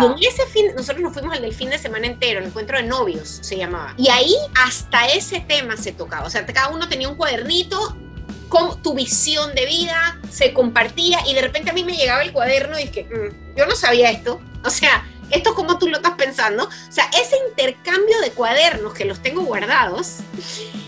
Y 0.00 0.04
en 0.04 0.14
ese 0.32 0.46
fin, 0.46 0.66
nosotros 0.76 1.02
nos 1.02 1.12
fuimos 1.12 1.34
al 1.34 1.42
del 1.42 1.54
fin 1.54 1.70
de 1.70 1.78
semana 1.78 2.06
entero, 2.06 2.40
el 2.40 2.46
encuentro 2.46 2.78
de 2.78 2.84
novios 2.84 3.38
se 3.42 3.56
llamaba. 3.56 3.94
Y 3.96 4.08
ahí 4.08 4.34
hasta 4.64 5.06
ese 5.06 5.40
tema 5.40 5.76
se 5.76 5.92
tocaba. 5.92 6.26
O 6.26 6.30
sea, 6.30 6.44
cada 6.46 6.68
uno 6.68 6.88
tenía 6.88 7.08
un 7.08 7.16
cuadernito 7.16 7.96
con 8.48 8.80
tu 8.82 8.94
visión 8.94 9.54
de 9.54 9.66
vida 9.66 10.18
se 10.30 10.52
compartía 10.52 11.18
y 11.26 11.34
de 11.34 11.42
repente 11.42 11.70
a 11.70 11.72
mí 11.72 11.84
me 11.84 11.96
llegaba 11.96 12.22
el 12.22 12.32
cuaderno 12.32 12.78
y 12.78 12.84
dije, 12.84 13.04
mm, 13.04 13.56
yo 13.56 13.66
no 13.66 13.74
sabía 13.74 14.10
esto. 14.10 14.40
O 14.64 14.70
sea, 14.70 15.04
esto 15.30 15.50
es 15.50 15.56
como 15.56 15.78
tú 15.78 15.88
lo 15.88 15.96
estás 15.96 16.14
pensando. 16.14 16.64
O 16.64 16.92
sea, 16.92 17.08
ese 17.20 17.36
intercambio 17.48 18.20
de 18.20 18.30
cuadernos 18.30 18.94
que 18.94 19.04
los 19.04 19.20
tengo 19.20 19.42
guardados. 19.42 20.18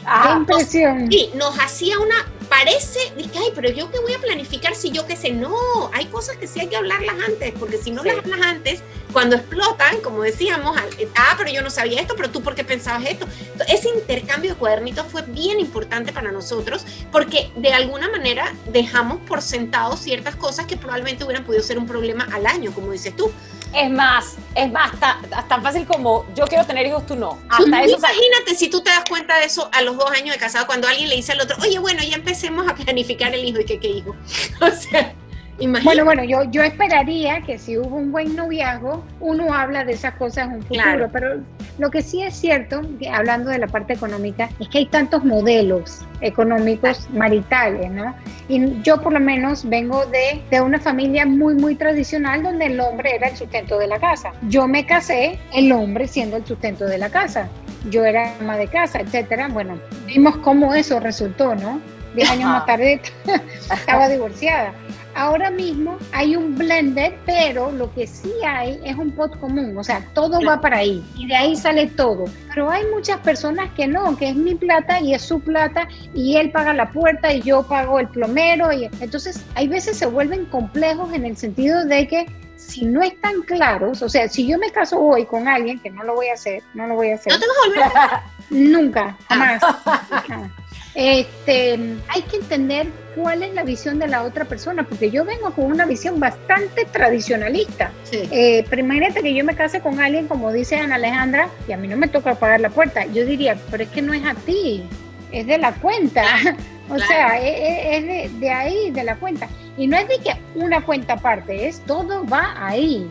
Ah, 0.04 0.24
¡Qué 0.24 0.52
impresión! 0.52 1.08
Sí, 1.10 1.30
nos 1.34 1.58
hacía 1.58 1.98
una 1.98 2.26
parece, 2.56 3.12
dije, 3.18 3.38
ay, 3.38 3.52
pero 3.54 3.68
yo 3.68 3.90
qué 3.90 3.98
voy 3.98 4.14
a 4.14 4.18
planificar 4.18 4.74
si 4.74 4.90
yo 4.90 5.06
qué 5.06 5.14
sé, 5.14 5.30
no, 5.30 5.90
hay 5.92 6.06
cosas 6.06 6.38
que 6.38 6.46
sí 6.46 6.58
hay 6.58 6.68
que 6.68 6.76
hablarlas 6.76 7.16
antes, 7.28 7.52
porque 7.58 7.76
si 7.76 7.90
no 7.90 8.02
las 8.02 8.16
hablas 8.16 8.40
antes, 8.40 8.82
cuando 9.12 9.36
explotan, 9.36 10.00
como 10.00 10.22
decíamos, 10.22 10.74
ah, 11.16 11.34
pero 11.36 11.50
yo 11.50 11.60
no 11.60 11.68
sabía 11.68 12.00
esto, 12.00 12.14
pero 12.16 12.30
tú 12.30 12.42
por 12.42 12.54
qué 12.54 12.64
pensabas 12.64 13.04
esto. 13.04 13.26
Ese 13.68 13.90
intercambio 13.90 14.52
de 14.52 14.56
cuadernitos 14.56 15.06
fue 15.06 15.20
bien 15.20 15.60
importante 15.60 16.14
para 16.14 16.32
nosotros, 16.32 16.86
porque 17.12 17.50
de 17.56 17.74
alguna 17.74 18.08
manera 18.08 18.54
dejamos 18.72 19.18
por 19.28 19.42
sentado 19.42 19.94
ciertas 19.98 20.34
cosas 20.36 20.64
que 20.64 20.78
probablemente 20.78 21.24
hubieran 21.24 21.44
podido 21.44 21.62
ser 21.62 21.78
un 21.78 21.86
problema 21.86 22.26
al 22.32 22.46
año, 22.46 22.72
como 22.72 22.92
dices 22.92 23.14
tú. 23.14 23.30
Es 23.74 23.90
más, 23.90 24.36
es 24.54 24.70
más, 24.70 24.92
tan, 24.98 25.62
fácil 25.62 25.86
como 25.86 26.24
yo 26.34 26.46
quiero 26.46 26.64
tener 26.64 26.86
hijos, 26.86 27.04
tú 27.06 27.16
no. 27.16 27.38
Hasta 27.48 27.82
eso, 27.82 27.98
imagínate 27.98 28.54
si 28.54 28.68
tú 28.68 28.82
te 28.82 28.90
das 28.90 29.04
cuenta 29.08 29.36
de 29.38 29.44
eso 29.44 29.68
a 29.72 29.82
los 29.82 29.96
dos 29.96 30.10
años 30.10 30.34
de 30.34 30.38
casado, 30.38 30.66
cuando 30.66 30.88
alguien 30.88 31.08
le 31.08 31.16
dice 31.16 31.32
al 31.32 31.40
otro, 31.40 31.56
oye, 31.60 31.78
bueno, 31.78 32.02
ya 32.02 32.16
empecemos 32.16 32.66
a 32.68 32.74
planificar 32.74 33.34
el 33.34 33.44
hijo 33.44 33.60
y 33.60 33.64
que 33.64 33.78
qué 33.78 33.88
hijo. 33.88 34.16
o 34.60 34.70
sea, 34.70 35.14
bueno, 35.58 36.04
bueno, 36.04 36.24
yo, 36.24 36.44
yo 36.50 36.62
esperaría 36.62 37.40
que 37.40 37.58
si 37.58 37.78
hubo 37.78 37.96
un 37.96 38.12
buen 38.12 38.36
noviazgo, 38.36 39.02
uno 39.20 39.54
habla 39.54 39.84
de 39.84 39.92
esas 39.92 40.14
cosas 40.14 40.48
en 40.48 40.54
un 40.54 40.62
futuro, 40.62 41.08
pero 41.10 41.40
lo 41.78 41.90
que 41.90 42.02
sí 42.02 42.22
es 42.22 42.34
cierto, 42.34 42.82
hablando 43.10 43.50
de 43.50 43.58
la 43.58 43.66
parte 43.66 43.94
económica, 43.94 44.50
es 44.60 44.68
que 44.68 44.78
hay 44.78 44.86
tantos 44.86 45.24
modelos 45.24 46.02
económicos 46.20 47.08
maritales, 47.10 47.90
¿no? 47.90 48.14
Y 48.48 48.82
yo 48.82 49.00
por 49.00 49.12
lo 49.12 49.20
menos 49.20 49.68
vengo 49.68 50.04
de, 50.06 50.42
de 50.50 50.60
una 50.60 50.78
familia 50.78 51.24
muy, 51.24 51.54
muy 51.54 51.74
tradicional 51.74 52.42
donde 52.42 52.66
el 52.66 52.78
hombre 52.80 53.16
era 53.16 53.28
el 53.28 53.36
sustento 53.36 53.78
de 53.78 53.86
la 53.86 53.98
casa. 53.98 54.32
Yo 54.48 54.68
me 54.68 54.84
casé, 54.84 55.38
el 55.54 55.72
hombre 55.72 56.06
siendo 56.06 56.36
el 56.36 56.46
sustento 56.46 56.84
de 56.84 56.98
la 56.98 57.08
casa. 57.08 57.48
Yo 57.90 58.04
era 58.04 58.34
ama 58.40 58.56
de 58.56 58.68
casa, 58.68 59.00
etcétera. 59.00 59.48
Bueno, 59.48 59.78
vimos 60.06 60.36
cómo 60.38 60.74
eso 60.74 61.00
resultó, 61.00 61.54
¿no? 61.54 61.80
Diez 62.14 62.30
años 62.30 62.50
más 62.50 62.66
tarde 62.66 63.00
estaba 63.70 64.08
divorciada. 64.08 64.72
Ahora 65.16 65.50
mismo 65.50 65.96
hay 66.12 66.36
un 66.36 66.56
blender, 66.56 67.18
pero 67.24 67.72
lo 67.72 67.90
que 67.94 68.06
sí 68.06 68.30
hay 68.46 68.78
es 68.84 68.94
un 68.96 69.12
pot 69.12 69.40
común, 69.40 69.74
o 69.78 69.82
sea, 69.82 70.06
todo 70.12 70.38
va 70.46 70.60
para 70.60 70.76
ahí 70.76 71.02
y 71.16 71.26
de 71.26 71.34
ahí 71.34 71.56
sale 71.56 71.86
todo. 71.86 72.26
Pero 72.48 72.70
hay 72.70 72.84
muchas 72.94 73.18
personas 73.20 73.70
que 73.72 73.86
no, 73.86 74.14
que 74.18 74.28
es 74.28 74.36
mi 74.36 74.54
plata 74.54 75.00
y 75.00 75.14
es 75.14 75.22
su 75.22 75.40
plata 75.40 75.88
y 76.12 76.36
él 76.36 76.52
paga 76.52 76.74
la 76.74 76.92
puerta 76.92 77.32
y 77.32 77.40
yo 77.40 77.62
pago 77.62 77.98
el 77.98 78.08
plomero 78.08 78.70
y 78.74 78.90
entonces 79.00 79.42
hay 79.54 79.68
veces 79.68 79.96
se 79.96 80.04
vuelven 80.04 80.44
complejos 80.44 81.10
en 81.14 81.24
el 81.24 81.38
sentido 81.38 81.86
de 81.86 82.06
que 82.06 82.26
si 82.56 82.84
no 82.84 83.02
están 83.02 83.40
claros, 83.40 84.02
o 84.02 84.10
sea, 84.10 84.28
si 84.28 84.46
yo 84.46 84.58
me 84.58 84.70
caso 84.70 85.00
hoy 85.00 85.24
con 85.24 85.48
alguien, 85.48 85.78
que 85.78 85.88
no 85.88 86.02
lo 86.02 86.14
voy 86.14 86.28
a 86.28 86.34
hacer, 86.34 86.62
no 86.74 86.86
lo 86.86 86.94
voy 86.94 87.12
a 87.12 87.14
hacer. 87.14 87.32
No 87.32 87.38
te 87.38 87.46
vas 87.46 87.56
a 87.56 87.68
volver 87.68 88.20
Nunca, 88.70 89.16
jamás. 89.30 89.62
Este, 90.96 91.78
hay 92.08 92.22
que 92.22 92.38
entender 92.38 92.86
cuál 93.14 93.42
es 93.42 93.52
la 93.52 93.64
visión 93.64 93.98
de 93.98 94.08
la 94.08 94.22
otra 94.22 94.46
persona, 94.46 94.82
porque 94.82 95.10
yo 95.10 95.26
vengo 95.26 95.50
con 95.50 95.66
una 95.66 95.84
visión 95.84 96.18
bastante 96.18 96.86
tradicionalista. 96.86 97.92
Sí. 98.04 98.26
Eh, 98.30 98.64
que 98.66 99.34
yo 99.34 99.44
me 99.44 99.54
case 99.54 99.80
con 99.80 100.00
alguien, 100.00 100.26
como 100.26 100.50
dice 100.52 100.76
Ana 100.76 100.94
Alejandra, 100.94 101.50
y 101.68 101.72
a 101.72 101.76
mí 101.76 101.86
no 101.86 101.98
me 101.98 102.08
toca 102.08 102.34
pagar 102.36 102.60
la 102.60 102.70
puerta. 102.70 103.04
Yo 103.04 103.26
diría, 103.26 103.58
pero 103.70 103.82
es 103.82 103.90
que 103.90 104.00
no 104.00 104.14
es 104.14 104.24
a 104.24 104.34
ti, 104.34 104.84
es 105.32 105.46
de 105.46 105.58
la 105.58 105.74
cuenta. 105.74 106.24
o 106.88 106.98
sea, 106.98 107.38
e, 107.42 107.48
e, 107.48 107.96
es, 107.98 108.06
de, 108.06 108.38
de, 108.38 108.50
ahí, 108.50 108.90
de 108.90 109.04
la 109.04 109.16
cuenta. 109.16 109.48
Y 109.76 109.88
no 109.88 109.98
es 109.98 110.08
de 110.08 110.18
que 110.18 110.34
una 110.54 110.80
cuenta 110.80 111.14
aparte, 111.14 111.68
es 111.68 111.80
todo 111.80 112.26
va 112.26 112.54
ahí 112.56 113.06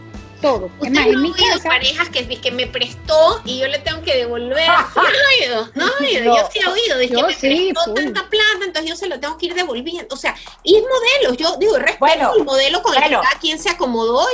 todo. 0.45 0.69
¿Usted 0.79 0.89
no 0.91 1.01
en 1.01 1.21
mi 1.21 1.33
parejas 1.63 2.09
que, 2.09 2.39
que 2.39 2.51
me 2.51 2.67
prestó 2.67 3.41
y 3.45 3.59
yo 3.59 3.67
le 3.67 3.79
tengo 3.79 4.01
que 4.03 4.15
devolver? 4.15 4.67
no 4.95 5.03
he 5.03 5.43
oído, 5.43 5.69
no 5.73 5.87
he 5.87 6.05
oído. 6.05 6.35
yo 6.35 6.49
sí 6.51 6.59
he 6.59 6.67
oído. 6.67 6.97
Dice 6.99 7.15
que 7.15 7.23
me 7.23 7.73
prestó 7.73 7.93
tanta 7.93 8.29
plata, 8.29 8.63
entonces 8.63 8.89
yo 8.89 8.95
se 8.95 9.07
lo 9.07 9.19
tengo 9.19 9.37
que 9.37 9.47
ir 9.47 9.55
devolviendo. 9.55 10.13
O 10.13 10.17
sea, 10.17 10.35
y 10.63 10.75
es 10.75 10.83
modelo. 10.83 11.35
Yo 11.35 11.57
digo, 11.57 11.77
respeto 11.77 12.35
el 12.37 12.43
modelo 12.43 12.81
con 12.83 12.95
el 12.95 13.03
que 13.03 13.09
cada 13.09 13.39
quien 13.41 13.57
se 13.57 13.71
acomodó. 13.71 14.27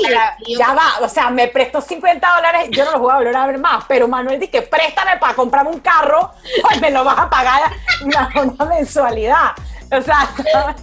Y, 0.46 0.58
ya 0.58 0.74
va, 0.74 0.98
o 1.02 1.08
sea, 1.08 1.30
me 1.30 1.48
prestó 1.48 1.82
50 1.82 2.36
dólares, 2.36 2.70
yo 2.72 2.84
no 2.84 2.92
los 2.92 3.02
voy 3.02 3.12
a 3.12 3.16
volver 3.16 3.36
a 3.36 3.48
ver 3.48 3.58
más, 3.58 3.86
pero 3.88 4.08
Manuel 4.08 4.40
dice 4.40 4.52
que 4.52 4.62
préstame 4.64 5.18
para 5.18 5.34
comprarme 5.34 5.72
un 5.72 5.80
carro, 5.80 6.32
pues 6.62 6.82
me 6.82 6.92
lo 6.92 7.04
vas 7.04 7.18
a 7.20 7.30
pagar 7.30 7.72
una, 8.04 8.30
una 8.36 8.66
mensualidad. 8.66 9.52
O 9.92 10.02
sea, 10.02 10.34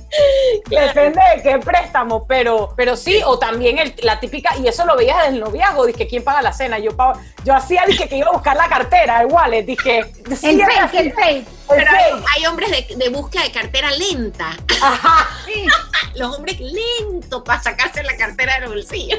depende 0.68 1.20
de 1.36 1.42
qué 1.42 1.58
préstamo, 1.58 2.26
pero, 2.26 2.74
pero 2.76 2.94
sí, 2.94 3.22
o 3.24 3.38
también 3.38 3.78
el, 3.78 3.94
la 4.02 4.20
típica, 4.20 4.54
y 4.58 4.68
eso 4.68 4.84
lo 4.84 4.96
veías 4.96 5.16
desde 5.18 5.34
el 5.34 5.40
noviazgo, 5.40 5.86
dije, 5.86 6.06
¿quién 6.06 6.22
paga 6.22 6.42
la 6.42 6.52
cena? 6.52 6.78
Yo, 6.78 6.90
yo 7.44 7.54
hacía, 7.54 7.84
dije 7.86 8.08
que 8.08 8.16
iba 8.16 8.28
a 8.28 8.32
buscar 8.32 8.56
la 8.56 8.68
cartera, 8.68 9.22
el 9.22 9.28
wallet, 9.28 9.62
dije... 9.62 10.00
El 10.00 10.36
fake, 10.36 10.94
el 10.94 11.12
fake. 11.14 11.48
Pero 11.68 11.90
hay, 12.34 12.46
hombres 12.46 12.70
de, 12.70 12.96
de, 12.96 13.08
búsqueda 13.10 13.42
de 13.44 13.52
cartera 13.52 13.90
lenta. 13.92 14.56
Ajá. 14.80 15.28
Los 16.14 16.36
hombres 16.36 16.58
lentos 16.60 17.42
para 17.42 17.62
sacarse 17.62 18.02
la 18.02 18.16
cartera 18.16 18.60
del 18.60 18.70
bolsillo. 18.70 19.18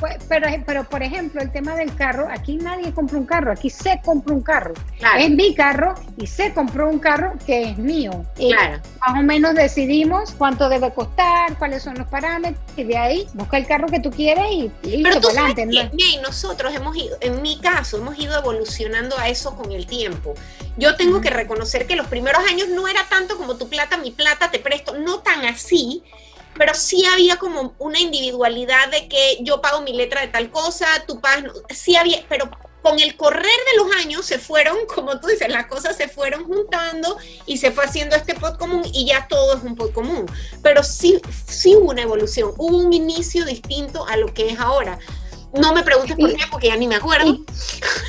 Pues, 0.00 0.16
pero, 0.28 0.46
pero, 0.64 0.84
por 0.84 1.02
ejemplo, 1.02 1.40
el 1.40 1.50
tema 1.50 1.74
del 1.74 1.94
carro, 1.94 2.28
aquí 2.30 2.56
nadie 2.56 2.92
compra 2.92 3.18
un 3.18 3.26
carro, 3.26 3.52
aquí 3.52 3.70
se 3.70 4.00
compra 4.04 4.34
un 4.34 4.42
carro. 4.42 4.74
Es 5.18 5.30
mi 5.30 5.54
carro 5.54 5.94
y 6.16 6.26
se 6.26 6.52
compró 6.52 6.88
un 6.88 6.98
carro 6.98 7.34
que 7.46 7.70
es 7.70 7.78
mío. 7.78 8.24
Claro. 8.36 8.80
más 9.00 9.18
o 9.18 9.22
menos 9.22 9.54
decidimos 9.54 10.32
cuánto 10.32 10.68
debe 10.68 10.92
costar, 10.92 11.56
cuáles 11.58 11.82
son 11.82 11.98
los 11.98 12.06
parámetros, 12.08 12.62
y 12.76 12.84
de 12.84 12.96
ahí 12.96 13.28
busca 13.34 13.56
el 13.56 13.66
carro 13.66 13.88
que 13.88 14.00
tú 14.00 14.10
quieres 14.10 14.44
y, 14.50 14.70
y 14.82 15.02
Pero 15.02 15.20
tú 15.20 15.28
y 15.96 16.18
nosotros 16.18 16.74
hemos 16.74 16.96
ido, 16.96 17.16
en 17.20 17.42
mi 17.42 17.58
caso, 17.60 17.96
hemos 17.96 18.18
ido 18.18 18.38
evolucionando 18.38 19.18
a 19.18 19.28
eso 19.28 19.56
con 19.56 19.72
el 19.72 19.86
tiempo. 19.86 20.34
Yo 20.76 20.96
tengo 20.96 21.20
que 21.20 21.30
reconocer 21.30 21.86
que 21.86 21.96
los 21.96 22.06
primeros 22.06 22.40
años 22.48 22.68
no 22.68 22.86
era 22.86 23.04
tanto 23.08 23.36
como 23.36 23.56
tu 23.56 23.68
plata, 23.68 23.96
mi 23.96 24.12
plata, 24.12 24.50
te 24.50 24.60
presto, 24.60 24.96
no 24.96 25.20
tan 25.20 25.44
así 25.44 26.04
pero 26.58 26.74
sí 26.74 27.04
había 27.06 27.36
como 27.36 27.74
una 27.78 28.00
individualidad 28.00 28.90
de 28.90 29.08
que 29.08 29.38
yo 29.40 29.60
pago 29.60 29.80
mi 29.80 29.92
letra 29.92 30.20
de 30.20 30.28
tal 30.28 30.50
cosa, 30.50 30.86
tú 31.06 31.20
pagas, 31.20 31.52
sí 31.70 31.96
había, 31.96 32.24
pero 32.28 32.50
con 32.82 32.98
el 33.00 33.16
correr 33.16 33.42
de 33.42 33.76
los 33.76 33.96
años 33.96 34.26
se 34.26 34.38
fueron, 34.38 34.76
como 34.94 35.18
tú 35.20 35.28
dices, 35.28 35.48
las 35.48 35.66
cosas 35.66 35.96
se 35.96 36.08
fueron 36.08 36.44
juntando 36.44 37.16
y 37.46 37.58
se 37.58 37.70
fue 37.70 37.84
haciendo 37.84 38.16
este 38.16 38.34
pod 38.34 38.56
común 38.56 38.82
y 38.92 39.06
ya 39.06 39.26
todo 39.28 39.56
es 39.56 39.62
un 39.62 39.76
pod 39.76 39.92
común. 39.92 40.26
Pero 40.62 40.82
sí, 40.82 41.20
sí 41.46 41.76
hubo 41.76 41.90
una 41.90 42.02
evolución, 42.02 42.52
hubo 42.56 42.76
un 42.76 42.92
inicio 42.92 43.44
distinto 43.44 44.06
a 44.06 44.16
lo 44.16 44.32
que 44.34 44.50
es 44.50 44.58
ahora. 44.58 44.98
No 45.52 45.72
me 45.72 45.82
preguntes 45.82 46.16
por 46.16 46.30
qué, 46.30 46.44
porque 46.50 46.68
ya 46.68 46.76
ni 46.76 46.86
me 46.86 46.96
acuerdo. 46.96 47.38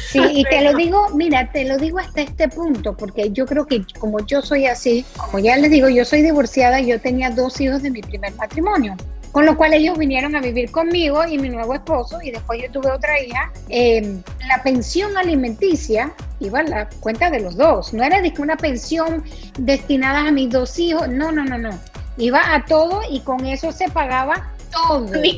sí, 0.10 0.20
y 0.32 0.44
te 0.44 0.62
lo 0.62 0.74
digo, 0.78 1.10
mira, 1.14 1.52
te 1.52 1.66
lo 1.66 1.78
digo 1.78 2.00
hasta 2.00 2.22
este 2.22 2.50
punto, 2.50 2.96
porque 2.96 3.32
yo 3.32 3.46
creo 3.46 3.66
que 3.66 3.84
como 3.98 4.26
yo 4.26 4.42
soy 4.42 4.66
así, 4.66 5.06
como 5.16 5.40
ya 5.40 5.56
les 5.58 5.72
digo, 5.72 5.88
yo 5.90 6.04
soy 6.04 6.22
divorciada, 6.22 6.80
yo 6.82 7.00
tenía 7.00 7.30
dos 7.30 7.60
hijos 7.62 7.82
de 7.82 7.92
mi 7.92 8.02
primer 8.02 8.34
matrimonio. 8.36 8.96
Con 9.32 9.46
lo 9.46 9.56
cual 9.56 9.74
ellos 9.76 9.96
vinieron 9.98 10.36
a 10.36 10.42
vivir 10.42 10.72
conmigo 10.72 11.24
y 11.26 11.38
mi 11.38 11.50
nuevo 11.50 11.76
esposo, 11.76 12.20
y 12.22 12.32
después 12.32 12.62
yo 12.64 12.72
tuve 12.72 12.92
otra 12.92 13.22
hija. 13.22 13.52
Em, 13.70 14.24
la 14.48 14.64
pensión 14.64 15.16
alimenticia 15.18 16.12
iba 16.40 16.60
a 16.60 16.64
la 16.64 16.90
cuenta 17.00 17.30
de 17.30 17.40
los 17.40 17.56
dos. 17.56 17.94
No 17.94 18.04
era 18.04 18.22
de 18.22 18.34
una 18.40 18.58
pensión 18.58 19.24
destinada 19.60 20.28
a 20.28 20.32
mis 20.32 20.50
dos 20.50 20.80
hijos, 20.80 21.08
no, 21.10 21.32
no, 21.32 21.46
no, 21.46 21.60
no. 21.60 21.80
Iba 22.18 22.56
a 22.56 22.66
todo 22.66 23.02
y 23.10 23.20
con 23.20 23.46
eso 23.46 23.72
se 23.72 23.88
pagaba 23.90 24.52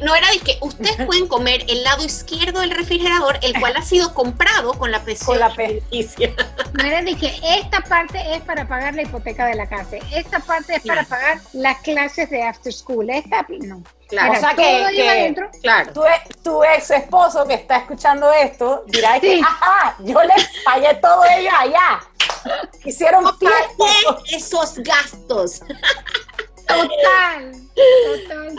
no 0.02 0.16
era 0.16 0.30
de 0.32 0.40
que 0.40 0.58
ustedes 0.62 0.96
pueden 1.06 1.28
comer 1.28 1.66
el 1.68 1.84
lado 1.84 2.04
izquierdo 2.04 2.62
del 2.62 2.72
refrigerador, 2.72 3.40
el 3.42 3.60
cual 3.60 3.76
ha 3.78 3.82
sido 3.82 4.14
comprado 4.14 4.74
con 4.74 4.92
la 4.92 5.04
presión. 5.04 5.28
Con 5.28 5.40
la 5.40 5.54
No 6.74 6.84
era 6.84 7.02
de 7.02 7.16
que 7.16 7.40
esta 7.44 7.82
parte 7.82 8.36
es 8.36 8.42
para 8.44 8.68
pagar 8.68 8.96
la 8.96 9.04
hipoteca 9.04 9.46
de 9.46 9.56
la 9.56 9.68
casa, 9.68 9.98
esta 10.12 10.40
parte 10.40 10.76
es 10.76 10.84
para 10.84 11.04
pagar 11.04 11.40
las 11.54 11.82
clases 11.82 12.30
de 12.30 12.44
after 12.44 12.74
school, 12.74 13.10
esta 13.10 13.46
no. 13.50 13.84
Claro, 14.08 14.34
o 14.34 14.36
sea 14.36 14.54
que, 14.56 15.36
claro. 15.62 15.94
tu, 16.44 16.64
ex 16.64 16.92
esposo 16.92 17.48
que 17.48 17.54
está 17.54 17.78
escuchando 17.78 18.30
esto 18.34 18.84
dirá 18.88 19.18
que, 19.22 19.40
ajá, 19.40 19.96
yo 20.00 20.22
le 20.22 20.34
pagué 20.66 20.94
todo 20.96 21.24
ello 21.38 21.50
allá. 21.58 22.02
Hicieron 22.84 23.24
no 23.24 23.38
esos 24.26 24.80
gastos. 24.80 25.62
Total. 26.68 27.52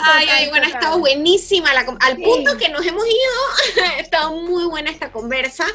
Ay, 0.05 0.27
ay, 0.31 0.49
bueno, 0.51 0.67
ha 0.67 0.71
estado 0.71 0.99
buenísima. 0.99 1.71
al 1.71 2.17
punto 2.17 2.57
que 2.57 2.69
nos 2.69 2.85
hemos 2.85 3.05
ido, 3.07 3.85
ha 3.85 4.01
estado 4.01 4.33
muy 4.33 4.65
buena 4.65 4.91
esta 4.91 5.13
conversa. 5.13 5.67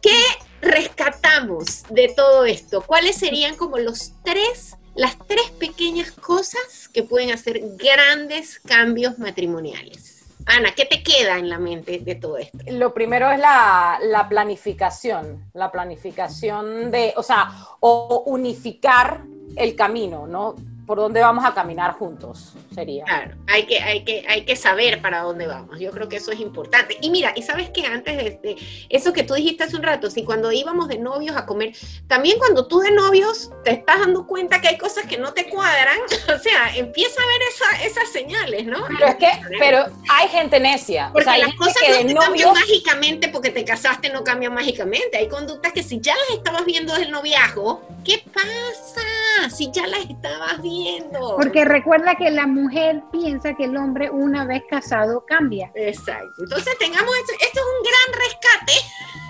¿Qué 0.00 0.18
rescatamos 0.60 1.84
de 1.90 2.08
todo 2.08 2.44
esto? 2.44 2.82
¿Cuáles 2.82 3.16
serían 3.16 3.56
como 3.56 3.78
los 3.78 4.12
tres, 4.24 4.76
las 4.94 5.16
tres 5.26 5.50
pequeñas 5.58 6.10
cosas 6.12 6.88
que 6.92 7.02
pueden 7.02 7.32
hacer 7.32 7.60
grandes 7.76 8.60
cambios 8.60 9.18
matrimoniales? 9.18 10.24
Ana, 10.46 10.72
¿qué 10.76 10.84
te 10.84 11.02
queda 11.02 11.38
en 11.38 11.48
la 11.48 11.58
mente 11.58 11.98
de 11.98 12.14
todo 12.14 12.38
esto? 12.38 12.58
Lo 12.70 12.94
primero 12.94 13.32
es 13.32 13.40
la, 13.40 13.98
la 14.00 14.28
planificación, 14.28 15.50
la 15.54 15.72
planificación 15.72 16.92
de, 16.92 17.14
o 17.16 17.22
sea, 17.24 17.50
o 17.80 18.22
unificar 18.26 19.22
el 19.56 19.74
camino, 19.74 20.28
¿no? 20.28 20.54
Por 20.86 20.98
dónde 20.98 21.20
vamos 21.20 21.44
a 21.44 21.52
caminar 21.52 21.94
juntos, 21.94 22.54
sería. 22.74 23.04
Claro, 23.04 23.34
hay 23.48 23.66
que, 23.66 23.80
hay 23.80 24.04
que, 24.04 24.24
hay 24.28 24.44
que 24.44 24.54
saber 24.54 25.02
para 25.02 25.20
dónde 25.22 25.46
vamos. 25.46 25.80
Yo 25.80 25.90
creo 25.90 26.08
que 26.08 26.16
eso 26.16 26.30
es 26.30 26.38
importante. 26.38 26.96
Y 27.00 27.10
mira, 27.10 27.32
y 27.34 27.42
sabes 27.42 27.70
que 27.70 27.84
antes 27.86 28.16
de, 28.16 28.56
eso 28.88 29.12
que 29.12 29.24
tú 29.24 29.34
dijiste 29.34 29.64
hace 29.64 29.76
un 29.76 29.82
rato, 29.82 30.10
si 30.10 30.22
cuando 30.24 30.52
íbamos 30.52 30.86
de 30.88 30.98
novios 30.98 31.36
a 31.36 31.44
comer, 31.44 31.74
también 32.06 32.38
cuando 32.38 32.68
tú 32.68 32.78
de 32.78 32.92
novios 32.92 33.50
te 33.64 33.72
estás 33.72 34.00
dando 34.00 34.26
cuenta 34.26 34.60
que 34.60 34.68
hay 34.68 34.78
cosas 34.78 35.06
que 35.06 35.18
no 35.18 35.32
te 35.32 35.48
cuadran, 35.48 35.98
o 36.34 36.38
sea, 36.38 36.76
empieza 36.76 37.20
a 37.20 37.26
ver 37.26 37.40
esa, 37.42 37.84
esas 37.84 38.12
señales, 38.12 38.66
¿no? 38.66 38.84
Pero 38.86 39.06
es 39.06 39.16
que, 39.16 39.30
pero 39.58 39.86
hay 40.08 40.28
gente 40.28 40.60
necia. 40.60 41.10
Porque 41.12 41.22
o 41.22 41.24
sea, 41.24 41.32
hay 41.34 41.42
las 41.42 41.54
cosas 41.54 41.76
que 41.80 42.04
no 42.04 42.20
novios- 42.20 42.24
cambian 42.24 42.52
mágicamente 42.54 43.28
porque 43.28 43.50
te 43.50 43.64
casaste, 43.64 44.10
no 44.10 44.22
cambian 44.22 44.54
mágicamente. 44.54 45.18
Hay 45.18 45.28
conductas 45.28 45.72
que 45.72 45.82
si 45.82 46.00
ya 46.00 46.14
las 46.14 46.38
estabas 46.38 46.64
viendo 46.64 46.92
desde 46.92 47.06
el 47.06 47.10
noviazgo, 47.10 47.82
¿qué 48.04 48.22
pasa? 48.32 49.02
Si 49.50 49.70
ya 49.70 49.86
las 49.86 50.08
estabas 50.08 50.60
viendo. 50.62 51.36
Porque 51.36 51.64
recuerda 51.64 52.14
que 52.16 52.30
la 52.30 52.46
mujer 52.46 53.02
piensa 53.12 53.54
que 53.54 53.64
el 53.64 53.76
hombre 53.76 54.10
una 54.10 54.44
vez 54.44 54.62
casado 54.68 55.24
cambia. 55.26 55.70
Exacto. 55.74 56.42
Entonces 56.42 56.76
tengamos 56.78 57.14
esto, 57.16 57.32
esto 57.40 57.60
es 57.60 57.66
un 57.66 57.82
gran 57.82 58.20
rescate 58.22 58.72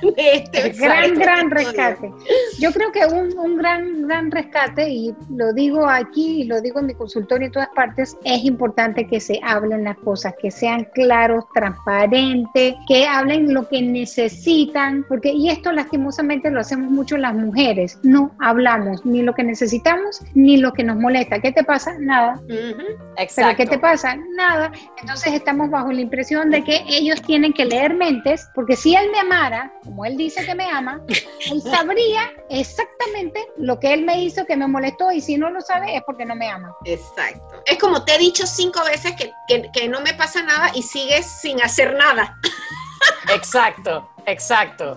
de 0.03 0.13
este 0.17 0.69
gran, 0.71 1.15
gran 1.15 1.51
rescate. 1.51 2.13
Yo 2.59 2.73
creo 2.73 2.93
que 2.93 3.07
un, 3.07 3.37
un 3.39 3.57
gran, 3.57 4.07
gran 4.07 4.31
rescate, 4.31 4.89
y 4.89 5.15
lo 5.31 5.53
digo 5.53 5.89
aquí 5.89 6.43
y 6.43 6.45
lo 6.45 6.61
digo 6.61 6.81
en 6.81 6.87
mi 6.87 6.95
consultorio 6.95 7.47
en 7.47 7.53
todas 7.53 7.69
partes, 7.75 8.17
es 8.25 8.45
importante 8.45 9.07
que 9.07 9.21
se 9.21 9.41
hablen 9.43 9.85
las 9.85 9.97
cosas, 9.99 10.35
que 10.41 10.51
sean 10.51 10.87
claros, 10.95 11.45
transparentes, 11.55 12.75
que 12.89 13.07
hablen 13.07 13.53
lo 13.53 13.69
que 13.69 13.83
necesitan, 13.83 15.05
porque, 15.09 15.33
y 15.33 15.51
esto 15.51 15.73
lastimosamente 15.73 16.51
lo 16.51 16.61
hacemos 16.61 16.91
mucho 16.91 17.17
las 17.17 17.35
mujeres, 17.35 17.99
no 18.03 18.35
hablamos 18.41 19.05
ni 19.05 19.23
lo 19.23 19.35
que 19.35 19.45
necesitamos 19.45 19.96
ni 20.35 20.57
lo 20.59 20.73
que 20.73 20.85
nos 20.85 20.97
molesta. 20.97 21.41
¿Qué 21.41 21.53
te 21.53 21.65
pasa? 21.65 21.95
Nada. 21.99 22.35
Ujú. 22.45 22.83
Exacto. 23.17 23.35
¿Pero 23.37 23.57
qué 23.57 23.67
te 23.67 23.79
pasa? 23.79 24.17
Nada. 24.35 24.71
Entonces 25.01 25.33
estamos 25.35 25.71
bajo 25.71 25.93
la 25.93 26.01
impresión 26.01 26.51
de 26.51 26.63
que 26.65 26.85
ellos 26.89 27.21
tienen 27.23 27.53
que 27.53 27.65
leer 27.65 27.95
mentes, 27.95 28.49
porque 28.55 28.77
si 28.77 28.95
él 28.95 29.11
me 29.11 29.19
amara, 29.21 29.73
como 29.85 30.05
él 30.05 30.17
dice 30.17 30.45
que 30.45 30.55
me 30.55 30.65
ama, 30.71 31.01
él 31.51 31.63
sabría 31.63 32.31
exactamente 32.51 33.47
lo 33.57 33.79
que 33.81 33.93
él 33.95 34.05
me 34.05 34.23
hizo 34.23 34.45
que 34.47 34.57
me 34.57 34.67
molestó 34.67 35.11
y 35.13 35.21
si 35.21 35.37
no 35.37 35.51
lo 35.51 35.61
sabe 35.61 35.97
es 35.97 36.03
porque 36.05 36.25
no 36.25 36.35
me 36.35 36.49
ama. 36.51 36.75
Exacto. 36.85 37.63
Es 37.67 37.79
como 37.79 38.05
te 38.05 38.15
he 38.15 38.19
dicho 38.19 38.47
cinco 38.47 38.83
veces 38.85 39.13
que, 39.17 39.31
que- 39.49 39.71
que 39.73 39.89
no 39.89 40.01
me 40.01 40.15
pasa 40.15 40.43
nada 40.43 40.71
y 40.75 40.83
sigues 40.83 41.27
sin 41.27 41.63
hacer 41.63 41.95
nada. 41.95 42.37
Exacto, 43.35 44.09
exacto. 44.27 44.97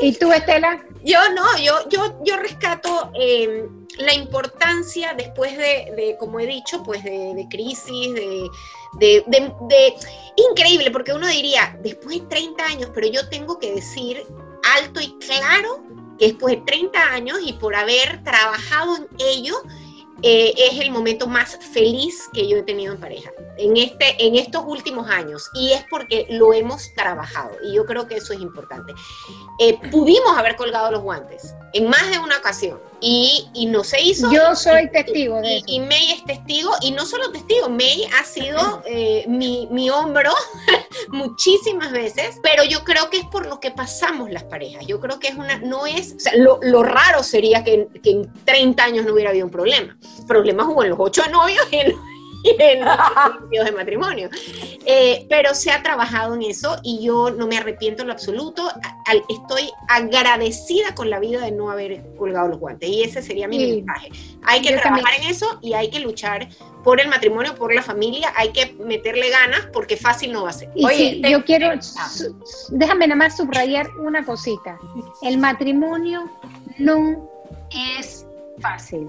¿Y 0.00 0.16
tú, 0.18 0.32
Estela? 0.32 0.78
Yo 1.04 1.18
no, 1.34 1.44
yo, 1.58 1.88
yo, 1.88 2.20
yo 2.24 2.36
rescato 2.36 3.10
eh, 3.14 3.64
la 3.98 4.14
importancia 4.14 5.14
después 5.14 5.56
de, 5.56 6.16
como 6.18 6.40
he 6.40 6.46
dicho, 6.46 6.82
pues 6.82 7.02
de, 7.04 7.46
crisis, 7.50 8.14
de- 8.14 8.50
Increíble, 10.50 10.90
porque 10.90 11.12
uno 11.12 11.26
diría, 11.28 11.76
después 11.82 12.20
de 12.20 12.26
30 12.26 12.64
años, 12.64 12.90
pero 12.94 13.06
yo 13.08 13.28
tengo 13.28 13.58
que 13.58 13.72
decir 13.74 14.24
alto 14.76 15.00
y 15.00 15.16
claro 15.18 15.82
que 16.18 16.26
después 16.28 16.56
de 16.56 16.62
30 16.62 17.02
años 17.12 17.38
y 17.44 17.52
por 17.54 17.74
haber 17.74 18.22
trabajado 18.24 18.96
en 18.96 19.08
ello, 19.18 19.56
eh, 20.22 20.52
es 20.70 20.78
el 20.80 20.90
momento 20.90 21.26
más 21.26 21.58
feliz 21.72 22.28
que 22.34 22.46
yo 22.46 22.58
he 22.58 22.62
tenido 22.62 22.92
en 22.92 23.00
pareja 23.00 23.30
en, 23.56 23.74
este, 23.78 24.22
en 24.22 24.36
estos 24.36 24.64
últimos 24.66 25.08
años 25.08 25.48
y 25.54 25.72
es 25.72 25.82
porque 25.88 26.26
lo 26.28 26.52
hemos 26.52 26.92
trabajado 26.94 27.52
y 27.64 27.74
yo 27.74 27.86
creo 27.86 28.06
que 28.06 28.16
eso 28.16 28.34
es 28.34 28.40
importante. 28.40 28.92
Eh, 29.58 29.78
pudimos 29.90 30.36
haber 30.36 30.56
colgado 30.56 30.90
los 30.90 31.00
guantes 31.02 31.54
en 31.72 31.88
más 31.88 32.10
de 32.10 32.18
una 32.18 32.36
ocasión 32.36 32.78
y, 33.00 33.48
y 33.54 33.66
no 33.66 33.84
se 33.84 34.00
hizo. 34.02 34.30
Yo 34.32 34.54
soy 34.54 34.90
testigo 34.90 35.40
de 35.40 35.48
Y, 35.48 35.56
eso. 35.56 35.64
y 35.68 35.80
May 35.80 36.12
es 36.12 36.24
testigo, 36.24 36.70
y 36.82 36.90
no 36.92 37.06
solo 37.06 37.30
testigo, 37.32 37.68
May 37.68 38.04
ha 38.20 38.24
sido 38.24 38.82
eh, 38.86 39.24
mi, 39.28 39.68
mi 39.70 39.90
hombro 39.90 40.32
muchísimas 41.08 41.92
veces, 41.92 42.38
pero 42.42 42.64
yo 42.64 42.84
creo 42.84 43.10
que 43.10 43.18
es 43.18 43.26
por 43.26 43.46
lo 43.46 43.60
que 43.60 43.70
pasamos 43.70 44.30
las 44.30 44.44
parejas. 44.44 44.86
Yo 44.86 45.00
creo 45.00 45.18
que 45.18 45.28
es 45.28 45.34
una, 45.36 45.58
no 45.58 45.86
es, 45.86 46.14
o 46.16 46.20
sea, 46.20 46.34
lo, 46.36 46.58
lo 46.62 46.82
raro 46.82 47.22
sería 47.22 47.64
que, 47.64 47.88
que 48.02 48.10
en 48.10 48.32
30 48.44 48.82
años 48.82 49.04
no 49.06 49.12
hubiera 49.14 49.30
habido 49.30 49.46
un 49.46 49.52
problema. 49.52 49.96
Problemas 50.26 50.66
hubo 50.68 50.82
en 50.84 50.90
los 50.90 50.98
8 51.00 51.24
novios 51.30 51.66
y 51.70 51.76
en, 51.76 51.94
en 52.44 52.80
los 52.80 53.64
de 53.66 53.72
matrimonio. 53.72 54.28
Eh, 54.86 55.26
pero 55.28 55.54
se 55.54 55.70
ha 55.70 55.82
trabajado 55.82 56.34
en 56.34 56.42
eso 56.42 56.76
y 56.82 57.02
yo 57.04 57.30
no 57.30 57.46
me 57.46 57.58
arrepiento 57.58 58.02
en 58.02 58.08
lo 58.08 58.14
absoluto. 58.14 58.68
Estoy 59.28 59.70
agradecida 59.88 60.94
con 60.94 61.10
la 61.10 61.18
vida 61.20 61.40
de 61.40 61.52
no 61.52 61.70
haber 61.70 62.02
colgado 62.16 62.48
los 62.48 62.58
guantes 62.58 62.88
y 62.88 63.02
ese 63.02 63.22
sería 63.22 63.48
mi 63.48 63.58
Sí. 63.58 63.82
mensaje. 63.82 64.10
Hay 64.44 64.62
que 64.62 64.72
Yo 64.72 64.80
trabajar 64.80 65.12
en 65.20 65.28
eso 65.28 65.58
y 65.60 65.74
hay 65.74 65.90
que 65.90 66.00
luchar 66.00 66.48
por 66.82 66.98
el 67.00 67.08
matrimonio, 67.08 67.54
por 67.56 67.74
la 67.74 67.82
familia, 67.82 68.32
hay 68.36 68.52
que 68.52 68.72
meterle 68.84 69.28
ganas 69.28 69.66
porque 69.72 69.96
fácil 69.98 70.32
no 70.32 70.44
va 70.44 70.50
a 70.50 70.52
ser. 70.54 70.70
Y 70.74 70.86
Oye, 70.86 70.96
sí, 71.14 71.20
te- 71.22 71.30
yo 71.30 71.44
quiero, 71.44 71.68
Ah. 71.98 72.08
déjame 72.70 73.06
nada 73.06 73.16
más 73.18 73.36
subrayar 73.36 73.90
una 73.98 74.24
cosita. 74.24 74.78
El 75.22 75.36
matrimonio 75.38 76.24
no 76.78 77.28
es 77.98 78.26
fácil. 78.60 79.08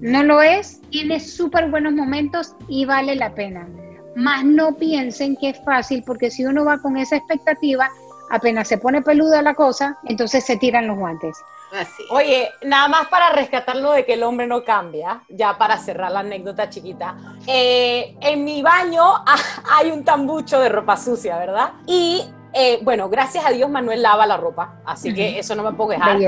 No 0.00 0.22
lo 0.22 0.40
es, 0.40 0.80
tiene 0.90 1.18
súper 1.18 1.70
buenos 1.70 1.92
momentos 1.92 2.54
y 2.68 2.84
vale 2.84 3.16
la 3.16 3.34
pena. 3.34 3.68
Más 4.14 4.44
no 4.44 4.76
piensen 4.76 5.36
que 5.36 5.50
es 5.50 5.64
fácil 5.64 6.04
porque 6.06 6.30
si 6.30 6.44
uno 6.44 6.64
va 6.64 6.78
con 6.78 6.96
esa 6.96 7.16
expectativa, 7.16 7.90
apenas 8.30 8.68
se 8.68 8.78
pone 8.78 9.02
peluda 9.02 9.42
la 9.42 9.54
cosa, 9.54 9.98
entonces 10.04 10.44
se 10.44 10.56
tiran 10.56 10.86
los 10.86 10.98
guantes. 10.98 11.36
Así. 11.72 12.02
Oye, 12.10 12.48
nada 12.62 12.88
más 12.88 13.08
para 13.08 13.30
rescatar 13.30 13.76
lo 13.76 13.92
de 13.92 14.04
que 14.04 14.14
el 14.14 14.22
hombre 14.22 14.46
no 14.46 14.64
cambia, 14.64 15.22
ya 15.28 15.58
para 15.58 15.76
cerrar 15.78 16.12
la 16.12 16.20
anécdota 16.20 16.70
chiquita. 16.70 17.16
Eh, 17.46 18.16
en 18.20 18.44
mi 18.44 18.62
baño 18.62 19.02
hay 19.72 19.90
un 19.90 20.04
tambucho 20.04 20.60
de 20.60 20.68
ropa 20.68 20.96
sucia, 20.96 21.36
¿verdad? 21.38 21.72
Y 21.86 22.24
eh, 22.52 22.78
bueno, 22.82 23.08
gracias 23.08 23.44
a 23.44 23.50
Dios 23.50 23.68
Manuel 23.68 24.00
lava 24.00 24.26
la 24.26 24.36
ropa, 24.36 24.80
así 24.86 25.12
que 25.12 25.38
eso 25.38 25.54
no 25.54 25.62
me 25.62 25.72
puedo 25.72 25.90
quejar. 25.90 26.18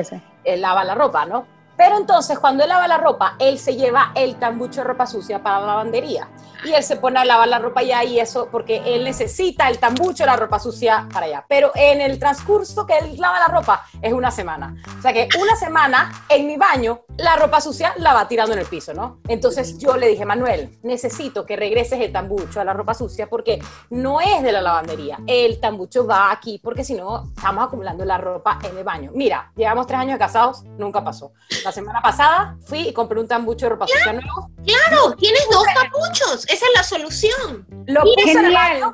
Él 0.45 0.61
lava 0.61 0.85
la 0.85 0.95
ropa, 0.95 1.25
¿no? 1.25 1.60
Pero 1.81 1.97
entonces 1.97 2.39
cuando 2.39 2.63
él 2.63 2.69
lava 2.69 2.87
la 2.87 2.99
ropa, 2.99 3.37
él 3.39 3.59
se 3.59 3.75
lleva 3.75 4.13
el 4.15 4.37
tambucho 4.37 4.83
de 4.83 4.89
ropa 4.89 5.07
sucia 5.07 5.43
para 5.43 5.61
la 5.61 5.67
lavandería. 5.69 6.29
Y 6.63 6.75
él 6.75 6.83
se 6.83 6.97
pone 6.97 7.19
a 7.19 7.25
lavar 7.25 7.49
la 7.49 7.59
ropa 7.59 7.81
allá 7.81 8.05
y 8.05 8.21
eso 8.21 8.51
porque 8.53 8.83
él 8.85 9.03
necesita 9.03 9.67
el 9.67 9.79
tambucho, 9.79 10.27
la 10.27 10.37
ropa 10.37 10.59
sucia 10.59 11.09
para 11.11 11.25
allá. 11.25 11.47
Pero 11.49 11.73
en 11.75 12.03
el 12.03 12.19
transcurso 12.19 12.85
que 12.85 12.99
él 12.99 13.19
lava 13.19 13.39
la 13.39 13.49
ropa 13.49 13.87
es 14.03 14.13
una 14.13 14.31
semana. 14.31 14.77
O 14.99 15.01
sea 15.01 15.15
que 15.15 15.27
una 15.41 15.57
semana 15.57 16.13
en 16.29 16.47
mi 16.47 16.59
baño 16.59 17.01
la 17.17 17.37
ropa 17.37 17.63
sucia 17.63 17.95
la 17.97 18.13
va 18.13 18.29
tirando 18.29 18.53
en 18.53 18.59
el 18.59 18.67
piso, 18.67 18.93
¿no? 18.93 19.21
Entonces 19.27 19.79
yo 19.79 19.97
le 19.97 20.09
dije, 20.09 20.27
Manuel, 20.27 20.79
necesito 20.83 21.47
que 21.47 21.57
regreses 21.57 21.99
el 22.01 22.13
tambucho 22.13 22.61
a 22.61 22.65
la 22.65 22.75
ropa 22.75 22.93
sucia 22.93 23.31
porque 23.31 23.59
no 23.89 24.21
es 24.21 24.43
de 24.43 24.53
la 24.53 24.61
lavandería. 24.61 25.19
El 25.27 25.61
tambucho 25.61 26.07
va 26.07 26.31
aquí 26.31 26.61
porque 26.63 26.85
si 26.85 26.93
no 26.93 27.31
estamos 27.35 27.65
acumulando 27.65 28.05
la 28.05 28.19
ropa 28.19 28.59
en 28.65 28.77
el 28.77 28.85
baño. 28.85 29.13
Mira, 29.15 29.51
llevamos 29.57 29.87
tres 29.87 30.01
años 30.01 30.13
de 30.13 30.19
casados, 30.19 30.63
nunca 30.77 31.03
pasó. 31.03 31.33
Semana 31.73 32.01
pasada 32.03 32.57
fui 32.67 32.89
y 32.89 32.93
compré 32.93 33.21
un 33.21 33.29
tambucho 33.29 33.67
de 33.67 33.71
ropa 33.71 33.87
sucia 33.87 34.13
nuevo. 34.13 34.51
Claro, 34.65 35.15
tienes 35.17 35.47
dos 35.51 35.65
capuchos, 35.65 36.45
esa 36.49 36.67
es 36.67 36.73
la 36.75 36.83
solución. 36.83 37.67
Lo 37.87 38.03
genial. 38.25 38.53
baño. 38.53 38.93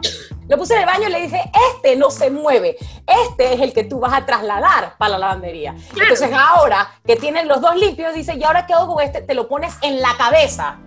Lo 0.48 0.56
puse 0.56 0.74
en 0.74 0.80
el 0.80 0.86
baño 0.86 1.08
y 1.08 1.12
le 1.12 1.22
dije, 1.22 1.50
este 1.72 1.96
no 1.96 2.10
se 2.10 2.30
mueve, 2.30 2.76
este 3.26 3.54
es 3.54 3.60
el 3.60 3.72
que 3.72 3.84
tú 3.84 3.98
vas 4.00 4.12
a 4.12 4.24
trasladar 4.26 4.96
para 4.96 5.12
la 5.12 5.18
lavandería. 5.18 5.74
Entonces 6.00 6.30
ahora 6.32 6.88
que 7.04 7.16
tienen 7.16 7.48
los 7.48 7.60
dos 7.60 7.76
limpios, 7.76 8.14
dice, 8.14 8.34
¿y 8.36 8.44
ahora 8.44 8.66
qué 8.66 8.74
hago 8.74 8.94
con 8.94 9.02
este? 9.04 9.22
Te 9.22 9.34
lo 9.34 9.48
pones 9.48 9.74
en 9.82 10.00
la 10.00 10.16
cabeza 10.16 10.78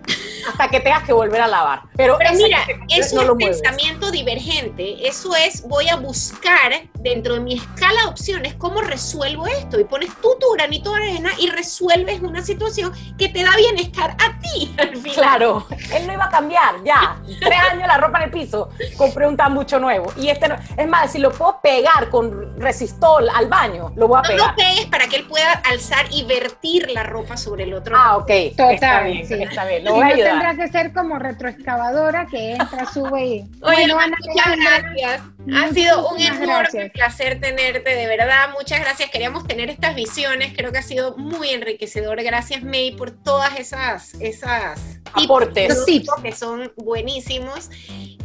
hasta 0.48 0.68
que 0.68 0.80
tengas 0.80 1.02
que 1.04 1.12
volver 1.12 1.40
a 1.42 1.46
lavar. 1.46 1.82
Pero, 1.96 2.16
Pero 2.18 2.32
mira, 2.34 2.58
te 2.66 3.00
eso 3.00 3.16
no 3.16 3.22
es 3.22 3.28
lo 3.28 3.34
mueves. 3.34 3.60
pensamiento 3.60 4.10
divergente. 4.10 5.06
Eso 5.06 5.34
es, 5.36 5.66
voy 5.68 5.88
a 5.88 5.96
buscar 5.96 6.72
dentro 6.94 7.34
de 7.34 7.40
mi 7.40 7.54
escala 7.54 8.02
de 8.02 8.08
opciones 8.08 8.54
cómo 8.54 8.80
resuelvo 8.80 9.46
esto. 9.46 9.78
Y 9.78 9.84
pones 9.84 10.10
tú 10.22 10.36
tu 10.40 10.50
granito 10.52 10.92
de 10.94 11.02
arena 11.02 11.30
y 11.38 11.50
resuelves 11.50 12.20
una 12.22 12.42
situación 12.42 12.92
que 13.18 13.28
te 13.28 13.42
da 13.42 13.54
bienestar 13.56 14.16
a 14.18 14.40
ti 14.40 14.74
al 14.78 14.96
final. 14.96 15.12
Claro, 15.14 15.66
él 15.94 16.06
no 16.06 16.14
iba 16.14 16.24
a 16.24 16.30
cambiar, 16.30 16.82
ya. 16.84 17.20
Tres 17.40 17.58
años 17.70 17.86
la 17.86 17.98
ropa 17.98 18.18
en 18.18 18.24
el 18.24 18.30
piso, 18.30 18.70
compré 18.96 19.26
un 19.26 19.36
tambucho 19.50 19.78
nuevo. 19.80 20.12
Y 20.16 20.28
este 20.28 20.48
no, 20.48 20.56
es 20.76 20.88
más, 20.88 21.12
si 21.12 21.18
lo 21.18 21.30
puedo 21.32 21.60
pegar 21.62 22.08
con 22.10 22.58
resistol 22.60 23.28
al 23.34 23.48
baño, 23.48 23.92
lo 23.96 24.08
voy 24.08 24.18
a 24.18 24.22
No 24.22 24.28
pegar. 24.28 24.50
lo 24.50 24.56
pegues 24.56 24.86
para 24.86 25.06
que 25.08 25.16
él 25.16 25.26
pueda 25.26 25.52
alzar 25.70 26.06
y 26.10 26.24
vertir 26.24 26.90
la 26.90 27.02
ropa 27.02 27.36
sobre 27.36 27.64
el 27.64 27.74
otro. 27.74 27.96
Ah, 27.98 28.16
ok. 28.16 28.30
Total, 28.56 28.74
está 28.74 29.02
bien, 29.02 29.26
sí. 29.26 29.34
está 29.42 29.64
bien. 29.64 29.84
Lo 29.84 29.94
voy 29.94 30.02
a 30.02 30.06
no 30.08 30.14
ayudar. 30.14 30.30
tendrá 30.30 30.54
que 30.56 30.68
ser 30.72 30.92
como 30.92 31.18
retroexcavadora 31.18 32.26
que 32.26 32.52
entra, 32.52 32.86
sube 32.92 33.24
y... 33.26 33.40
Oye, 33.62 33.76
Bueno, 33.86 33.98
Ana 33.98 34.16
muchas 34.26 34.56
gracias. 34.56 35.22
Ha 35.54 35.68
sido 35.74 36.08
un 36.10 36.20
enorme 36.20 36.46
gracias. 36.46 36.90
placer 36.92 37.40
tenerte, 37.40 37.94
de 37.94 38.06
verdad. 38.06 38.50
Muchas 38.56 38.80
gracias. 38.80 39.10
Queríamos 39.10 39.46
tener 39.46 39.70
estas 39.70 39.94
visiones. 39.94 40.52
Creo 40.56 40.70
que 40.72 40.78
ha 40.78 40.82
sido 40.82 41.16
muy 41.16 41.50
enriquecedor. 41.50 42.22
Gracias, 42.22 42.62
May, 42.62 42.92
por 42.92 43.10
todas 43.10 43.58
esas, 43.58 44.14
esas 44.14 44.80
Aportes. 45.12 45.84
Tips. 45.86 46.08
que 46.22 46.32
son 46.32 46.72
buenísimos 46.76 47.70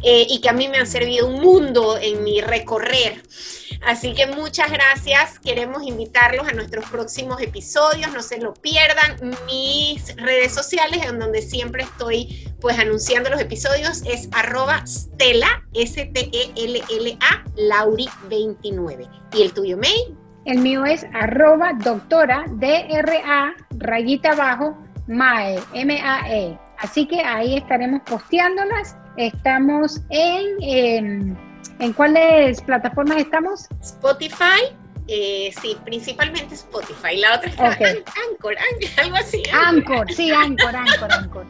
eh, 0.02 0.26
y 0.28 0.40
que 0.40 0.48
a 0.48 0.52
mí 0.52 0.68
me 0.68 0.78
han 0.78 0.86
servido 0.86 1.26
un 1.26 1.40
mundo 1.40 1.98
en 2.00 2.22
mi 2.22 2.40
recorrer. 2.40 3.22
Así 3.84 4.14
que 4.14 4.26
muchas 4.26 4.70
gracias. 4.70 5.38
Queremos 5.38 5.82
invitarlos 5.84 6.48
a 6.48 6.52
nuestros 6.52 6.88
próximos 6.90 7.40
episodios. 7.40 8.12
No 8.12 8.22
se 8.22 8.38
lo 8.38 8.54
pierdan. 8.54 9.16
Mis 9.46 10.16
redes 10.16 10.54
sociales, 10.54 11.04
en 11.04 11.18
donde 11.18 11.42
siempre 11.42 11.82
estoy 11.82 12.48
pues 12.60 12.78
anunciando 12.78 13.30
los 13.30 13.40
episodios, 13.40 14.02
es 14.06 14.28
arroba 14.32 14.84
Stella, 14.86 15.62
S-T-E-L-L-A, 15.74 17.44
Lauri29. 17.56 19.10
¿Y 19.34 19.42
el 19.42 19.52
tuyo, 19.52 19.76
May? 19.76 20.16
El 20.46 20.58
mío 20.58 20.84
es 20.84 21.04
arroba 21.12 21.72
doctora 21.74 22.44
D-R-A, 22.48 23.54
rayita 23.78 24.30
abajo, 24.30 24.78
MAE, 25.08 25.60
M-A-E. 25.74 26.58
Así 26.78 27.06
que 27.06 27.20
ahí 27.20 27.56
estaremos 27.56 28.02
posteándolas. 28.02 28.96
Estamos 29.16 30.00
en, 30.10 31.36
en, 31.78 31.92
cuáles 31.94 32.60
plataformas 32.62 33.18
estamos? 33.18 33.66
Spotify, 33.80 34.74
eh, 35.08 35.52
sí, 35.60 35.76
principalmente 35.84 36.54
Spotify. 36.54 37.16
La 37.16 37.36
otra 37.36 37.50
es 37.50 37.58
Anchor, 37.58 38.56
algo 39.02 39.16
así. 39.16 39.42
Anchor, 39.52 40.12
sí, 40.12 40.30
Anchor, 40.30 40.76
Anchor, 40.76 41.12
Anchor. 41.12 41.46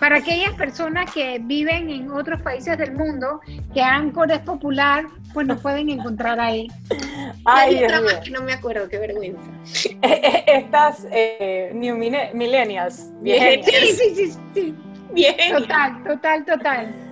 Para 0.00 0.16
aquellas 0.18 0.54
personas 0.54 1.10
que 1.12 1.38
viven 1.42 1.90
en 1.90 2.10
otros 2.10 2.40
países 2.42 2.76
del 2.78 2.92
mundo, 2.92 3.40
que 3.72 3.80
Anchor 3.80 4.30
es 4.30 4.40
popular, 4.40 5.06
pues 5.32 5.46
nos 5.46 5.60
pueden 5.60 5.90
encontrar 5.90 6.40
ahí. 6.40 6.68
Ay, 7.44 7.76
Hay 7.76 8.20
que 8.22 8.30
no 8.30 8.42
me 8.42 8.52
acuerdo, 8.52 8.88
qué 8.88 8.98
vergüenza. 8.98 9.40
Estas 10.02 11.06
eh, 11.10 11.70
New 11.74 11.96
Millennials. 11.96 13.10
Bien. 13.20 13.62
Sí, 13.64 13.72
sí, 13.92 14.14
sí, 14.14 14.38
sí. 14.54 14.74
Bien. 15.12 15.36
Total, 15.52 16.02
total, 16.04 16.44
total. 16.44 17.05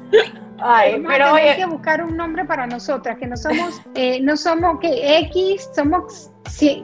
Ay, 0.58 1.02
pero 1.06 1.34
hay 1.34 1.56
que 1.56 1.66
buscar 1.66 2.02
un 2.02 2.16
nombre 2.16 2.44
para 2.44 2.66
nosotras, 2.66 3.18
que 3.18 3.26
no 3.26 3.36
somos, 3.36 3.82
eh, 3.94 4.20
no 4.20 4.36
somos 4.36 4.78
que 4.80 5.18
X, 5.18 5.68
somos 5.74 6.30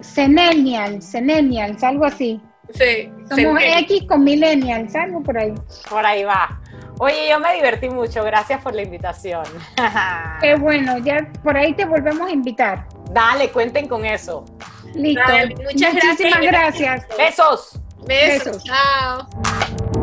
Cenennials, 0.03 1.11
Cenennials, 1.11 1.83
algo 1.83 2.05
así. 2.05 2.41
Sí. 2.75 3.11
Somos 3.29 3.61
X 3.63 4.05
con 4.09 4.25
millennials, 4.25 4.95
algo 4.95 5.23
por 5.23 5.39
ahí. 5.39 5.55
Por 5.89 6.05
ahí 6.05 6.25
va. 6.25 6.61
Oye, 6.99 7.31
yo 7.31 7.41
me 7.41 7.55
divertí 7.55 7.89
mucho, 7.89 8.23
gracias 8.23 8.61
por 8.61 8.75
la 8.75 8.83
invitación. 8.83 9.45
Qué 10.41 10.57
bueno, 10.57 10.99
ya 10.99 11.27
por 11.43 11.57
ahí 11.57 11.73
te 11.73 11.87
volvemos 11.87 12.29
a 12.29 12.33
invitar. 12.33 12.87
Dale, 13.11 13.51
cuenten 13.51 13.89
con 13.89 14.05
eso. 14.05 14.45
Listo. 14.95 15.23
muchas 15.63 15.95
Muchísimas 15.95 16.41
gracias. 16.43 17.07
Besos. 17.17 17.81
Besos. 18.07 18.45
Besos. 18.45 18.65
Chao. 18.65 20.00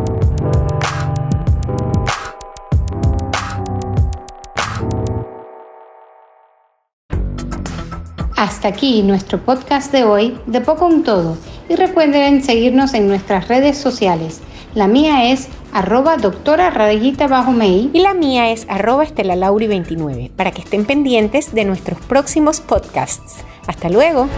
Hasta 8.37 8.67
aquí 8.67 9.01
nuestro 9.01 9.43
podcast 9.43 9.91
de 9.91 10.03
hoy, 10.03 10.37
de 10.45 10.61
poco 10.61 10.85
un 10.85 11.01
todo. 11.01 11.39
Y 11.69 11.75
recuerden 11.75 12.43
seguirnos 12.43 12.93
en 12.93 13.07
nuestras 13.07 13.47
redes 13.47 13.79
sociales. 13.79 14.41
La 14.75 14.87
mía 14.87 15.31
es 15.31 15.47
arroba 15.73 16.17
doctora 16.17 16.69
bajo. 16.69 17.55
Y 17.93 17.99
la 17.99 18.13
mía 18.13 18.51
es 18.51 18.67
arroba 18.69 19.07
estelalauri29 19.07 20.29
para 20.35 20.51
que 20.51 20.61
estén 20.61 20.85
pendientes 20.85 21.55
de 21.55 21.65
nuestros 21.65 21.99
próximos 22.01 22.61
podcasts. 22.61 23.37
Hasta 23.65 23.89
luego. 23.89 24.29